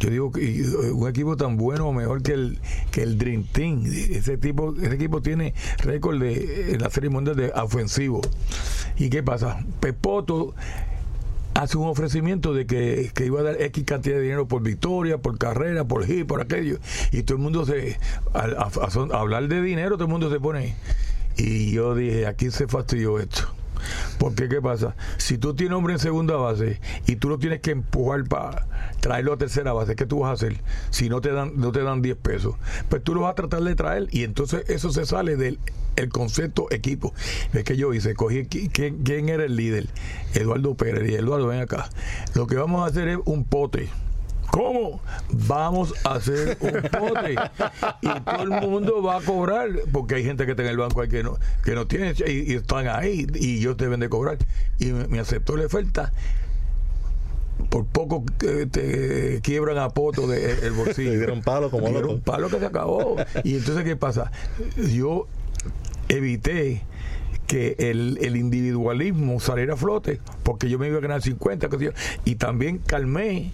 Yo 0.00 0.10
digo 0.10 0.30
que 0.30 0.60
eh, 0.60 0.92
un 0.92 1.08
equipo 1.08 1.36
tan 1.36 1.56
bueno 1.56 1.88
o 1.88 1.92
mejor 1.92 2.22
que 2.22 2.32
el 2.32 2.58
que 2.90 3.02
el 3.02 3.18
Dream 3.18 3.44
Team. 3.44 3.84
Ese 3.86 4.38
tipo, 4.38 4.74
ese 4.80 4.94
equipo 4.94 5.20
tiene 5.22 5.54
récord 5.78 6.20
de 6.20 6.72
en 6.74 6.80
la 6.82 6.90
serie 6.90 7.10
mundial 7.10 7.36
de 7.36 7.50
ofensivo. 7.52 8.20
¿Y 8.96 9.10
qué 9.10 9.22
pasa? 9.22 9.64
Pepoto 9.80 10.54
hace 11.54 11.76
un 11.76 11.88
ofrecimiento 11.88 12.54
de 12.54 12.66
que, 12.66 13.10
que 13.14 13.26
iba 13.26 13.40
a 13.40 13.42
dar 13.42 13.60
X 13.60 13.82
cantidad 13.84 14.14
de 14.16 14.22
dinero 14.22 14.46
por 14.46 14.62
victoria, 14.62 15.18
por 15.18 15.36
carrera, 15.38 15.84
por 15.84 16.04
hit, 16.06 16.26
por 16.26 16.40
aquello. 16.40 16.78
Y 17.10 17.22
todo 17.24 17.36
el 17.36 17.42
mundo 17.42 17.66
se. 17.66 17.98
al- 18.34 18.56
a 18.56 19.18
hablar 19.18 19.48
de 19.48 19.60
dinero, 19.62 19.96
todo 19.96 20.04
el 20.04 20.10
mundo 20.12 20.30
se 20.30 20.38
pone. 20.38 20.76
Y 21.36 21.72
yo 21.72 21.94
dije, 21.96 22.26
aquí 22.26 22.50
se 22.52 22.68
fastidió 22.68 23.18
esto. 23.18 23.48
Porque, 24.18 24.48
¿qué 24.48 24.60
pasa? 24.60 24.96
Si 25.16 25.38
tú 25.38 25.54
tienes 25.54 25.76
hombre 25.76 25.94
en 25.94 25.98
segunda 25.98 26.36
base 26.36 26.80
y 27.06 27.16
tú 27.16 27.28
lo 27.28 27.38
tienes 27.38 27.60
que 27.60 27.70
empujar 27.70 28.24
para 28.24 28.66
traerlo 29.00 29.32
a 29.32 29.38
tercera 29.38 29.72
base, 29.72 29.96
¿qué 29.96 30.06
tú 30.06 30.20
vas 30.20 30.30
a 30.30 30.32
hacer? 30.32 30.60
Si 30.90 31.08
no 31.08 31.20
te 31.20 31.32
dan 31.32 31.52
no 31.56 31.72
te 31.72 31.82
dan 31.82 32.02
10 32.02 32.16
pesos. 32.16 32.56
Pues 32.88 33.02
tú 33.02 33.14
lo 33.14 33.22
vas 33.22 33.32
a 33.32 33.34
tratar 33.34 33.62
de 33.62 33.74
traer 33.74 34.08
y 34.10 34.24
entonces 34.24 34.64
eso 34.68 34.90
se 34.90 35.06
sale 35.06 35.36
del 35.36 35.58
el 35.96 36.10
concepto 36.10 36.68
equipo. 36.70 37.12
Es 37.52 37.64
que 37.64 37.76
yo 37.76 37.92
hice, 37.92 38.14
cogí 38.14 38.42
qui- 38.44 38.70
quién, 38.72 39.02
quién 39.02 39.28
era 39.28 39.44
el 39.44 39.56
líder, 39.56 39.88
Eduardo 40.34 40.76
Pérez. 40.76 41.10
Y 41.10 41.14
Eduardo, 41.14 41.48
ven 41.48 41.60
acá. 41.60 41.90
Lo 42.34 42.46
que 42.46 42.54
vamos 42.54 42.84
a 42.84 42.86
hacer 42.86 43.08
es 43.08 43.18
un 43.24 43.42
pote. 43.44 43.88
¿Cómo? 44.58 45.00
Vamos 45.46 45.94
a 46.04 46.14
hacer 46.14 46.58
un 46.60 46.82
pote. 46.90 47.36
Y 48.02 48.08
todo 48.08 48.42
el 48.42 48.50
mundo 48.68 49.00
va 49.04 49.18
a 49.18 49.20
cobrar 49.20 49.68
porque 49.92 50.16
hay 50.16 50.24
gente 50.24 50.46
que 50.46 50.50
está 50.50 50.64
en 50.64 50.70
el 50.70 50.76
banco 50.78 51.00
ahí 51.00 51.08
que 51.08 51.22
no 51.22 51.38
que 51.64 51.76
no 51.76 51.86
tiene 51.86 52.12
y, 52.26 52.52
y 52.52 52.56
están 52.56 52.88
ahí 52.88 53.28
y 53.36 53.58
ellos 53.58 53.76
deben 53.76 54.00
de 54.00 54.08
cobrar. 54.08 54.36
Y 54.80 54.86
me, 54.86 55.06
me 55.06 55.20
aceptó 55.20 55.56
la 55.56 55.66
oferta. 55.66 56.12
Por 57.70 57.86
poco 57.86 58.24
que 58.36 58.66
te 58.66 59.40
quiebran 59.42 59.78
a 59.78 59.90
poto 59.90 60.26
de, 60.26 60.50
el 60.66 60.72
bolsillo. 60.76 61.10
Le 61.12 61.18
dieron 61.18 61.40
palo 61.42 61.70
como 61.70 61.86
Dieron 61.90 62.16
loco. 62.16 62.22
palo 62.24 62.48
que 62.48 62.58
se 62.58 62.66
acabó. 62.66 63.14
Y 63.44 63.58
entonces 63.58 63.84
qué 63.84 63.94
pasa 63.94 64.32
yo 64.92 65.28
evité 66.08 66.82
que 67.46 67.76
el, 67.78 68.18
el 68.22 68.36
individualismo 68.36 69.38
saliera 69.38 69.74
a 69.74 69.76
flote 69.76 70.20
porque 70.42 70.68
yo 70.68 70.80
me 70.80 70.88
iba 70.88 70.98
a 70.98 71.00
ganar 71.00 71.22
50 71.22 71.68
qué 71.68 71.78
sé 71.78 71.84
yo, 71.84 71.90
y 72.24 72.34
también 72.34 72.78
calmé 72.78 73.52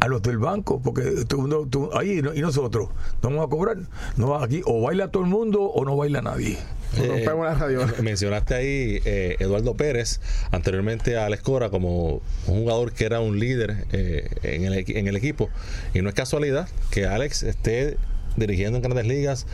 a 0.00 0.08
los 0.08 0.22
del 0.22 0.38
banco 0.38 0.80
porque 0.82 1.02
el 1.02 1.36
mundo 1.36 1.66
tú- 1.68 1.90
ahí 1.92 2.22
no- 2.22 2.34
y 2.34 2.40
nosotros 2.40 2.88
no 3.22 3.30
vamos 3.30 3.46
a 3.46 3.48
cobrar 3.50 3.76
no 4.16 4.34
aquí 4.36 4.62
o 4.64 4.80
baila 4.82 5.10
todo 5.10 5.24
el 5.24 5.28
mundo 5.28 5.62
o 5.62 5.84
no 5.84 5.96
baila 5.96 6.22
nadie 6.22 6.56
Eh, 6.96 7.06
Rompemos 7.06 7.44
la 7.44 7.52
radio. 7.54 7.80
mencionaste 8.02 8.54
ahí 8.54 9.00
eh, 9.04 9.36
Eduardo 9.40 9.74
Pérez, 9.74 10.20
anteriormente 10.52 11.18
a 11.18 11.26
Alex 11.26 11.42
Cora, 11.42 11.68
como 11.68 12.22
un 12.46 12.60
jugador 12.60 12.92
que 12.92 13.04
era 13.04 13.20
un 13.20 13.38
líder 13.38 13.84
eh, 13.92 14.26
en, 14.42 14.64
el, 14.64 14.72
equi- 14.72 14.96
en 14.96 15.06
el 15.06 15.14
equipo. 15.14 15.50
Y 15.92 16.00
no 16.00 16.08
es 16.08 16.14
casualidad 16.14 16.66
que 16.90 17.04
Alex 17.04 17.42
esté 17.42 17.98
dirigiendo 18.38 18.78
en 18.78 18.82
grandes 18.82 19.06
ligas. 19.06 19.46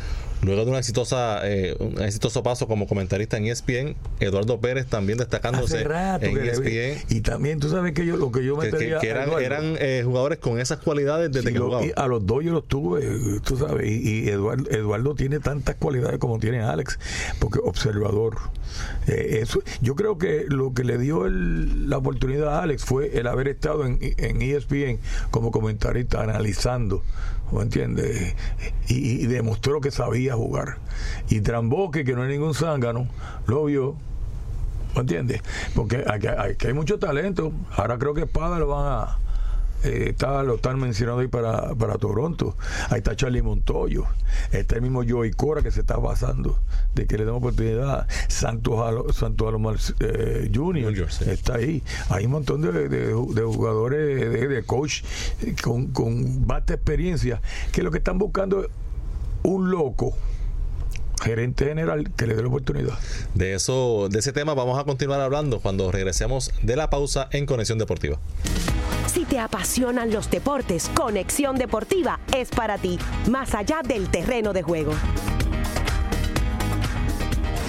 Luego 0.44 0.64
de 0.64 0.70
una 0.70 0.78
exitosa, 0.78 1.40
eh, 1.48 1.74
un 1.78 2.00
exitoso 2.02 2.42
paso 2.42 2.66
como 2.68 2.86
comentarista 2.86 3.36
en 3.36 3.46
E 3.46 3.50
ESPN, 3.50 3.96
Eduardo 4.20 4.60
Pérez 4.60 4.86
también 4.86 5.18
destacándose 5.18 5.76
hace 5.76 5.84
rato 5.84 6.26
en 6.26 6.36
E 6.38 6.48
ESPN. 6.50 7.16
y 7.16 7.20
también 7.22 7.60
tú 7.60 7.68
sabes 7.70 7.92
que 7.94 8.04
yo 8.04 8.16
lo 8.16 8.30
que 8.30 8.44
yo 8.44 8.56
me 8.56 8.70
Que, 8.70 8.76
que- 8.76 8.96
que 9.00 9.08
eran, 9.08 9.30
eran 9.40 9.76
eh, 9.78 10.02
jugadores 10.04 10.38
con 10.38 10.58
esas 10.60 10.78
cualidades 10.78 11.30
desde 11.32 11.48
Sí, 11.48 11.54
que 11.54 11.60
jugaban. 11.60 11.90
a 11.96 12.06
los 12.06 12.26
dos 12.26 12.44
yo 12.44 12.52
los 12.52 12.66
tuve, 12.68 13.40
tú 13.44 13.56
sabes, 13.56 13.86
y, 13.90 14.24
y 14.24 14.28
Eduardo, 14.28 14.70
Eduardo 14.70 15.14
tiene 15.14 15.40
tantas 15.40 15.76
cualidades 15.76 16.18
como 16.18 16.38
tiene 16.38 16.60
Alex, 16.60 16.98
porque 17.38 17.58
observador. 17.62 18.36
Eh, 19.06 19.38
eso, 19.42 19.62
yo 19.80 19.94
creo 19.94 20.18
que 20.18 20.44
lo 20.48 20.74
que 20.74 20.84
le 20.84 20.98
dio 20.98 21.26
el- 21.26 21.88
la 21.88 21.98
oportunidad 21.98 22.58
a 22.58 22.62
Alex 22.62 22.84
fue 22.84 23.18
el 23.18 23.26
haber 23.28 23.48
estado 23.48 23.86
en, 23.86 23.98
en 24.00 24.42
E 24.42 24.56
ESPN 24.56 24.98
como 25.30 25.50
comentarista 25.50 26.22
analizando, 26.22 27.02
¿me 27.52 27.62
entiendes? 27.62 28.34
Y, 28.88 29.22
y 29.22 29.26
demostró 29.26 29.80
que 29.80 29.90
sabía 29.90 30.34
jugar. 30.34 30.78
Y 31.28 31.40
Tramboque, 31.40 32.04
que 32.04 32.14
no 32.14 32.24
es 32.24 32.30
ningún 32.30 32.54
zángano, 32.54 33.08
lo 33.46 33.64
vio. 33.64 33.96
¿Me 34.94 35.00
entiendes? 35.00 35.42
Porque 35.74 36.04
aquí, 36.06 36.28
aquí 36.28 36.68
hay 36.68 36.72
mucho 36.72 36.98
talento. 36.98 37.52
Ahora 37.76 37.98
creo 37.98 38.14
que 38.14 38.22
Espada 38.22 38.58
lo 38.58 38.68
van 38.68 38.86
a 38.86 39.18
eh, 39.84 40.10
está, 40.10 40.42
lo 40.42 40.56
están 40.56 40.78
mencionando 40.80 41.20
ahí 41.20 41.28
para, 41.28 41.74
para 41.74 41.98
Toronto. 41.98 42.56
Ahí 42.90 42.98
está 42.98 43.14
Charlie 43.14 43.42
Montoyo. 43.42 44.04
Está 44.50 44.76
el 44.76 44.82
mismo 44.82 45.02
Joey 45.06 45.30
Cora 45.32 45.62
que 45.62 45.70
se 45.70 45.80
está 45.80 45.96
basando 45.96 46.58
de 46.94 47.06
que 47.06 47.18
le 47.18 47.24
demos 47.24 47.38
oportunidad. 47.38 48.08
Santos 48.28 48.80
Alo, 48.80 49.12
Santos 49.12 49.48
Alomar 49.48 49.76
eh, 50.00 50.50
Junior, 50.52 50.94
está 51.26 51.56
ahí. 51.56 51.82
Hay 52.08 52.26
un 52.26 52.32
montón 52.32 52.62
de, 52.62 52.88
de, 52.88 53.12
jugadores, 53.12 54.32
de, 54.32 54.48
de, 54.48 54.62
coach 54.64 55.02
con, 55.62 55.88
con 55.88 56.46
vasta 56.46 56.74
experiencia 56.74 57.40
que 57.72 57.82
lo 57.82 57.90
que 57.90 57.98
están 57.98 58.18
buscando 58.18 58.64
es 58.64 58.70
un 59.42 59.70
loco 59.70 60.14
gerente 61.22 61.66
general 61.66 62.10
que 62.16 62.26
le 62.26 62.34
dé 62.34 62.42
la 62.42 62.48
oportunidad. 62.48 62.98
De 63.34 63.54
eso, 63.54 64.08
de 64.10 64.18
ese 64.18 64.32
tema 64.32 64.54
vamos 64.54 64.78
a 64.78 64.84
continuar 64.84 65.20
hablando 65.20 65.60
cuando 65.60 65.90
regresemos 65.90 66.52
de 66.62 66.76
la 66.76 66.90
pausa 66.90 67.28
en 67.32 67.46
Conexión 67.46 67.78
Deportiva. 67.78 68.18
Si 69.06 69.24
te 69.24 69.38
apasionan 69.38 70.12
los 70.12 70.30
deportes, 70.30 70.90
Conexión 70.94 71.56
Deportiva 71.56 72.18
es 72.34 72.48
para 72.48 72.78
ti, 72.78 72.98
más 73.30 73.54
allá 73.54 73.80
del 73.86 74.08
terreno 74.08 74.52
de 74.52 74.62
juego. 74.62 74.92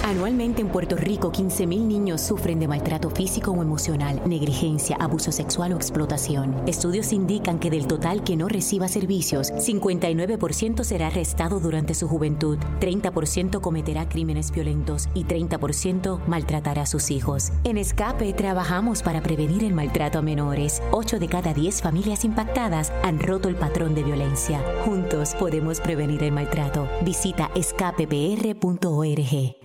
Anualmente 0.06 0.62
en 0.62 0.68
Puerto 0.68 0.96
Rico, 0.96 1.32
15.000 1.32 1.82
niños 1.82 2.22
sufren 2.22 2.60
de 2.60 2.68
maltrato 2.68 3.10
físico 3.10 3.50
o 3.50 3.64
emocional, 3.64 4.22
negligencia, 4.28 4.96
abuso 4.98 5.32
sexual 5.32 5.74
o 5.74 5.78
explotación. 5.78 6.62
Estudios 6.68 7.12
indican 7.12 7.58
que 7.58 7.72
del 7.72 7.88
total 7.88 8.24
que 8.24 8.38
no 8.38 8.48
reciba 8.48 8.88
servicios, 8.88 9.52
59% 9.54 10.84
será 10.84 11.08
arrestado 11.08 11.60
durante 11.60 11.96
su 11.96 12.08
juventud, 12.08 12.60
30% 12.82 13.62
cometerá 13.62 14.08
crímenes 14.08 14.52
violentos 14.52 15.10
y 15.16 15.24
30% 15.24 16.24
maltratará 16.28 16.84
a 16.84 16.86
sus 16.86 17.10
hijos. 17.10 17.52
En 17.64 17.80
Escape 17.80 18.32
trabajamos 18.34 19.02
para 19.02 19.24
prevenir 19.24 19.64
el 19.64 19.74
maltrato 19.74 20.20
a 20.20 20.22
menores. 20.22 20.84
8 20.92 21.18
de 21.18 21.28
cada 21.28 21.56
10 21.56 21.82
familias 21.82 22.26
impactadas 22.26 22.94
han 23.02 23.18
roto 23.18 23.50
el 23.50 23.56
patrón 23.56 23.96
de 23.96 24.04
violencia. 24.04 24.62
Juntos 24.86 25.34
podemos 25.34 25.82
prevenir 25.82 26.22
el 26.22 26.32
maltrato. 26.32 26.88
Visita 27.02 27.50
escapepr.org. 27.56 29.65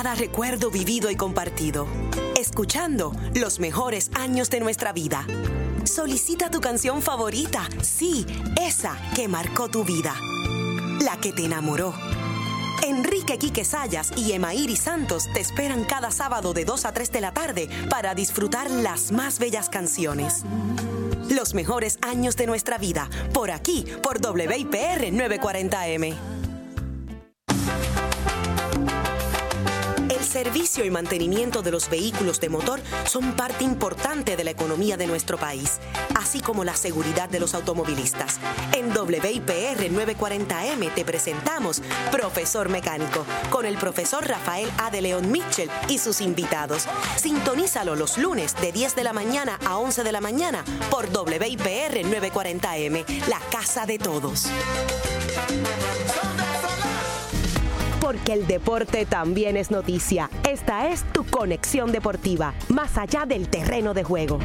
Cada 0.00 0.14
recuerdo 0.14 0.70
vivido 0.70 1.10
y 1.10 1.16
compartido, 1.16 1.88
escuchando 2.38 3.10
los 3.34 3.58
mejores 3.58 4.12
años 4.14 4.48
de 4.48 4.60
nuestra 4.60 4.92
vida. 4.92 5.26
Solicita 5.82 6.52
tu 6.52 6.60
canción 6.60 7.02
favorita, 7.02 7.68
sí, 7.82 8.24
esa 8.62 8.96
que 9.16 9.26
marcó 9.26 9.68
tu 9.68 9.82
vida, 9.82 10.14
la 11.00 11.16
que 11.16 11.32
te 11.32 11.46
enamoró. 11.46 11.94
Enrique 12.86 13.38
Quique 13.38 13.64
Sayas 13.64 14.12
y 14.16 14.30
Emairi 14.34 14.76
Santos 14.76 15.24
te 15.34 15.40
esperan 15.40 15.82
cada 15.82 16.12
sábado 16.12 16.54
de 16.54 16.64
2 16.64 16.84
a 16.84 16.92
3 16.92 17.10
de 17.10 17.20
la 17.20 17.34
tarde 17.34 17.68
para 17.90 18.14
disfrutar 18.14 18.70
las 18.70 19.10
más 19.10 19.40
bellas 19.40 19.68
canciones. 19.68 20.44
Los 21.28 21.54
mejores 21.54 21.98
años 22.02 22.36
de 22.36 22.46
nuestra 22.46 22.78
vida, 22.78 23.10
por 23.34 23.50
aquí, 23.50 23.84
por 24.00 24.24
WIPR 24.24 25.10
940M. 25.10 26.38
Servicio 30.28 30.84
y 30.84 30.90
mantenimiento 30.90 31.62
de 31.62 31.70
los 31.70 31.88
vehículos 31.88 32.38
de 32.38 32.50
motor 32.50 32.80
son 33.06 33.34
parte 33.34 33.64
importante 33.64 34.36
de 34.36 34.44
la 34.44 34.50
economía 34.50 34.96
de 34.96 35.06
nuestro 35.06 35.38
país, 35.38 35.78
así 36.14 36.40
como 36.40 36.64
la 36.64 36.76
seguridad 36.76 37.28
de 37.28 37.40
los 37.40 37.54
automovilistas. 37.54 38.38
En 38.76 38.90
WIPR 38.90 39.90
940M 39.90 40.94
te 40.94 41.04
presentamos 41.04 41.82
Profesor 42.12 42.68
Mecánico 42.68 43.24
con 43.50 43.64
el 43.64 43.78
profesor 43.78 44.26
Rafael 44.26 44.70
A. 44.78 44.90
de 44.90 45.00
León 45.00 45.32
Mitchell 45.32 45.70
y 45.88 45.98
sus 45.98 46.20
invitados. 46.20 46.86
Sintonízalo 47.16 47.96
los 47.96 48.18
lunes 48.18 48.54
de 48.60 48.70
10 48.70 48.94
de 48.94 49.04
la 49.04 49.14
mañana 49.14 49.58
a 49.64 49.78
11 49.78 50.04
de 50.04 50.12
la 50.12 50.20
mañana 50.20 50.64
por 50.90 51.06
WIPR 51.06 52.02
940M, 52.04 53.28
la 53.28 53.40
casa 53.50 53.86
de 53.86 53.98
todos 53.98 54.48
porque 58.08 58.32
el 58.32 58.46
deporte 58.46 59.04
también 59.04 59.58
es 59.58 59.70
noticia. 59.70 60.30
Esta 60.48 60.88
es 60.88 61.04
tu 61.12 61.26
conexión 61.26 61.92
deportiva, 61.92 62.54
más 62.70 62.96
allá 62.96 63.26
del 63.26 63.50
terreno 63.50 63.92
de 63.92 64.02
juego. 64.02 64.38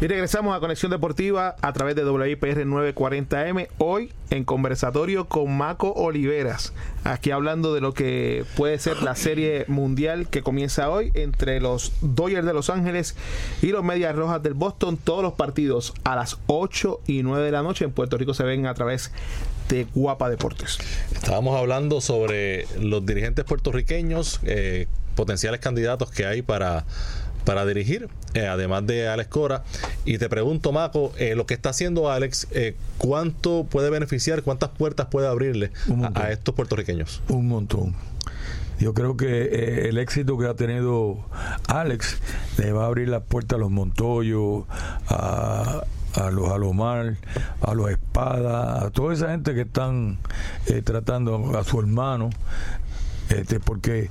Y 0.00 0.06
regresamos 0.06 0.56
a 0.56 0.60
Conexión 0.60 0.92
Deportiva 0.92 1.56
a 1.60 1.72
través 1.72 1.96
de 1.96 2.08
WIPR 2.08 2.64
940M. 2.64 3.68
Hoy 3.78 4.12
en 4.30 4.44
conversatorio 4.44 5.26
con 5.26 5.54
Maco 5.54 5.92
Oliveras. 5.92 6.72
Aquí 7.04 7.32
hablando 7.32 7.74
de 7.74 7.80
lo 7.80 7.92
que 7.92 8.44
puede 8.56 8.78
ser 8.78 9.02
la 9.02 9.14
serie 9.14 9.64
mundial 9.68 10.28
que 10.28 10.42
comienza 10.42 10.88
hoy 10.88 11.10
entre 11.14 11.60
los 11.60 11.92
Dodgers 12.00 12.46
de 12.46 12.54
Los 12.54 12.70
Ángeles 12.70 13.14
y 13.60 13.72
los 13.72 13.84
Medias 13.84 14.16
Rojas 14.16 14.42
del 14.42 14.54
Boston. 14.54 14.96
Todos 14.96 15.22
los 15.22 15.34
partidos 15.34 15.92
a 16.04 16.16
las 16.16 16.38
8 16.46 17.00
y 17.06 17.22
9 17.22 17.44
de 17.44 17.50
la 17.50 17.62
noche 17.62 17.84
en 17.84 17.92
Puerto 17.92 18.16
Rico 18.16 18.32
se 18.32 18.44
ven 18.44 18.66
a 18.66 18.72
través 18.74 19.12
de 19.70 19.86
Guapa 19.94 20.28
Deportes. 20.28 20.78
Estábamos 21.14 21.56
hablando 21.56 22.00
sobre 22.00 22.66
los 22.78 23.06
dirigentes 23.06 23.44
puertorriqueños, 23.44 24.40
eh, 24.42 24.88
potenciales 25.14 25.60
candidatos 25.60 26.10
que 26.10 26.26
hay 26.26 26.42
para 26.42 26.84
para 27.44 27.64
dirigir, 27.64 28.10
eh, 28.34 28.46
además 28.46 28.86
de 28.86 29.08
Alex 29.08 29.30
Cora. 29.30 29.64
Y 30.04 30.18
te 30.18 30.28
pregunto, 30.28 30.72
Maco, 30.72 31.10
eh, 31.16 31.34
lo 31.34 31.46
que 31.46 31.54
está 31.54 31.70
haciendo 31.70 32.10
Alex, 32.10 32.46
¿cuánto 32.98 33.64
puede 33.64 33.88
beneficiar, 33.88 34.42
cuántas 34.42 34.68
puertas 34.68 35.06
puede 35.06 35.26
abrirle 35.26 35.72
a, 36.14 36.30
estos 36.30 36.54
puertorriqueños? 36.54 37.22
Un 37.28 37.48
montón. 37.48 37.94
Yo 38.78 38.92
creo 38.92 39.16
que 39.16 39.88
el 39.88 39.96
éxito 39.96 40.36
que 40.36 40.46
ha 40.46 40.54
tenido 40.54 41.24
Alex 41.66 42.18
le 42.58 42.72
va 42.72 42.84
a 42.84 42.86
abrir 42.88 43.08
las 43.08 43.22
puertas 43.22 43.56
a 43.56 43.60
los 43.60 43.70
Montoyos, 43.70 44.64
a, 45.08 45.84
a 46.14 46.30
los 46.30 46.50
Alomar, 46.50 47.16
a 47.60 47.74
los 47.74 47.90
Espada, 47.90 48.84
a 48.84 48.90
toda 48.90 49.14
esa 49.14 49.30
gente 49.30 49.54
que 49.54 49.62
están 49.62 50.18
eh, 50.66 50.82
tratando 50.82 51.58
a 51.58 51.64
su 51.64 51.78
hermano, 51.80 52.30
este, 53.28 53.60
porque 53.60 54.10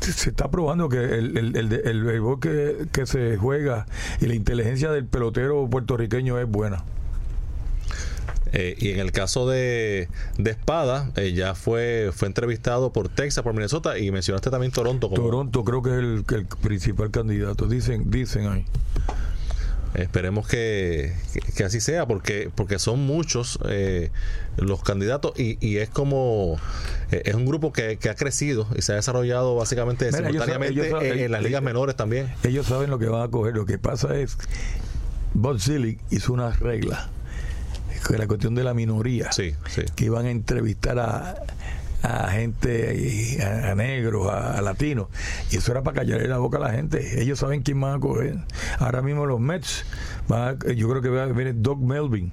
se 0.00 0.30
está 0.30 0.50
probando 0.50 0.88
que 0.88 0.98
el, 0.98 1.36
el, 1.36 1.56
el, 1.56 1.72
el 1.72 2.04
béisbol 2.04 2.40
que, 2.40 2.86
que 2.92 3.06
se 3.06 3.36
juega 3.36 3.86
y 4.20 4.26
la 4.26 4.34
inteligencia 4.34 4.90
del 4.90 5.04
pelotero 5.04 5.68
puertorriqueño 5.68 6.38
es 6.38 6.48
buena. 6.48 6.84
Eh, 8.52 8.76
y 8.78 8.90
en 8.90 9.00
el 9.00 9.12
caso 9.12 9.48
de, 9.48 10.08
de 10.38 10.50
Espada, 10.50 11.10
eh, 11.16 11.32
ya 11.32 11.54
fue, 11.54 12.10
fue 12.14 12.28
entrevistado 12.28 12.92
por 12.92 13.08
Texas, 13.08 13.42
por 13.42 13.52
Minnesota, 13.52 13.98
y 13.98 14.10
mencionaste 14.10 14.50
también 14.50 14.72
Toronto. 14.72 15.10
Como... 15.10 15.20
Toronto 15.20 15.64
creo 15.64 15.82
que 15.82 15.90
es 15.90 15.96
el, 15.96 16.24
el 16.28 16.46
principal 16.46 17.10
candidato, 17.10 17.66
dicen, 17.66 18.10
dicen 18.10 18.46
ahí. 18.46 18.64
Esperemos 19.96 20.46
que, 20.46 21.14
así 21.64 21.80
sea, 21.80 22.06
porque, 22.06 22.50
porque 22.54 22.78
son 22.78 23.00
muchos 23.06 23.58
eh, 23.66 24.10
los 24.58 24.82
candidatos 24.82 25.32
y, 25.38 25.56
y 25.66 25.78
es 25.78 25.88
como 25.88 26.58
eh, 27.10 27.22
es 27.24 27.34
un 27.34 27.46
grupo 27.46 27.72
que, 27.72 27.98
ha 28.10 28.14
crecido 28.14 28.68
y 28.76 28.82
se 28.82 28.92
ha 28.92 28.96
desarrollado 28.96 29.56
básicamente 29.56 30.12
simultáneamente 30.12 31.24
en, 31.24 31.32
las 31.32 31.42
ligas 31.42 31.62
menores 31.62 31.96
también. 31.96 32.28
Ellos 32.42 32.66
saben 32.66 32.90
lo 32.90 32.98
que 32.98 33.06
van 33.06 33.22
a 33.22 33.28
coger. 33.28 33.54
Lo 33.54 33.64
que 33.64 33.78
pasa 33.78 34.16
es, 34.16 34.36
Bob 35.32 35.60
Zillig 35.60 35.98
hizo 36.10 36.32
una 36.32 36.50
regla, 36.50 37.08
la 38.10 38.26
cuestión 38.26 38.54
de 38.54 38.64
la 38.64 38.74
minoría, 38.74 39.30
que 39.94 40.04
iban 40.04 40.26
a 40.26 40.30
entrevistar 40.30 40.98
a 40.98 41.36
a 42.06 42.30
gente, 42.30 43.38
a, 43.42 43.74
negros, 43.74 44.32
a, 44.32 44.60
latinos. 44.62 45.08
Y 45.50 45.56
eso 45.56 45.72
era 45.72 45.82
para 45.82 46.00
callarle 46.00 46.28
la 46.28 46.38
boca 46.38 46.58
a 46.58 46.60
la 46.60 46.70
gente. 46.70 47.20
Ellos 47.20 47.38
saben 47.38 47.62
quién 47.62 47.80
van 47.80 47.96
a 47.96 48.00
coger. 48.00 48.38
Ahora 48.78 49.02
mismo 49.02 49.26
los 49.26 49.40
Mets, 49.40 49.84
yo 50.76 50.88
creo 50.88 51.02
que 51.02 51.08
va 51.08 51.26
venir 51.26 51.54
Doug 51.58 51.80
Melvin 51.80 52.32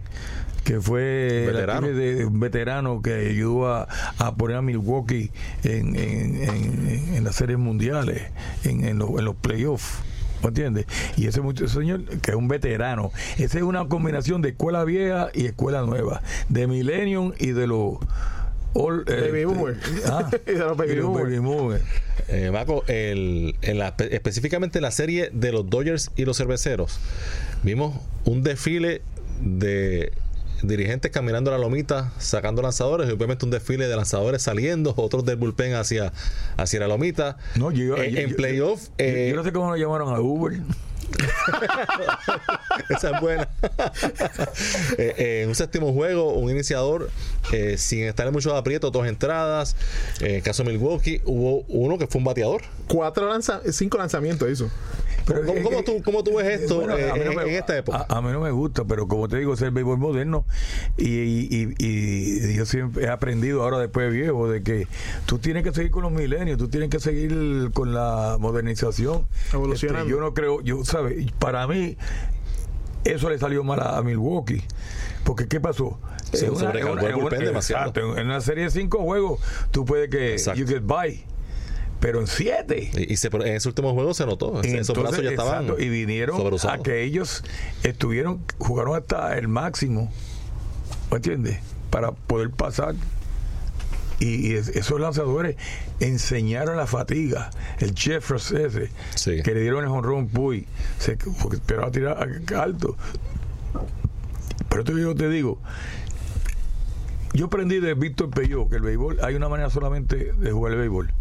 que 0.64 0.80
fue 0.80 1.44
veterano. 1.48 1.88
De, 1.88 2.26
un 2.26 2.40
veterano 2.40 3.02
que 3.02 3.14
ayudó 3.32 3.68
a, 3.68 3.88
poner 4.38 4.58
a 4.58 4.62
Milwaukee 4.62 5.30
en, 5.64 5.96
en, 5.98 7.16
en, 7.16 7.24
las 7.24 7.36
series 7.36 7.60
mundiales, 7.60 8.22
en, 8.64 8.86
en, 8.86 8.98
los, 8.98 9.36
playoffs. 9.36 10.00
¿Me 10.42 10.50
entiendes? 10.50 10.86
Y 11.16 11.28
ese, 11.28 11.42
ese 11.54 11.68
señor, 11.68 12.06
que 12.06 12.32
es 12.32 12.38
un 12.38 12.48
veterano, 12.48 13.12
esa 13.38 13.58
es 13.58 13.64
una 13.64 13.88
combinación 13.88 14.42
de 14.42 14.50
escuela 14.50 14.86
vieja 14.86 15.30
y 15.34 15.46
escuela 15.46 15.82
nueva, 15.82 16.22
de 16.50 16.68
Millennium 16.68 17.34
y 17.38 17.52
de 17.52 17.68
los 17.68 17.98
baby 18.74 19.46
boomer. 19.46 19.78
Ah, 20.08 20.30
baby, 20.78 21.00
boomer. 21.40 21.82
Eh, 22.28 22.50
Maco, 22.52 22.84
el, 22.88 23.56
en 23.62 23.78
la, 23.80 23.94
específicamente 24.12 24.80
en 24.80 24.84
la 24.84 24.92
serie 24.92 25.30
de 25.32 25.52
los 25.52 25.70
Dodgers 25.70 26.12
y 26.16 26.26
los 26.26 26.38
cerveceros, 26.38 27.00
vimos 27.64 27.96
un 28.26 28.42
desfile 28.44 29.02
de 29.42 30.12
dirigentes 30.64 31.12
caminando 31.12 31.52
la 31.52 31.58
lomita, 31.58 32.14
sacando 32.20 32.62
lanzadores, 32.62 33.10
y 33.10 33.12
obviamente 33.12 33.44
un 33.44 33.52
desfile 33.52 33.88
de 33.88 33.96
lanzadores 33.98 34.42
saliendo, 34.44 34.94
otros 34.96 35.26
del 35.26 35.36
bullpen 35.36 35.74
hacia, 35.74 36.14
hacia 36.56 36.80
la 36.80 36.88
lomita. 36.88 37.38
No, 37.56 37.70
yo, 37.72 37.98
Eh, 37.98 38.12
yo- 38.12 38.20
en 38.22 38.30
yo- 38.30 38.36
playoff, 38.38 38.84
yo- 38.86 38.92
eh, 39.00 39.28
yo 39.32 39.36
no 39.36 39.44
sé 39.44 39.52
cómo 39.52 39.70
lo 39.72 39.76
llamaron 39.78 40.14
a 40.14 40.22
Uber. 40.22 40.60
Esa 42.90 43.12
es 43.12 43.22
buena. 43.22 43.48
Eh, 44.98 45.16
eh, 45.18 45.42
en 45.44 45.50
un 45.50 45.56
séptimo 45.56 45.92
juego, 45.94 46.34
un 46.34 46.50
iniciador 46.50 47.10
eh, 47.52 47.78
sin 47.78 48.04
estar 48.04 48.28
en 48.28 48.34
muchos 48.34 48.54
aprietos, 48.54 48.92
dos 48.92 49.08
entradas. 49.08 49.76
En 50.20 50.42
caso 50.42 50.64
de 50.64 50.72
Milwaukee, 50.72 51.22
hubo 51.26 51.62
uno 51.68 51.98
que 51.98 52.08
fue 52.08 52.20
un 52.20 52.26
bateador. 52.26 52.62
Cuatro 52.88 53.28
lanza 53.28 53.62
cinco 53.72 53.98
lanzamientos 53.98 54.50
hizo. 54.50 54.70
Pero 55.26 55.46
¿Cómo, 55.46 55.70
que- 55.70 55.84
tú, 55.84 56.02
cómo 56.04 56.24
tú 56.24 56.36
ves 56.38 56.62
esto 56.62 56.76
Bueno, 56.78 56.98
eh, 56.98 57.10
a 57.10 57.14
mí 57.14 57.22
no 57.24 57.32
en, 57.32 57.38
me- 57.38 57.44
en 57.44 57.50
esta 57.56 57.78
época? 57.78 58.06
A, 58.10 58.18
a 58.18 58.22
mí 58.22 58.32
no 58.32 58.42
me 58.42 58.52
gusta, 58.52 58.84
pero 58.86 59.08
como 59.08 59.28
te 59.28 59.38
digo, 59.38 59.54
es 59.54 59.62
el 59.62 59.72
béisbol 59.72 59.98
moderno. 59.98 60.46
Y, 60.98 61.08
y- 61.08 61.74
y- 61.78 62.46
y 62.50 62.54
yo 62.56 62.66
siempre 62.66 63.06
he 63.06 63.10
aprendido 63.10 63.64
ahora 63.64 63.80
después 63.80 64.12
de 64.12 64.18
viejo 64.18 64.50
de 64.50 64.64
que 64.64 64.88
tú 65.26 65.40
tienes 65.40 65.64
que 65.64 65.72
seguir 65.72 65.92
con 65.92 66.04
los 66.04 66.12
milenios, 66.12 66.58
tú 66.58 66.68
tienes 66.68 66.90
que 66.90 67.00
seguir 67.00 67.70
con 67.74 67.94
la 67.94 68.38
modernización. 68.40 69.26
Evolucionando. 69.54 70.02
Este, 70.06 70.12
yo 70.12 70.20
no 70.20 70.34
creo, 70.34 70.62
yo, 70.62 70.84
¿sabes? 70.84 71.32
Para 71.40 71.68
mí, 71.68 71.98
eso 73.04 73.30
le 73.30 73.38
salió 73.40 73.64
mal 73.64 73.80
a, 73.80 73.98
a 73.98 74.04
Milwaukee. 74.04 74.62
Porque, 75.24 75.48
¿qué 75.48 75.60
pasó? 75.60 76.00
Se 76.34 76.48
En 76.48 76.56
sobrecargó 76.56 77.00
en 77.00 77.06
el 77.06 77.16
bullpen 77.16 77.40
demasiado. 77.46 77.90
exacto, 77.90 78.18
en 78.18 78.26
una 78.26 78.42
serie 78.42 78.66
de 78.66 78.72
cinco 78.72 79.00
juegos, 79.04 79.40
tú 79.72 79.86
puedes 79.86 80.10
que 80.10 80.34
Exacto. 80.34 80.60
you 80.60 80.68
get 80.68 80.82
by. 80.84 81.24
Pero 82.04 82.20
en 82.20 82.28
siete. 82.28 82.92
Y, 82.98 83.14
y 83.14 83.16
se- 83.16 83.30
en 83.30 83.48
ese 83.48 83.70
último 83.70 83.94
juego 83.94 84.14
se 84.14 84.26
notó. 84.26 84.60
Y 84.62 84.68
esos 84.68 84.90
entonces, 84.90 85.04
brazos 85.04 85.24
ya 85.24 85.30
estaban 85.30 85.64
exacto, 85.64 85.82
y 85.82 85.88
vinieron 85.88 86.54
a 86.68 86.78
que 86.80 87.02
ellos 87.04 87.46
estuvieron, 87.84 88.42
jugaron 88.58 88.98
hasta 88.98 89.38
el 89.38 89.48
máximo, 89.48 90.12
¿me 91.10 91.16
entiendes? 91.18 91.60
Para 91.90 92.12
poder 92.12 92.50
pasar. 92.50 92.94
Y, 94.20 94.50
y 94.50 94.54
es- 94.56 94.68
esos 94.68 95.00
lanzadores 95.00 95.56
enseñaron 96.02 96.76
la 96.76 96.88
fatiga. 96.88 97.52
El 97.80 97.96
Jeffers 97.96 98.52
ese, 98.52 98.90
Sí. 99.16 99.42
que 99.42 99.54
le 99.54 99.62
dieron 99.62 99.86
el 99.86 99.90
honrón 99.90 100.28
Puy, 100.28 100.68
se, 101.00 101.18
esperaba 101.54 101.90
tirar 101.90 102.30
alto. 102.58 102.98
Pero 104.68 104.82
esto 104.82 104.94
que 104.94 105.02
yo 105.02 105.16
te 105.16 105.30
digo, 105.30 105.58
yo 107.34 107.46
aprendí 107.46 107.80
de 107.80 107.94
Víctor 107.94 108.30
Peyó 108.30 108.68
que 108.68 108.76
el 108.76 108.82
béisbol, 108.82 109.20
hay 109.24 109.36
una 109.36 109.48
manera 109.48 109.70
solamente 109.70 110.34
de 110.34 110.52
jugar 110.52 110.74
el 110.74 110.80
béisbol, 110.80 111.12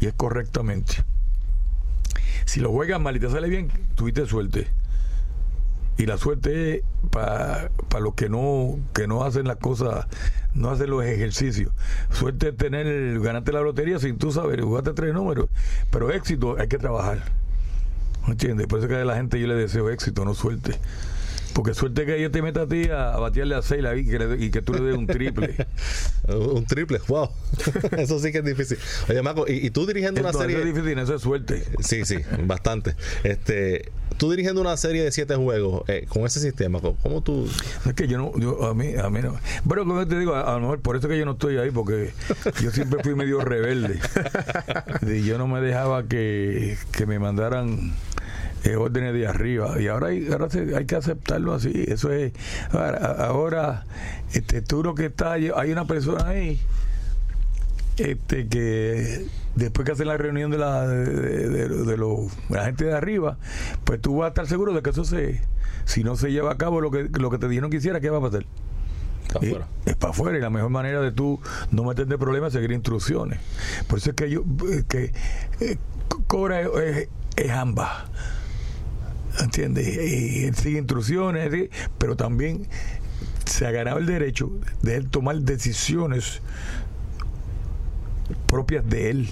y 0.00 0.06
es 0.06 0.14
correctamente. 0.14 1.04
Si 2.44 2.60
lo 2.60 2.70
juegas 2.70 3.00
mal 3.00 3.16
y 3.16 3.20
te 3.20 3.30
sale 3.30 3.48
bien, 3.48 3.70
tuviste 3.94 4.26
suerte. 4.26 4.68
Y 5.98 6.04
la 6.06 6.18
suerte 6.18 6.76
es 6.76 6.82
para 7.10 7.70
los 8.00 8.14
que 8.14 8.28
no 8.28 8.78
que 8.92 9.06
no 9.06 9.24
hacen 9.24 9.48
las 9.48 9.56
cosas, 9.56 10.06
no 10.54 10.70
hacen 10.70 10.90
los 10.90 11.02
ejercicios. 11.04 11.72
Suerte 12.10 12.50
es 12.50 12.56
tener, 12.56 13.18
ganarte 13.20 13.52
la 13.52 13.62
lotería 13.62 13.98
sin 13.98 14.18
tú 14.18 14.30
saber, 14.30 14.60
jugaste 14.60 14.92
tres 14.92 15.14
números. 15.14 15.48
Pero 15.90 16.10
éxito 16.12 16.56
hay 16.58 16.68
que 16.68 16.78
trabajar. 16.78 17.22
¿Me 18.26 18.32
entiendes? 18.32 18.66
Por 18.66 18.80
eso 18.80 18.88
que 18.88 18.96
a 18.96 19.04
la 19.04 19.16
gente 19.16 19.40
yo 19.40 19.46
le 19.46 19.54
deseo 19.54 19.88
éxito, 19.88 20.24
no 20.24 20.34
suerte. 20.34 20.78
Porque 21.56 21.72
suerte 21.72 22.04
que 22.04 22.20
yo 22.20 22.30
te 22.30 22.42
meta 22.42 22.60
a 22.62 22.66
ti 22.68 22.84
a, 22.90 23.14
a 23.14 23.18
batearle 23.18 23.54
a 23.54 23.62
seis 23.62 23.82
y 23.96 24.04
que, 24.06 24.18
le- 24.18 24.44
y 24.44 24.50
que 24.50 24.60
tú 24.60 24.74
le 24.74 24.82
des 24.82 24.94
un 24.94 25.06
triple. 25.06 25.56
Un 26.28 26.64
triple, 26.66 27.00
wow. 27.08 27.30
Eso 27.96 28.18
sí 28.18 28.30
que 28.32 28.38
es 28.38 28.44
difícil. 28.44 28.76
Oye, 29.08 29.22
Marco, 29.22 29.46
¿y, 29.48 29.64
y 29.66 29.70
tú 29.70 29.86
dirigiendo 29.86 30.20
una 30.20 30.30
Entonces 30.30 30.52
serie? 30.52 30.68
es 30.68 30.74
difícil, 30.74 30.98
eso 30.98 31.14
es 31.14 31.22
suerte. 31.22 31.64
Sí, 31.80 32.04
sí, 32.04 32.16
bastante. 32.44 32.94
Este, 33.22 33.90
tú 34.18 34.30
dirigiendo 34.30 34.60
una 34.60 34.76
serie 34.76 35.02
de 35.04 35.12
siete 35.12 35.34
juegos 35.36 35.84
eh, 35.88 36.04
con 36.08 36.26
ese 36.26 36.40
sistema, 36.40 36.80
¿cómo, 36.80 36.96
cómo 37.02 37.22
tú? 37.22 37.48
Es 37.86 37.94
que 37.94 38.06
yo 38.08 38.18
no, 38.18 38.32
yo, 38.38 38.64
a 38.66 38.74
mí, 38.74 38.94
a 38.96 39.08
mí 39.08 39.20
no. 39.22 39.36
Bueno, 39.64 39.84
como 39.86 40.06
te 40.06 40.18
digo, 40.18 40.34
a, 40.34 40.42
a 40.50 40.54
lo 40.56 40.60
mejor 40.62 40.80
por 40.80 40.96
eso 40.96 41.06
que 41.08 41.16
yo 41.16 41.24
no 41.24 41.32
estoy 41.32 41.58
ahí, 41.58 41.70
porque 41.70 42.12
yo 42.60 42.70
siempre 42.72 43.02
fui 43.02 43.14
medio 43.14 43.40
rebelde. 43.40 43.98
Y 45.06 45.22
yo 45.24 45.38
no 45.38 45.46
me 45.46 45.60
dejaba 45.60 46.02
que, 46.08 46.76
que 46.92 47.06
me 47.06 47.18
mandaran 47.20 47.92
eh, 48.66 48.76
órdenes 48.76 49.14
de 49.14 49.26
arriba. 49.26 49.80
Y 49.80 49.86
ahora 49.88 50.08
hay, 50.08 50.26
ahora 50.30 50.50
se- 50.50 50.76
hay 50.76 50.84
que 50.86 50.96
aceptarlo 50.96 51.54
así. 51.54 51.72
Eso 51.88 52.12
es. 52.12 52.32
Ahora, 52.72 52.98
ahora, 53.26 53.84
este, 54.32 54.60
tú 54.62 54.82
lo 54.82 54.94
que 54.94 55.06
está, 55.06 55.32
hay 55.32 55.70
una 55.72 55.86
persona 55.86 56.28
ahí 56.28 56.60
este 57.98 58.46
que 58.48 59.26
después 59.54 59.86
que 59.86 59.92
hacen 59.92 60.06
la 60.08 60.18
reunión 60.18 60.50
de 60.50 60.58
la 60.58 60.86
de, 60.86 61.48
de- 61.48 61.68
de- 61.68 62.28
la 62.50 62.64
gente 62.66 62.84
de 62.84 62.92
arriba 62.94 63.38
pues 63.84 64.02
tú 64.02 64.16
vas 64.18 64.26
a 64.26 64.28
estar 64.28 64.46
seguro 64.46 64.74
de 64.74 64.82
que 64.82 64.90
eso 64.90 65.04
se 65.04 65.40
si 65.86 66.04
no 66.04 66.14
se 66.16 66.30
lleva 66.30 66.52
a 66.52 66.58
cabo 66.58 66.82
lo 66.82 66.90
que 66.90 67.08
lo 67.18 67.30
que 67.30 67.38
te 67.38 67.48
dijeron 67.48 67.70
que 67.70 67.78
hiciera 67.78 67.98
qué 68.00 68.10
va 68.10 68.18
a 68.18 68.20
pasar 68.20 68.44
Está 69.26 69.38
afuera. 69.38 69.66
es 69.86 69.96
para 69.96 70.10
afuera 70.10 70.36
y 70.36 70.42
la 70.42 70.50
mejor 70.50 70.68
manera 70.68 71.00
de 71.00 71.10
tú 71.10 71.40
no 71.70 71.84
meterte 71.84 72.18
problemas 72.18 72.48
es 72.48 72.54
seguir 72.60 72.72
instrucciones 72.72 73.38
por 73.88 73.98
eso 73.98 74.10
es 74.10 74.16
que 74.16 74.28
yo 74.28 74.44
eh, 74.70 74.84
que 74.86 75.12
eh, 75.60 75.78
cobra 76.26 76.60
es- 76.60 77.08
es 77.36 77.50
ambas 77.50 77.88
¿entiendes? 79.40 79.86
Y 79.88 80.44
él 80.44 80.54
sigue 80.54 80.78
instrucciones 80.78 81.52
¿sí? 81.52 81.70
pero 81.98 82.16
también 82.16 82.66
se 83.44 83.66
ha 83.66 83.70
ganado 83.70 83.98
el 83.98 84.06
derecho 84.06 84.50
de 84.82 84.96
él 84.96 85.08
tomar 85.08 85.36
decisiones 85.40 86.40
propias 88.48 88.88
de 88.88 89.10
él 89.10 89.28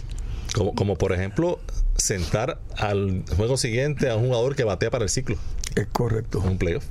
Como, 0.54 0.74
como 0.74 0.96
por 0.96 1.12
ejemplo, 1.12 1.58
sentar 1.96 2.60
al 2.76 3.24
juego 3.36 3.56
siguiente 3.56 4.08
a 4.10 4.16
un 4.16 4.26
jugador 4.26 4.54
que 4.56 4.64
batea 4.64 4.90
para 4.90 5.04
el 5.04 5.10
ciclo, 5.10 5.36
es 5.74 5.86
correcto 5.92 6.40
un 6.40 6.58
playoff. 6.58 6.84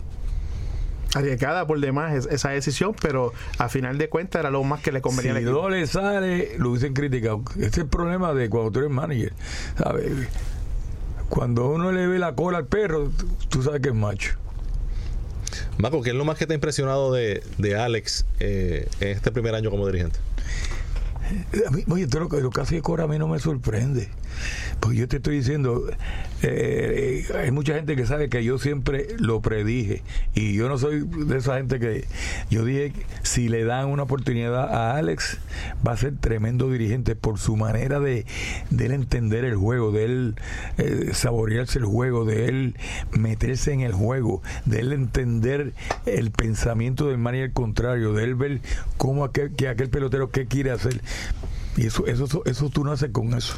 Arriesgada 1.16 1.68
por 1.68 1.80
demás 1.80 2.14
es- 2.16 2.26
esa 2.26 2.50
decisión, 2.50 2.96
pero 3.00 3.32
a 3.60 3.70
final 3.70 3.98
de 4.00 4.10
cuentas 4.10 4.40
era 4.40 4.50
lo 4.50 4.64
más 4.64 4.82
que 4.82 4.92
le 4.92 5.00
convenía 5.02 5.38
si 5.38 5.44
no 5.44 5.70
le 5.70 5.86
sale, 5.86 6.58
lo 6.58 6.72
hubiesen 6.72 6.94
criticado. 6.94 7.44
Ese 7.56 7.68
es 7.68 7.78
el 7.78 7.86
problema 7.86 8.34
de 8.34 8.50
cuando 8.50 8.72
tú 8.72 8.80
eres 8.80 8.92
manager. 8.92 9.32
¿sabes? 9.78 10.12
Cuando 11.34 11.68
uno 11.72 11.92
le 11.92 12.06
ve 12.06 12.20
la 12.20 12.36
cola 12.36 12.60
al 12.60 12.68
perro, 12.68 13.10
tú- 13.50 13.64
sabes 13.64 13.82
que 13.82 13.90
es 13.90 13.96
macho. 13.96 14.36
Marco, 15.80 16.04
¿qué 16.04 16.12
es 16.12 16.16
lo 16.16 16.26
más 16.26 16.38
que 16.38 16.46
te 16.46 16.54
ha 16.54 16.56
impresionado 16.56 17.12
de, 17.12 17.42
de 17.58 17.76
Alex 17.76 18.26
eh, 18.40 18.88
en 19.00 19.08
este 19.08 19.32
primer 19.32 19.56
año 19.56 19.72
como 19.72 19.88
dirigente? 19.88 20.20
A 21.68 21.72
mí, 21.72 21.84
oye, 21.90 22.06
todo 22.06 22.28
lo, 22.30 22.40
lo 22.40 22.52
que 22.52 22.62
hace 22.62 22.80
Cora 22.84 23.06
a 23.06 23.08
mí 23.08 23.18
no 23.18 23.28
me 23.28 23.40
sorprende. 23.40 24.10
Porque 24.80 24.98
yo 24.98 25.08
te 25.08 25.18
estoy 25.18 25.38
diciendo, 25.38 25.86
eh, 26.42 27.26
hay 27.36 27.52
mucha 27.52 27.74
gente 27.74 27.96
que 27.96 28.06
sabe 28.06 28.30
que 28.30 28.44
yo 28.44 28.58
siempre 28.60 29.08
lo 29.18 29.42
predije. 29.42 30.04
Y 30.34 30.54
yo 30.54 30.68
no 30.68 30.78
soy 30.78 31.02
de 31.02 31.38
esa 31.38 31.58
gente 31.58 31.80
que. 31.80 32.06
Yo 32.50 32.66
dije, 32.66 32.94
si 33.22 33.50
le 33.50 33.64
dan 33.64 33.88
una 33.88 34.04
oportunidad 34.04 34.74
a 34.74 34.98
Alex, 34.98 35.40
va 35.86 35.94
a 35.94 35.98
ser 35.98 36.16
tremendo 36.18 36.70
dirigente 36.70 37.16
por 37.16 37.40
su 37.40 37.56
manera 37.56 38.00
de, 38.00 38.26
de 38.70 38.86
él 38.86 38.92
entender 38.92 39.46
el 39.46 39.56
juego, 39.56 39.92
de 39.92 40.06
él 40.06 40.36
eh, 40.78 41.12
saborearse 41.14 41.80
el 41.80 41.86
juego, 41.86 42.26
de 42.26 42.48
él 42.48 42.76
meterse 43.12 43.74
en 43.74 43.82
el 43.82 43.94
juego, 43.94 44.42
de 44.66 44.80
él 44.80 44.94
entender 44.94 45.74
el 46.06 46.32
pensamiento 46.32 47.08
del 47.08 47.18
manager 47.18 47.54
contrario, 47.54 48.14
de 48.14 48.24
él 48.24 48.36
ver 48.36 48.62
cómo 48.98 49.24
aquel, 49.24 49.56
que 49.56 49.68
aquel 49.68 49.90
pelotero 49.90 50.30
qué 50.30 50.46
quiere 50.46 50.72
hacer. 50.72 51.02
Y 51.78 51.88
eso, 51.88 52.06
eso, 52.06 52.26
eso, 52.26 52.44
eso 52.46 52.70
tú 52.70 52.84
naces 52.84 53.10
con 53.12 53.34
eso. 53.34 53.56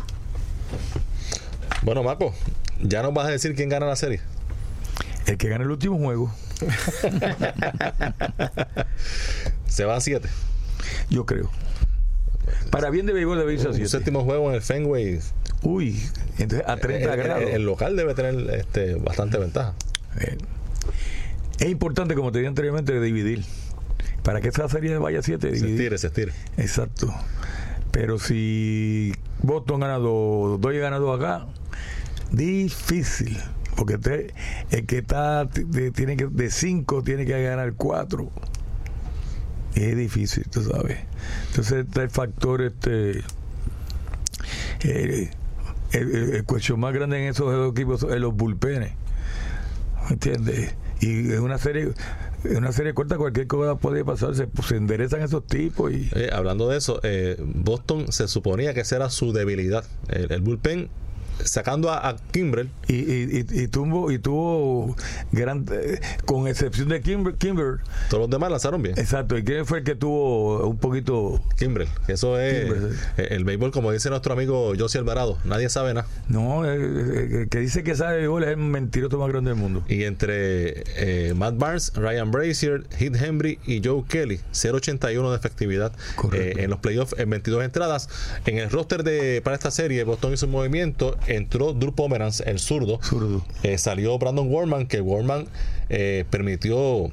Bueno, 1.84 2.04
Marco, 2.04 2.34
ya 2.82 3.02
nos 3.04 3.14
vas 3.14 3.28
a 3.28 3.32
decir 3.32 3.56
quién 3.56 3.70
gana 3.70 3.86
la 3.86 3.96
serie. 3.96 4.22
El 5.28 5.38
que 5.38 5.50
gana 5.50 5.64
el 5.64 5.72
último 5.72 5.98
juego, 5.98 6.34
Se 9.68 9.86
va 9.86 9.96
a 9.98 10.02
siete. 10.02 10.30
yo 11.10 11.26
creo. 11.26 11.50
Para 12.70 12.90
bien 12.90 13.06
de 13.06 13.14
béisbol 13.14 13.38
debe 13.40 13.54
irse 13.54 13.66
a 13.68 13.70
Un 13.70 13.76
siete. 13.76 13.90
séptimo 13.90 14.24
juego 14.24 14.50
en 14.50 14.56
el 14.56 14.62
Fenway. 14.62 15.20
Uy, 15.64 16.00
entonces 16.38 16.68
a 16.68 16.78
30 16.78 17.14
el, 17.14 17.20
grados. 17.20 17.44
el- 17.44 17.50
el 17.50 17.64
local 17.66 17.96
debe 17.96 18.14
tener 18.14 18.36
este, 18.56 18.96
bastante 18.96 19.38
ventaja. 19.38 19.74
Es 21.60 21.70
importante, 21.70 22.14
como 22.16 22.32
te 22.32 22.40
dije 22.40 22.48
anteriormente, 22.50 23.00
dividir. 23.02 23.44
Para 24.24 24.42
que 24.42 24.48
esta 24.50 24.68
serie 24.70 24.98
vaya 24.98 25.20
a 25.20 25.24
7, 25.24 25.50
Se 25.58 25.70
estire, 25.70 25.98
se 25.98 26.08
estire. 26.08 26.34
Exacto. 26.58 27.14
Pero 27.92 28.20
si 28.20 29.14
Boston 29.42 29.80
gana 29.82 29.98
dos, 29.98 30.60
Dodgers 30.62 30.82
gana 30.82 30.98
dos 30.98 31.20
acá, 31.20 31.46
difícil. 32.32 33.38
Porque 33.76 33.98
te- 33.98 34.34
el 34.72 34.86
que 34.86 35.00
está 35.00 35.44
de, 35.46 35.92
tiene 35.92 36.16
que, 36.16 36.28
de 36.28 36.50
5 36.50 37.04
tiene 37.04 37.26
que 37.26 37.44
ganar 37.44 37.74
4. 37.74 38.30
Es 39.76 39.98
difícil, 39.98 40.46
tú 40.50 40.64
sabes. 40.64 40.98
Entonces 41.50 41.86
está 41.86 42.04
el 42.04 42.10
factor, 42.10 42.62
este. 42.62 43.20
eh, 44.84 45.30
el, 45.92 46.44
cuestión 46.46 46.80
más 46.80 46.94
grande 46.94 47.18
en 47.22 47.30
esos 47.32 47.52
dos 47.52 47.72
equipos 47.72 48.04
es 48.04 48.20
los 48.20 48.34
bullpenes. 48.34 48.94
¿Me 50.08 50.14
entiendes? 50.14 50.76
Y 51.02 51.32
es 51.34 51.40
una 51.40 51.58
serie. 51.58 51.90
En 52.46 52.58
una 52.58 52.72
serie 52.72 52.94
corta 52.94 53.18
cualquier 53.18 53.48
cosa 53.48 53.76
puede 53.76 54.04
pasar, 54.06 54.36
se, 54.36 54.48
pues, 54.48 54.68
se 54.68 54.78
enderezan 54.78 55.22
esos 55.22 55.46
tipos 55.46 55.92
y... 55.92 56.10
Eh, 56.16 56.30
hablando 56.32 56.70
de 56.70 56.78
eso, 56.78 57.00
eh, 57.04 57.38
Boston 57.40 58.12
se 58.12 58.28
suponía 58.28 58.74
que 58.74 58.82
esa 58.82 58.98
era 58.98 59.10
su 59.10 59.34
debilidad. 59.34 59.86
El, 60.10 60.32
el 60.32 60.42
bullpen 60.42 60.90
sacando 61.44 61.90
a, 61.92 62.10
a 62.10 62.16
Kimbrel. 62.32 62.70
Y, 62.88 62.96
y, 62.96 63.46
y, 63.52 63.62
y 63.64 63.68
tuvo, 63.68 64.12
y 64.12 64.20
tuvo 64.20 64.96
gran, 65.32 65.66
eh, 65.72 66.00
con 66.26 66.48
excepción 66.48 66.90
de 66.90 67.02
Kimber, 67.02 67.36
Kimber. 67.36 67.80
Todos 68.10 68.22
los 68.22 68.30
demás 68.30 68.52
lanzaron 68.52 68.82
bien. 68.82 68.98
Exacto. 68.98 69.38
¿Y 69.38 69.44
quién 69.44 69.66
fue 69.66 69.80
el 69.80 69.84
que 69.84 69.96
tuvo 69.96 70.68
un 70.68 70.78
poquito? 70.78 71.42
Kimbrel. 71.58 71.88
Eso 72.08 72.40
es 72.40 72.66
Kimbrel, 72.66 72.92
sí. 72.94 72.98
eh, 73.18 73.28
el 73.32 73.44
béisbol, 73.44 73.72
como 73.72 73.92
dice 73.92 74.10
nuestro 74.10 74.34
amigo 74.34 74.74
Josie 74.78 75.00
Alvarado. 75.00 75.38
Nadie 75.44 75.70
sabe 75.70 75.94
nada. 75.94 76.08
No, 76.30 76.66
eh, 76.66 77.42
el 77.42 77.50
que 77.50 77.60
dice 77.60 77.84
que 77.84 77.96
sabe 77.96 78.18
béisbol 78.18 78.44
es 78.44 78.50
el 78.50 78.58
mentiroso 78.58 79.18
más 79.18 79.30
grande 79.30 79.52
del 79.52 79.60
mundo. 79.60 79.84
Y 79.88 80.04
entre 80.04 80.84
eh, 80.98 81.34
Matt 81.36 81.58
Barnes, 81.58 81.92
Ryan 81.96 82.32
Brazier, 82.32 82.84
Heath 83.00 83.16
Henry 83.16 83.60
y 83.66 83.82
Joe 83.84 84.04
Kelly, 84.08 84.40
0.81 84.54 85.30
de 85.30 85.36
efectividad 85.36 85.92
eh, 86.34 86.54
en 86.58 86.70
los 86.70 86.80
playoffs 86.80 87.16
en 87.18 87.30
22 87.30 87.64
entradas. 87.64 88.10
En 88.46 88.58
el 88.58 88.70
roster 88.70 89.04
de 89.04 89.42
para 89.44 89.56
esta 89.56 89.72
serie, 89.72 90.04
Boston 90.04 90.34
hizo 90.34 90.46
un 90.46 90.52
movimiento. 90.54 91.18
Entró 91.28 91.74
Drew 91.74 91.94
Pomeranz, 91.94 92.42
el 92.42 92.60
zurdo. 92.60 93.00
Zurdo. 93.02 93.44
Eh, 93.64 93.78
salió 93.78 94.18
Brandon 94.18 94.48
Warman, 94.52 94.88
que 94.88 95.02
Warman 95.02 95.48
eh, 95.90 96.26
permitió 96.30 97.10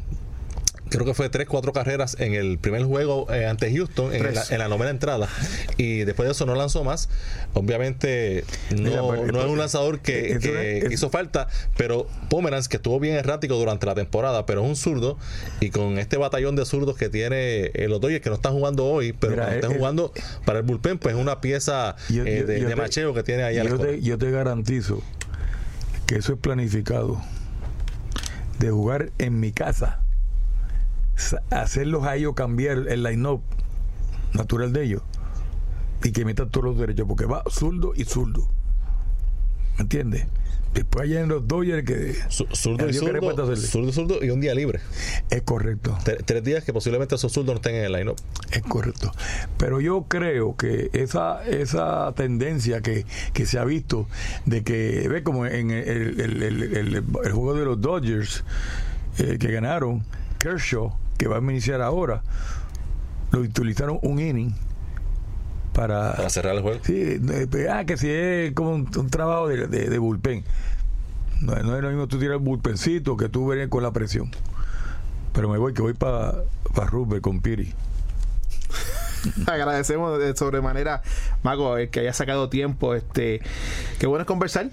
creo 0.92 1.04
que 1.06 1.14
fue 1.14 1.28
3, 1.28 1.46
4 1.48 1.72
carreras 1.72 2.16
en 2.20 2.34
el 2.34 2.58
primer 2.58 2.84
juego 2.84 3.26
eh, 3.32 3.46
ante 3.46 3.74
Houston 3.74 4.14
en 4.14 4.22
la, 4.22 4.28
Tres. 4.32 4.50
en 4.50 4.58
la 4.58 4.68
novena 4.68 4.90
entrada 4.90 5.28
y 5.76 6.00
después 6.04 6.26
de 6.28 6.32
eso 6.32 6.46
no 6.46 6.54
lanzó 6.54 6.84
más 6.84 7.08
obviamente 7.54 8.44
no, 8.70 8.82
Mira, 8.82 9.02
pero- 9.10 9.32
no 9.32 9.40
es 9.40 9.46
un 9.46 9.58
lanzador 9.58 10.00
que, 10.00 10.32
es- 10.84 10.92
hizo 10.92 11.10
falta 11.10 11.48
pero 11.76 12.06
Pomeranz 12.28 12.68
que 12.68 12.76
estuvo 12.76 12.98
bien 13.00 13.14
errático 13.16 13.54
durante 13.56 13.86
la 13.86 13.94
temporada 13.94 14.46
pero 14.46 14.62
es 14.62 14.68
un 14.68 14.76
zurdo 14.76 15.18
y 15.60 15.70
con 15.70 15.98
este 15.98 16.16
batallón 16.16 16.56
de 16.56 16.64
zurdos 16.66 16.96
que 16.96 17.08
tiene 17.08 17.70
eh, 17.74 17.86
los 17.88 18.00
Dodgers 18.00 18.22
que 18.22 18.30
no 18.30 18.36
están 18.36 18.52
jugando 18.52 18.84
hoy 18.86 19.12
pero 19.12 19.32
Mira, 19.32 19.46
cuando 19.48 19.66
eh, 19.70 19.74
jugando 19.78 20.12
para 20.44 20.58
el 20.60 20.64
bullpen 20.64 20.98
pues 20.98 21.14
es 21.14 21.20
una 21.20 21.40
pieza 21.40 21.96
Yo- 22.08 22.24
eh, 22.24 22.44
de, 22.44 22.60
yo 22.60 22.68
de 22.68 22.74
te- 22.74 22.80
macheo 22.80 23.14
que 23.14 23.22
tiene 23.22 23.42
ahí 23.44 23.58
Cora. 23.66 23.84
te, 23.90 24.00
yo 24.02 24.18
te 24.18 24.30
garantizo 24.30 25.02
que 26.06 26.16
eso 26.16 26.34
es 26.34 26.38
planificado 26.38 27.20
de 28.58 28.70
jugar 28.70 29.10
en 29.18 29.40
mi 29.40 29.52
casa 29.52 29.72
sa- 29.82 30.00
hacerlos 31.50 32.04
a 32.04 32.16
ellos 32.16 32.34
cambiar 32.34 32.78
el 32.88 33.02
line-up 33.02 33.42
natural 34.32 34.72
de 34.72 34.84
ellos 34.84 35.02
y 36.04 36.10
que 36.12 36.24
metan 36.24 36.50
todos 36.50 36.64
los 36.66 36.78
derechos 36.78 37.06
porque 37.06 37.26
va 37.26 37.42
zurdo 37.50 37.92
y 37.94 38.04
zurdo. 38.04 38.48
¿me 39.78 39.82
entiendes? 39.82 40.26
después 40.74 41.04
allá 41.04 41.20
en 41.20 41.28
los 41.28 41.46
Dodgers 41.46 41.84
que 41.84 42.14
Zu- 42.30 42.46
Zurdo 42.54 42.88
y 42.88 42.94
zurdo, 42.94 43.10
y 43.88 43.92
zurdo 43.92 44.24
y 44.24 44.30
un 44.30 44.40
día 44.40 44.54
libre. 44.54 44.80
Es 45.28 45.42
correcto. 45.42 45.94
Tre- 46.02 46.22
tres 46.24 46.42
días 46.44 46.64
que 46.64 46.72
posiblemente 46.72 47.14
esos 47.14 47.30
zurdos 47.30 47.52
no 47.54 47.56
estén 47.56 47.74
en 47.74 47.84
el 47.84 47.92
line 47.92 48.14
Es 48.50 48.62
correcto. 48.62 49.12
Pero 49.58 49.82
yo 49.82 50.06
creo 50.08 50.56
que 50.56 50.88
esa 50.94 51.44
esa 51.46 52.10
tendencia 52.16 52.80
que, 52.80 53.04
que 53.34 53.44
se 53.44 53.58
ha 53.58 53.64
visto 53.64 54.08
de 54.46 54.64
que, 54.64 55.06
ve 55.10 55.22
como 55.22 55.44
en 55.44 55.70
el, 55.72 56.18
el- 56.20 56.42
el- 56.42 56.62
el- 56.62 56.94
el 56.96 57.32
juego 57.32 57.52
de 57.52 57.64
los 57.66 57.78
Dodgers 57.82 58.42
eh, 59.18 59.36
que 59.38 59.52
ganaron, 59.52 60.02
Kershaw, 60.38 60.94
que 61.18 61.28
va 61.28 61.36
a 61.36 61.40
iniciar 61.40 61.80
ahora, 61.82 62.22
lo 63.30 63.40
utilizaron 63.40 63.98
un 64.02 64.18
inning 64.18 64.54
para... 65.72 66.14
para 66.16 66.30
cerrar 66.30 66.54
el 66.54 66.62
juego 66.62 66.80
Sí, 66.84 66.94
eh, 67.30 67.46
pues, 67.50 67.68
ah, 67.68 67.84
que 67.84 67.96
si 67.96 68.10
es 68.10 68.52
como 68.52 68.72
un, 68.74 68.88
un 68.96 69.10
trabajo 69.10 69.48
de, 69.48 69.66
de- 69.68 69.88
de 69.88 69.98
bullpen. 69.98 70.44
No, 71.40 71.54
no 71.56 71.76
es 71.76 71.82
lo 71.82 71.88
mismo 71.88 72.06
tú 72.08 72.18
tirar 72.18 72.34
el 72.34 72.40
bullpencito 72.40 73.16
que 73.16 73.28
tú 73.28 73.46
venir 73.46 73.68
con 73.68 73.82
la 73.82 73.90
presión. 73.92 74.30
Pero 75.32 75.48
me 75.48 75.58
voy, 75.58 75.72
que 75.74 75.82
voy 75.82 75.94
para 75.94 76.34
pa 76.74 76.84
Rubber 76.84 77.20
con 77.20 77.40
Piri. 77.40 77.72
Agradecemos 79.46 80.18
de 80.18 80.36
sobremanera, 80.36 81.02
Mago, 81.42 81.76
el 81.78 81.90
que 81.90 82.00
haya 82.00 82.12
sacado 82.12 82.48
tiempo. 82.48 82.94
Este, 82.94 83.40
qué 83.98 84.06
bueno 84.06 84.22
es 84.22 84.26
conversar 84.26 84.70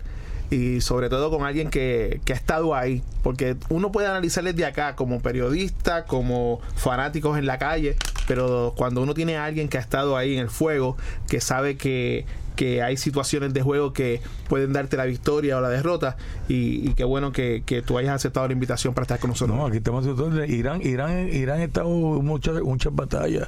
y 0.49 0.81
sobre 0.81 1.09
todo 1.09 1.29
con 1.29 1.45
alguien 1.45 1.69
que, 1.69 2.21
que 2.25 2.33
ha 2.33 2.35
estado 2.35 2.75
ahí, 2.75 3.03
porque 3.23 3.55
uno 3.69 3.91
puede 3.91 4.07
analizar 4.07 4.43
desde 4.43 4.65
acá 4.65 4.95
como 4.95 5.21
periodista, 5.21 6.05
como 6.05 6.59
fanáticos 6.75 7.37
en 7.37 7.45
la 7.45 7.57
calle, 7.57 7.95
pero 8.27 8.73
cuando 8.75 9.01
uno 9.01 9.13
tiene 9.13 9.37
a 9.37 9.45
alguien 9.45 9.69
que 9.69 9.77
ha 9.77 9.81
estado 9.81 10.17
ahí 10.17 10.33
en 10.33 10.39
el 10.39 10.49
fuego, 10.49 10.97
que 11.27 11.41
sabe 11.41 11.77
que 11.77 12.25
que 12.59 12.83
hay 12.83 12.97
situaciones 12.97 13.53
de 13.53 13.61
juego 13.61 13.93
que 13.93 14.19
pueden 14.49 14.73
darte 14.73 14.97
la 14.97 15.05
victoria 15.05 15.57
o 15.57 15.61
la 15.61 15.69
derrota 15.69 16.17
y, 16.49 16.89
y 16.89 16.93
qué 16.93 17.05
bueno 17.05 17.31
que, 17.31 17.63
que 17.65 17.81
tú 17.81 17.97
hayas 17.97 18.13
aceptado 18.13 18.47
la 18.47 18.51
invitación 18.51 18.93
para 18.93 19.03
estar 19.03 19.17
con 19.17 19.29
nosotros. 19.29 19.57
No, 19.57 19.65
aquí 19.65 19.77
estamos. 19.77 20.05
Irán, 20.49 20.81
Irán, 20.81 21.29
Irán 21.29 21.61
ha 21.61 21.63
estado 21.63 21.87
muchas, 21.87 22.61
muchas 22.61 22.93
batallas. 22.93 23.47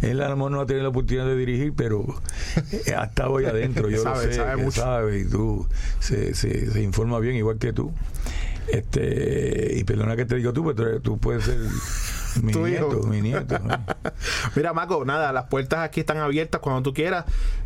Él 0.00 0.22
a 0.22 0.28
lo 0.28 0.36
mejor 0.36 0.52
no 0.52 0.60
ha 0.60 0.66
tenido 0.66 0.84
la 0.84 0.90
oportunidad 0.90 1.26
de 1.26 1.34
dirigir, 1.34 1.72
pero 1.76 2.06
eh, 2.70 2.94
ha 2.96 3.06
estado 3.06 3.38
ahí 3.38 3.46
adentro. 3.46 3.90
Yo 3.90 4.00
Sabe, 4.04 4.26
lo 4.26 4.32
sé, 4.32 4.38
sabe 4.38 4.56
mucho. 4.62 4.80
sabe, 4.80 5.18
y 5.18 5.24
tú 5.24 5.66
se, 5.98 6.32
se, 6.36 6.70
se 6.70 6.82
informa 6.82 7.18
bien, 7.18 7.34
igual 7.34 7.58
que 7.58 7.72
tú. 7.72 7.92
Este, 8.68 9.72
y 9.76 9.84
perdona 9.84 10.16
que 10.16 10.24
te 10.24 10.36
digo 10.36 10.52
tú, 10.52 10.72
pero 10.74 11.00
tú, 11.00 11.18
puedes 11.18 11.44
ser 11.44 11.58
mi 12.42 12.52
nieto, 12.52 13.02
mi 13.02 13.20
nieto. 13.20 13.58
¿no? 13.58 13.76
Mira, 14.56 14.72
Maco, 14.72 15.04
nada, 15.04 15.32
las 15.32 15.44
puertas 15.44 15.80
aquí 15.80 16.00
están 16.00 16.18
abiertas 16.18 16.60
cuando 16.60 16.82
tú 16.82 16.94
quieras, 16.94 17.24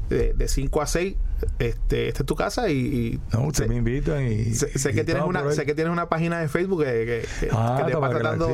de 0.08 0.48
5 0.48 0.80
a 0.80 0.86
6. 0.86 1.16
Este, 1.58 2.08
esta 2.08 2.22
es 2.22 2.26
tu 2.26 2.34
casa 2.34 2.68
y, 2.70 2.74
y 2.76 3.20
No, 3.32 3.46
ustedes 3.46 3.68
sé, 3.68 3.68
me 3.68 3.76
invitan 3.76 4.26
y. 4.26 4.54
sé- 4.54 4.78
sé 4.78 4.90
y 4.90 4.94
que 4.94 5.04
tienes 5.04 5.22
estamos 5.22 5.28
una, 5.28 5.52
sé 5.52 5.66
que 5.66 5.74
tienes 5.74 5.92
una 5.92 6.08
página 6.08 6.38
de 6.40 6.48
Facebook 6.48 6.82
que, 6.84 7.24
que- 7.40 7.48
Ah, 7.52 7.76
que 7.84 7.90
te 7.92 7.96
va 7.98 8.08
tratando. 8.10 8.46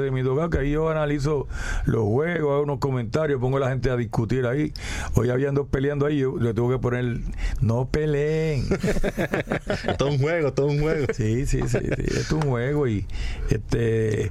de 0.00 0.10
mi 0.10 0.22
Dogado, 0.22 0.50
que 0.50 0.58
ahí 0.58 0.70
yo 0.72 0.88
analizo 0.90 1.46
los 1.86 2.02
juegos, 2.04 2.52
hago 2.52 2.62
unos 2.62 2.78
comentarios, 2.78 3.40
pongo 3.40 3.56
a 3.56 3.60
la 3.60 3.68
gente 3.70 3.90
a 3.90 3.96
discutir 3.96 4.46
ahí. 4.46 4.72
Hoy 5.14 5.30
habían 5.30 5.54
dos 5.54 5.66
peleando 5.68 6.06
ahí, 6.06 6.18
yo 6.18 6.36
le 6.38 6.52
tuve 6.54 6.74
que 6.76 6.80
poner, 6.80 7.18
no 7.60 7.88
peleen. 7.88 8.64
todo 9.98 10.08
un 10.10 10.18
juego 10.18 10.52
todo 10.52 10.66
un 10.66 10.80
juego 10.80 11.06
Sí, 11.14 11.46
sí, 11.46 11.60
sí, 11.68 11.78
sí, 11.78 11.78
esto 11.98 12.20
es 12.20 12.32
un 12.32 12.42
juego 12.42 12.86
y 12.88 13.06
este 13.50 14.30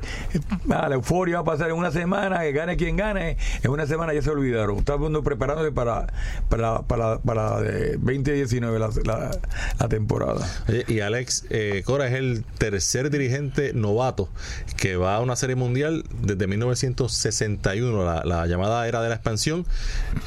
ah, 0.69 0.87
la 0.89 0.95
euforia 0.95 1.35
va 1.35 1.41
a 1.41 1.43
pasar 1.45 1.69
en 1.69 1.75
una 1.77 1.91
semana, 1.91 2.41
que 2.41 2.51
gane 2.51 2.77
quien 2.77 2.95
gane, 2.97 3.37
en 3.63 3.71
una 3.71 3.85
semana 3.87 4.13
ya 4.13 4.21
se 4.21 4.29
olvidaron. 4.29 4.83
Mundo 4.99 5.23
preparándose 5.23 5.71
para 5.71 6.07
para 6.49 6.81
para, 6.83 7.19
para 7.19 7.59
eh, 7.63 7.97
2019 7.97 8.79
la, 8.79 8.89
la, 9.05 9.31
la 9.79 9.89
temporada. 9.89 10.47
Oye, 10.67 10.85
y 10.87 10.99
Alex 10.99 11.45
eh, 11.49 11.83
Cora 11.85 12.07
es 12.07 12.13
el 12.13 12.43
tercer 12.57 13.09
dirigente 13.09 13.73
novato 13.73 14.29
que 14.77 14.95
va 14.95 15.15
a 15.15 15.19
una 15.21 15.35
serie 15.35 15.55
mundial 15.55 16.03
desde 16.21 16.47
1961, 16.47 18.05
la, 18.05 18.23
la 18.25 18.45
llamada 18.47 18.87
era 18.87 19.01
de 19.01 19.09
la 19.09 19.15
expansión. 19.15 19.65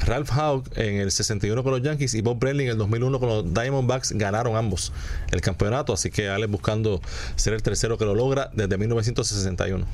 Ralph 0.05 0.31
Haug 0.33 0.65
en 0.77 0.97
el 0.97 1.11
61 1.11 1.63
con 1.63 1.73
los 1.73 1.83
Yankees 1.83 2.15
y 2.15 2.23
Bob 2.23 2.39
Brenly 2.39 2.65
en 2.65 2.71
el 2.71 2.79
2001 2.79 3.21
con 3.21 3.29
los 3.29 3.55
Diamondbacks 3.55 4.13
ganaron 4.13 4.57
ambos 4.57 4.93
el 5.31 5.41
campeonato, 5.41 5.93
así 5.93 6.11
que 6.11 6.29
Alex 6.29 6.51
buscando 6.51 7.01
ser 7.37 7.55
el 7.55 7.63
tercero 7.63 7.99
que 7.99 8.05
lo 8.05 8.15
logra 8.15 8.51
desde 8.55 8.77
1961. 8.79 9.87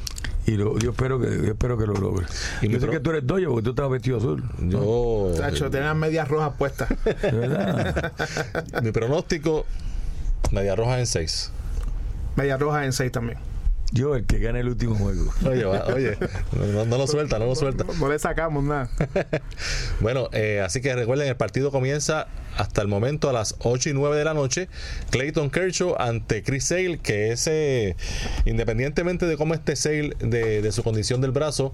Y 0.47 0.53
lo- 0.57 0.76
yo 0.78 0.90
espero 0.90 1.20
que 1.20 1.26
yo 1.28 1.53
espero 1.53 1.78
que 1.78 1.86
lo 1.86 1.95
logre. 1.95 2.26
Y 2.62 2.68
yo 2.68 2.80
sé 2.80 2.88
que 2.88 2.99
tú 3.01 3.11
eres 3.11 3.26
doyo 3.26 3.51
porque 3.51 3.62
tú 3.64 3.70
estás 3.70 3.88
vestido 3.90 4.18
azul. 4.18 4.43
Yo, 4.61 5.32
Chacho, 5.36 5.70
tienen 5.70 5.88
las 5.88 5.97
medias 5.97 6.26
rojas 6.28 6.53
puestas. 6.59 6.88
Mi 8.82 8.90
pronóstico, 8.93 9.64
media 10.51 10.74
roja 10.76 10.99
en 10.99 11.07
6. 11.07 11.51
medias 12.36 12.59
rojas 12.61 12.84
en 12.86 12.93
6 12.93 13.12
también. 13.12 13.38
Yo 13.93 14.16
el 14.16 14.24
que 14.24 14.38
gane 14.38 14.61
el 14.61 14.68
último 14.68 14.95
juego. 14.97 15.32
Oye, 15.47 15.64
va- 15.64 15.84
oye, 15.95 16.16
no, 16.72 16.86
no 16.86 16.99
lo 16.99 17.07
suelta, 17.07 17.38
no 17.38 17.45
lo 17.47 17.55
suelta. 17.55 17.84
No 18.01 18.09
le 18.09 18.18
sacamos 18.18 18.64
nada. 18.64 18.88
Bueno, 20.01 20.28
eh, 20.32 20.61
así 20.64 20.80
que 20.80 20.95
recuerden, 20.97 21.28
el 21.28 21.36
partido 21.36 21.70
comienza 21.70 22.26
hasta 22.57 22.82
el 22.82 22.88
momento 22.88 23.30
a 23.30 23.32
las 23.32 23.55
8 23.61 23.90
y 23.90 23.93
9 23.95 24.16
de 24.16 24.24
la 24.24 24.34
noche. 24.34 24.68
Clayton 25.11 25.49
Kershaw 25.51 25.95
ante 25.99 26.43
Chris 26.43 26.64
Sale, 26.64 26.99
que 26.99 27.30
es, 27.32 27.47
eh, 27.47 27.95
independientemente 28.45 29.26
de 29.26 29.36
cómo 29.36 29.55
esté 29.55 29.76
Sale 29.76 30.16
de, 30.20 30.61
de 30.62 30.72
su 30.72 30.82
condición 30.82 31.20
del 31.20 31.30
brazo, 31.30 31.72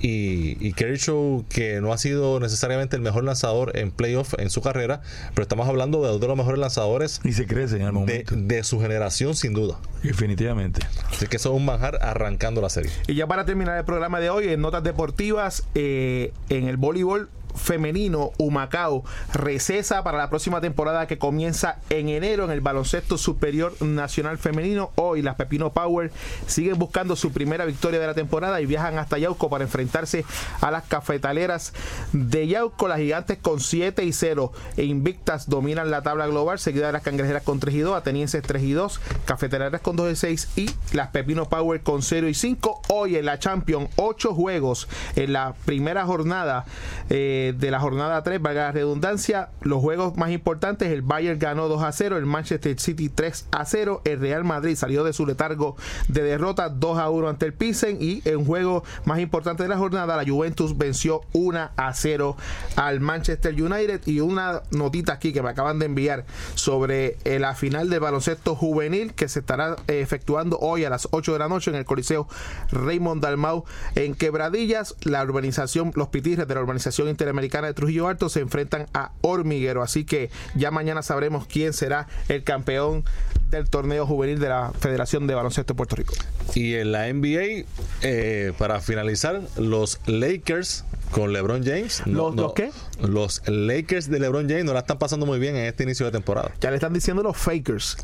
y, 0.00 0.56
y 0.66 0.72
Kershaw, 0.72 1.44
que 1.48 1.80
no 1.80 1.92
ha 1.92 1.98
sido 1.98 2.40
necesariamente 2.40 2.96
el 2.96 3.02
mejor 3.02 3.24
lanzador 3.24 3.76
en 3.76 3.90
playoff 3.90 4.34
en 4.38 4.50
su 4.50 4.62
carrera, 4.62 5.02
pero 5.34 5.42
estamos 5.42 5.68
hablando 5.68 6.02
de 6.02 6.10
uno 6.10 6.18
de 6.18 6.26
los 6.28 6.36
mejores 6.36 6.58
lanzadores 6.58 7.20
Y 7.24 7.32
se 7.32 7.46
crece 7.46 7.76
en 7.76 7.82
el 7.82 7.88
de, 7.88 7.92
momento. 7.92 8.34
de 8.36 8.64
su 8.64 8.80
generación, 8.80 9.36
sin 9.36 9.52
duda. 9.52 9.78
Definitivamente. 10.02 10.80
Así 11.10 11.26
que 11.26 11.36
eso 11.36 11.50
es 11.50 11.55
un 11.56 11.64
manjar 11.64 11.98
arrancando 12.02 12.60
la 12.60 12.68
serie. 12.68 12.90
Y 13.06 13.14
ya 13.14 13.26
para 13.26 13.44
terminar 13.44 13.78
el 13.78 13.84
programa 13.84 14.20
de 14.20 14.30
hoy, 14.30 14.48
en 14.48 14.60
notas 14.60 14.82
deportivas, 14.82 15.66
eh, 15.74 16.32
en 16.48 16.68
el 16.68 16.76
voleibol 16.76 17.30
femenino, 17.56 18.32
Humacao, 18.38 19.04
recesa 19.32 20.02
para 20.02 20.18
la 20.18 20.30
próxima 20.30 20.60
temporada 20.60 21.06
que 21.06 21.18
comienza 21.18 21.78
en 21.90 22.08
enero 22.08 22.44
en 22.44 22.50
el 22.50 22.60
baloncesto 22.60 23.18
superior 23.18 23.74
nacional 23.80 24.38
femenino. 24.38 24.90
Hoy 24.96 25.22
las 25.22 25.36
Pepino 25.36 25.72
Power 25.72 26.12
siguen 26.46 26.78
buscando 26.78 27.16
su 27.16 27.32
primera 27.32 27.64
victoria 27.64 28.00
de 28.00 28.06
la 28.06 28.14
temporada 28.14 28.60
y 28.60 28.66
viajan 28.66 28.98
hasta 28.98 29.18
Yauco 29.18 29.50
para 29.50 29.64
enfrentarse 29.64 30.24
a 30.60 30.70
las 30.70 30.84
cafetaleras 30.84 31.72
de 32.12 32.46
Yauco. 32.46 32.88
Las 32.88 32.98
gigantes 32.98 33.38
con 33.38 33.60
7 33.60 34.04
y 34.04 34.12
0 34.12 34.52
e 34.76 34.84
invictas 34.84 35.48
dominan 35.48 35.90
la 35.90 36.02
tabla 36.02 36.26
global, 36.26 36.58
seguida 36.58 36.86
de 36.86 36.92
las 36.92 37.02
cangrejeras 37.02 37.42
con 37.42 37.60
3 37.60 37.74
y 37.74 37.80
2, 37.80 37.96
atenienses 37.96 38.42
3 38.42 38.62
y 38.62 38.72
2, 38.72 39.00
cafetaleras 39.24 39.80
con 39.80 39.96
2 39.96 40.12
y 40.12 40.16
6 40.16 40.48
y 40.56 40.70
las 40.92 41.08
Pepino 41.08 41.48
Power 41.48 41.82
con 41.82 42.02
0 42.02 42.28
y 42.28 42.34
5. 42.34 42.82
Hoy 42.88 43.16
en 43.16 43.26
la 43.26 43.38
Champion, 43.38 43.88
8 43.96 44.34
juegos 44.34 44.88
en 45.16 45.32
la 45.32 45.54
primera 45.64 46.04
jornada 46.04 46.64
eh, 47.10 47.45
de 47.52 47.70
la 47.70 47.80
jornada 47.80 48.22
3, 48.22 48.40
valga 48.40 48.62
la 48.64 48.72
redundancia. 48.72 49.50
Los 49.60 49.80
juegos 49.80 50.16
más 50.16 50.30
importantes, 50.30 50.90
el 50.90 51.02
Bayern 51.02 51.38
ganó 51.38 51.68
2 51.68 51.82
a 51.82 51.92
0, 51.92 52.16
el 52.16 52.26
Manchester 52.26 52.78
City 52.78 53.08
3 53.08 53.48
a 53.52 53.64
0, 53.64 54.02
el 54.04 54.20
Real 54.20 54.44
Madrid 54.44 54.76
salió 54.76 55.04
de 55.04 55.12
su 55.12 55.26
letargo 55.26 55.76
de 56.08 56.22
derrota 56.22 56.68
2 56.68 56.98
a 56.98 57.10
1 57.10 57.28
ante 57.28 57.46
el 57.46 57.52
Pilsen 57.52 57.98
y 58.00 58.22
en 58.24 58.44
juego 58.44 58.84
más 59.04 59.18
importante 59.20 59.62
de 59.62 59.68
la 59.68 59.78
jornada, 59.78 60.16
la 60.16 60.24
Juventus 60.24 60.76
venció 60.76 61.22
1 61.32 61.70
a 61.76 61.94
0 61.94 62.36
al 62.76 63.00
Manchester 63.00 63.54
United 63.60 64.00
y 64.06 64.20
una 64.20 64.62
notita 64.70 65.14
aquí 65.14 65.32
que 65.32 65.42
me 65.42 65.50
acaban 65.50 65.78
de 65.78 65.86
enviar 65.86 66.24
sobre 66.54 67.18
eh, 67.24 67.38
la 67.38 67.54
final 67.54 67.90
del 67.90 68.00
baloncesto 68.00 68.54
juvenil 68.54 69.14
que 69.14 69.28
se 69.28 69.40
estará 69.40 69.76
eh, 69.88 70.00
efectuando 70.00 70.58
hoy 70.60 70.84
a 70.84 70.90
las 70.90 71.08
8 71.10 71.32
de 71.32 71.38
la 71.38 71.48
noche 71.48 71.70
en 71.70 71.76
el 71.76 71.84
Coliseo 71.84 72.28
Raymond 72.70 73.22
Dalmau 73.22 73.64
en 73.94 74.14
Quebradillas. 74.14 74.94
La 75.02 75.22
urbanización, 75.22 75.92
los 75.94 76.08
pitirres 76.08 76.46
de 76.46 76.54
la 76.54 76.60
urbanización 76.60 77.08
interamericana 77.36 77.66
de 77.66 77.74
Trujillo 77.74 78.08
Alto 78.08 78.28
se 78.28 78.40
enfrentan 78.40 78.86
a 78.94 79.12
Hormiguero. 79.20 79.82
Así 79.82 80.04
que 80.04 80.30
ya 80.54 80.70
mañana 80.70 81.02
sabremos 81.02 81.46
quién 81.46 81.72
será 81.72 82.08
el 82.28 82.44
campeón 82.44 83.04
del 83.50 83.68
torneo 83.68 84.06
juvenil 84.06 84.38
de 84.38 84.48
la 84.48 84.72
Federación 84.78 85.26
de 85.26 85.34
Baloncesto 85.34 85.74
de 85.74 85.76
Puerto 85.76 85.96
Rico. 85.96 86.14
Y 86.54 86.74
en 86.74 86.92
la 86.92 87.12
NBA, 87.12 87.66
eh, 88.02 88.52
para 88.58 88.80
finalizar, 88.80 89.42
los 89.56 90.00
Lakers 90.06 90.84
con 91.10 91.32
LeBron 91.32 91.64
James. 91.64 92.02
¿Los, 92.06 92.34
¿los 92.34 92.54
qué? 92.54 92.70
Los 93.00 93.42
Lakers 93.46 94.10
de 94.10 94.18
LeBron 94.18 94.48
James 94.48 94.64
no 94.64 94.72
la 94.72 94.80
están 94.80 94.98
pasando 94.98 95.26
muy 95.26 95.38
bien 95.38 95.56
en 95.56 95.66
este 95.66 95.84
inicio 95.84 96.06
de 96.06 96.12
temporada. 96.12 96.52
Ya 96.60 96.70
le 96.70 96.76
están 96.76 96.92
diciendo 96.92 97.22
los 97.22 97.36
fakers. 97.36 97.96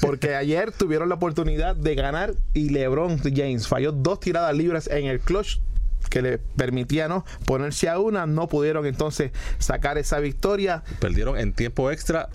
Porque 0.00 0.34
ayer 0.34 0.72
tuvieron 0.72 1.08
la 1.08 1.16
oportunidad 1.16 1.76
de 1.76 1.94
ganar 1.94 2.34
y 2.54 2.70
LeBron 2.70 3.18
James 3.18 3.68
falló 3.68 3.92
dos 3.92 4.20
tiradas 4.20 4.56
libres 4.56 4.88
en 4.88 5.06
el 5.06 5.20
clutch 5.20 5.60
que 6.08 6.22
le 6.22 6.38
permitía 6.38 7.08
¿no? 7.08 7.24
ponerse 7.44 7.88
a 7.88 7.98
una, 7.98 8.26
no 8.26 8.48
pudieron 8.48 8.86
entonces 8.86 9.32
sacar 9.58 9.98
esa 9.98 10.18
victoria. 10.18 10.82
Perdieron 11.00 11.38
en 11.38 11.52
tiempo 11.52 11.90
extra 11.90 12.28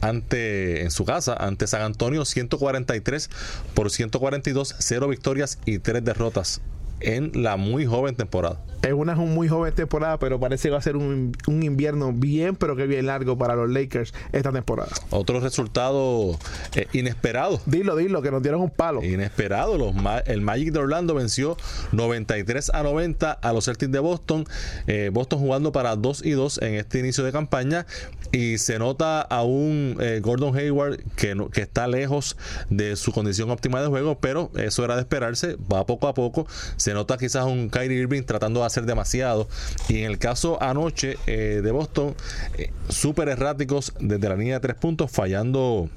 ante 0.00 0.82
en 0.82 0.90
su 0.90 1.04
casa 1.04 1.34
ante 1.34 1.66
San 1.66 1.82
Antonio 1.82 2.24
143 2.24 3.30
por 3.74 3.90
142, 3.90 4.74
cero 4.78 5.08
victorias 5.08 5.58
y 5.64 5.78
tres 5.78 6.04
derrotas 6.04 6.60
en 7.00 7.30
la 7.42 7.56
muy 7.56 7.86
joven 7.86 8.14
temporada. 8.14 8.60
Es 8.82 8.92
una 8.92 9.14
muy 9.14 9.48
joven 9.48 9.74
temporada, 9.74 10.18
pero 10.18 10.38
parece 10.38 10.68
que 10.68 10.72
va 10.72 10.78
a 10.78 10.82
ser 10.82 10.96
un, 10.96 11.32
un, 11.46 11.62
invierno 11.62 12.12
bien, 12.12 12.54
pero 12.54 12.76
que 12.76 12.86
bien 12.86 13.06
largo 13.06 13.38
para 13.38 13.56
los 13.56 13.70
Lakers 13.70 14.12
esta 14.32 14.52
temporada. 14.52 14.90
Otro 15.08 15.40
resultado 15.40 16.38
eh, 16.74 16.86
inesperado. 16.92 17.60
Dilo, 17.64 17.96
dilo, 17.96 18.20
que 18.20 18.30
nos 18.30 18.42
dieron 18.42 18.60
un 18.60 18.68
palo. 18.68 19.02
Inesperado. 19.02 19.78
Los, 19.78 19.94
el 20.26 20.42
Magic 20.42 20.72
de 20.72 20.80
Orlando 20.80 21.14
venció 21.14 21.56
93 21.92 22.72
a 22.74 22.82
90 22.82 23.32
a 23.32 23.52
los 23.54 23.64
Celtics 23.64 23.90
de 23.90 24.00
Boston. 24.00 24.44
Eh, 24.86 25.10
Boston 25.10 25.38
jugando 25.38 25.72
para 25.72 25.96
2 25.96 26.22
y 26.22 26.32
2 26.32 26.58
en 26.58 26.74
este 26.74 26.98
inicio 26.98 27.24
de 27.24 27.32
campaña. 27.32 27.86
Y 28.34 28.58
se 28.58 28.80
nota 28.80 29.20
a 29.20 29.44
un 29.44 29.96
eh, 30.00 30.18
Gordon 30.20 30.56
Hayward 30.56 30.98
que, 31.14 31.36
que 31.52 31.60
está 31.60 31.86
lejos 31.86 32.36
de 32.68 32.96
su 32.96 33.12
condición 33.12 33.48
óptima 33.52 33.80
de 33.80 33.86
juego, 33.86 34.18
pero 34.18 34.50
eso 34.56 34.84
era 34.84 34.96
de 34.96 35.02
esperarse. 35.02 35.56
Va 35.72 35.86
poco 35.86 36.08
a 36.08 36.14
poco. 36.14 36.44
Se 36.76 36.94
nota 36.94 37.16
quizás 37.16 37.44
un 37.44 37.70
Kyrie 37.70 38.00
Irving 38.00 38.22
tratando 38.24 38.58
de 38.58 38.66
hacer 38.66 38.86
demasiado. 38.86 39.46
Y 39.88 39.98
en 39.98 40.10
el 40.10 40.18
caso 40.18 40.60
anoche 40.60 41.16
eh, 41.28 41.60
de 41.62 41.70
Boston, 41.70 42.16
eh, 42.58 42.72
súper 42.88 43.28
erráticos 43.28 43.92
desde 44.00 44.28
la 44.28 44.34
línea 44.34 44.54
de 44.54 44.60
tres 44.60 44.76
puntos, 44.78 45.12
fallando. 45.12 45.88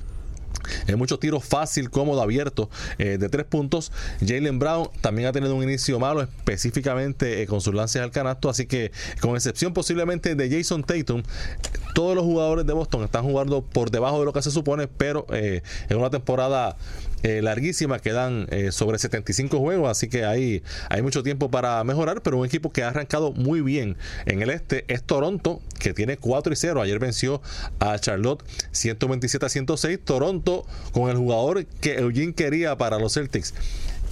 En 0.88 0.98
muchos 0.98 1.20
tiros 1.20 1.44
fácil, 1.44 1.90
cómodo, 1.90 2.22
abierto 2.22 2.70
eh, 2.98 3.18
de 3.18 3.30
tres 3.30 3.46
puntos. 3.46 3.92
Jalen 4.20 4.60
Brown 4.60 4.90
también 5.02 5.28
ha 5.28 5.32
tenido 5.32 5.56
un 5.56 5.64
inicio 5.64 6.00
malo, 6.00 6.22
específicamente 6.22 7.42
eh, 7.42 7.48
con 7.48 7.62
sus 7.62 7.74
lances 7.74 8.02
al 8.02 8.12
canasto. 8.12 8.50
Así 8.50 8.66
que, 8.66 8.92
con 9.22 9.36
excepción 9.36 9.74
posiblemente 9.74 10.36
de 10.36 10.50
Jason 10.50 10.84
Tatum, 10.84 11.24
todos 11.94 12.16
los 12.16 12.24
jugadores 12.24 12.66
de 12.66 12.74
Boston 12.74 13.04
están 13.04 13.24
jugando 13.24 13.62
por 13.62 13.92
debajo 13.92 14.20
de 14.20 14.26
lo 14.26 14.34
que 14.34 14.42
se 14.42 14.52
supone, 14.52 14.88
pero 14.88 15.26
eh, 15.32 15.62
en 15.90 15.98
una 15.98 16.10
temporada 16.10 16.78
eh, 17.24 17.42
larguísima, 17.42 18.00
quedan 18.00 18.48
eh, 18.52 18.72
sobre 18.72 19.00
75 19.00 19.60
juegos, 19.60 19.90
así 19.90 20.08
que 20.08 20.26
hay, 20.26 20.64
hay 20.90 21.02
mucho 21.02 21.24
tiempo 21.24 21.50
para 21.50 21.84
mejorar, 21.84 22.22
pero 22.22 22.38
un 22.38 22.46
equipo 22.46 22.72
que 22.72 22.84
ha 22.84 22.90
arrancado 22.90 23.32
muy 23.32 23.62
bien 23.62 23.98
en 24.26 24.42
el 24.42 24.50
este 24.50 24.86
es 24.88 25.04
Toronto, 25.04 25.62
que 25.80 25.94
tiene 25.94 26.18
4 26.18 26.54
y 26.54 26.56
0. 26.56 26.82
Ayer 26.82 27.00
venció 27.00 27.42
a 27.80 27.98
Charlotte 28.00 28.44
127 28.72 29.46
a 29.46 29.50
106. 29.50 30.00
Toronto 30.04 30.66
con 30.92 31.10
el 31.10 31.18
jugador 31.18 31.66
que 31.66 31.96
Eugene 31.96 32.34
quería 32.34 32.78
para 32.78 33.00
los 33.00 33.14
Celtics. 33.14 33.54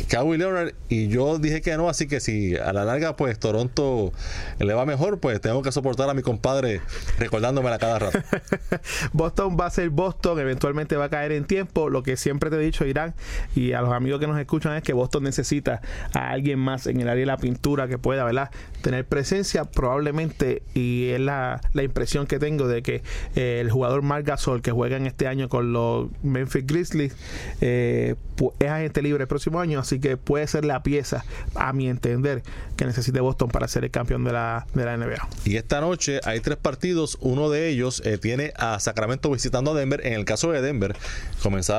Kawhi 0.08 0.38
Leonard 0.38 0.74
y 0.90 1.08
yo 1.08 1.40
dije 1.40 1.62
que 1.62 1.76
no, 1.78 1.90
así 1.90 2.08
que 2.08 2.20
si 2.20 2.56
a 2.56 2.74
la 2.74 2.86
larga 2.86 3.16
pues 3.16 3.40
Toronto 3.40 4.12
le 4.60 4.74
va 4.74 4.86
mejor, 4.86 5.20
pues 5.20 5.42
tengo 5.42 5.62
que 5.62 5.72
soportar 5.72 6.10
a 6.10 6.14
mi 6.14 6.22
compadre 6.22 6.82
recordándomela 7.18 7.78
cada 7.80 8.00
rato. 8.00 8.20
Boston 9.14 9.58
va 9.60 9.68
a 9.68 9.70
ser 9.70 9.90
Boston, 9.90 10.40
eventualmente 10.40 10.96
va 10.96 11.06
a 11.06 11.10
caer 11.10 11.32
en 11.32 11.46
tiempo. 11.46 11.90
Lo 11.90 12.04
que 12.04 12.18
siempre 12.18 12.50
te 12.50 12.58
he 12.58 12.60
dicho, 12.60 12.86
Irán, 12.86 13.16
y 13.56 13.74
a 13.74 13.82
los 13.82 13.94
amigos 13.94 14.20
que 14.20 14.28
nos 14.28 14.40
escuchan 14.40 14.76
es 14.76 14.84
que 14.84 14.94
Boston 14.94 15.24
necesita 15.24 15.82
a 16.14 16.30
alguien 16.30 16.60
más 16.60 16.88
en 16.88 17.02
el 17.02 17.10
área 17.10 17.22
de 17.22 17.26
la 17.26 17.38
pintura 17.38 17.88
que 17.88 17.98
pueda, 17.98 18.24
¿verdad? 18.24 18.52
Tener 18.82 19.06
presencia, 19.06 19.66
probablemente, 19.66 20.62
y 20.74 21.10
es 21.10 21.20
la, 21.20 21.62
la 21.74 21.84
impresión 21.84 22.28
que 22.28 22.40
tengo 22.40 22.68
de 22.68 22.84
que 22.84 23.02
eh, 23.36 23.60
el 23.62 23.72
jugador 23.72 24.02
Marc 24.02 24.26
Gasol 24.26 24.62
que 24.62 24.72
juega 24.72 24.98
en 24.98 25.08
este 25.08 25.28
año 25.28 25.50
con 25.50 25.74
los 25.74 26.10
Memphis 26.24 26.66
Grizzlies 26.66 27.16
eh, 27.62 28.16
es 28.60 28.70
agente 28.70 29.02
libre 29.02 29.24
el 29.24 29.28
próximo 29.28 29.60
año 29.60 29.80
así 29.86 30.00
que 30.00 30.18
puede 30.18 30.48
ser 30.48 30.66
la 30.66 30.84
pieza, 30.84 31.24
a 31.56 31.74
mi 31.74 31.88
entender, 31.88 32.44
que 32.76 32.86
necesite 32.86 33.20
Boston 33.20 33.50
para 33.50 33.68
ser 33.68 33.84
el 33.84 33.92
campeón 33.92 34.24
de 34.24 34.34
la, 34.34 34.68
de 34.74 34.86
la 34.86 34.98
NBA. 34.98 35.28
Y 35.46 35.58
esta 35.58 35.82
noche 35.82 36.20
hay 36.24 36.40
tres 36.40 36.58
partidos, 36.58 37.18
uno 37.22 37.50
de 37.50 37.70
ellos 37.70 38.02
eh, 38.06 38.18
tiene 38.18 38.54
a 38.58 38.80
Sacramento 38.80 39.32
visitando 39.32 39.72
a 39.72 39.74
Denver. 39.76 40.06
En 40.06 40.14
el 40.14 40.26
caso 40.26 40.52
de 40.52 40.62
Denver, 40.62 40.96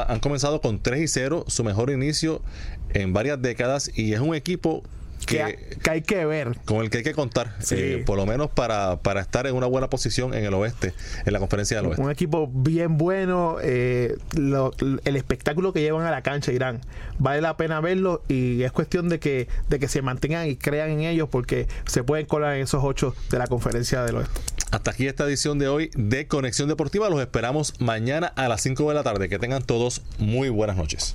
han 0.09 0.21
comenzado 0.21 0.61
con 0.61 0.81
3 0.81 1.03
y 1.03 1.09
0, 1.09 1.45
su 1.49 1.65
mejor 1.65 1.91
inicio 1.91 2.43
en 2.91 3.13
varias 3.13 3.41
décadas, 3.43 3.91
y 3.95 4.13
es 4.13 4.21
un 4.21 4.35
equipo 4.35 4.83
que, 5.25 5.77
que, 5.83 5.91
hay 5.91 6.03
que 6.03 6.25
ver. 6.27 6.57
Con 6.64 6.79
el 6.79 6.91
que 6.91 6.99
hay 6.99 7.05
que 7.05 7.14
contar, 7.14 7.55
sí. 7.61 7.75
eh, 7.77 8.03
por 8.05 8.17
lo 8.17 8.27
menos 8.27 8.51
para, 8.51 8.97
para, 8.97 9.21
estar 9.21 9.47
en 9.47 9.55
una 9.55 9.67
buena 9.67 9.89
posición 9.89 10.35
en 10.35 10.45
el 10.45 10.55
oeste, 10.55 10.93
en 11.25 11.33
la 11.33 11.39
conferencia 11.39 11.77
del 11.79 11.87
oeste. 11.87 12.03
Un 12.03 12.11
equipo 12.11 12.49
bien 12.53 12.99
bueno, 12.99 13.57
eh, 13.62 14.17
lo, 14.37 14.73
el 15.05 15.17
espectáculo 15.17 15.73
que 15.73 15.81
llevan 15.81 16.07
a 16.07 16.11
la 16.11 16.23
cancha 16.23 16.53
Irán, 16.53 16.81
vale 17.19 17.41
la 17.41 17.57
pena 17.57 17.81
verlo 17.81 18.23
y 18.29 18.62
es 18.62 18.73
cuestión 18.73 19.09
de 19.09 19.19
que, 19.19 19.49
de 19.69 19.79
que 19.79 19.89
se 19.89 20.03
mantengan 20.03 20.49
y 20.49 20.57
crean 20.57 20.91
en 20.91 21.01
ellos 21.01 21.29
porque 21.31 21.67
se 21.87 22.03
pueden 22.03 22.27
colar 22.27 22.57
en 22.57 22.62
esos 22.62 22.83
ocho 22.85 23.14
de 23.31 23.39
la 23.39 23.47
conferencia 23.47 24.03
del 24.05 24.17
oeste. 24.17 24.41
Hasta 24.71 24.91
aquí 24.91 25.07
esta 25.07 25.25
edición 25.25 25.59
de 25.59 25.69
hoy 25.69 25.91
de 25.95 26.27
Conexión 26.27 26.69
Deportiva. 26.69 27.09
Los 27.09 27.21
esperamos 27.21 27.75
mañana 27.81 28.33
a 28.37 28.49
las 28.49 28.62
5 28.62 28.89
de 28.89 28.95
la 28.95 29.03
tarde. 29.03 29.29
Que 29.29 29.39
tengan 29.39 29.62
todos 29.62 30.03
muy 30.19 30.49
buenas 30.49 30.77
noches. 30.77 31.14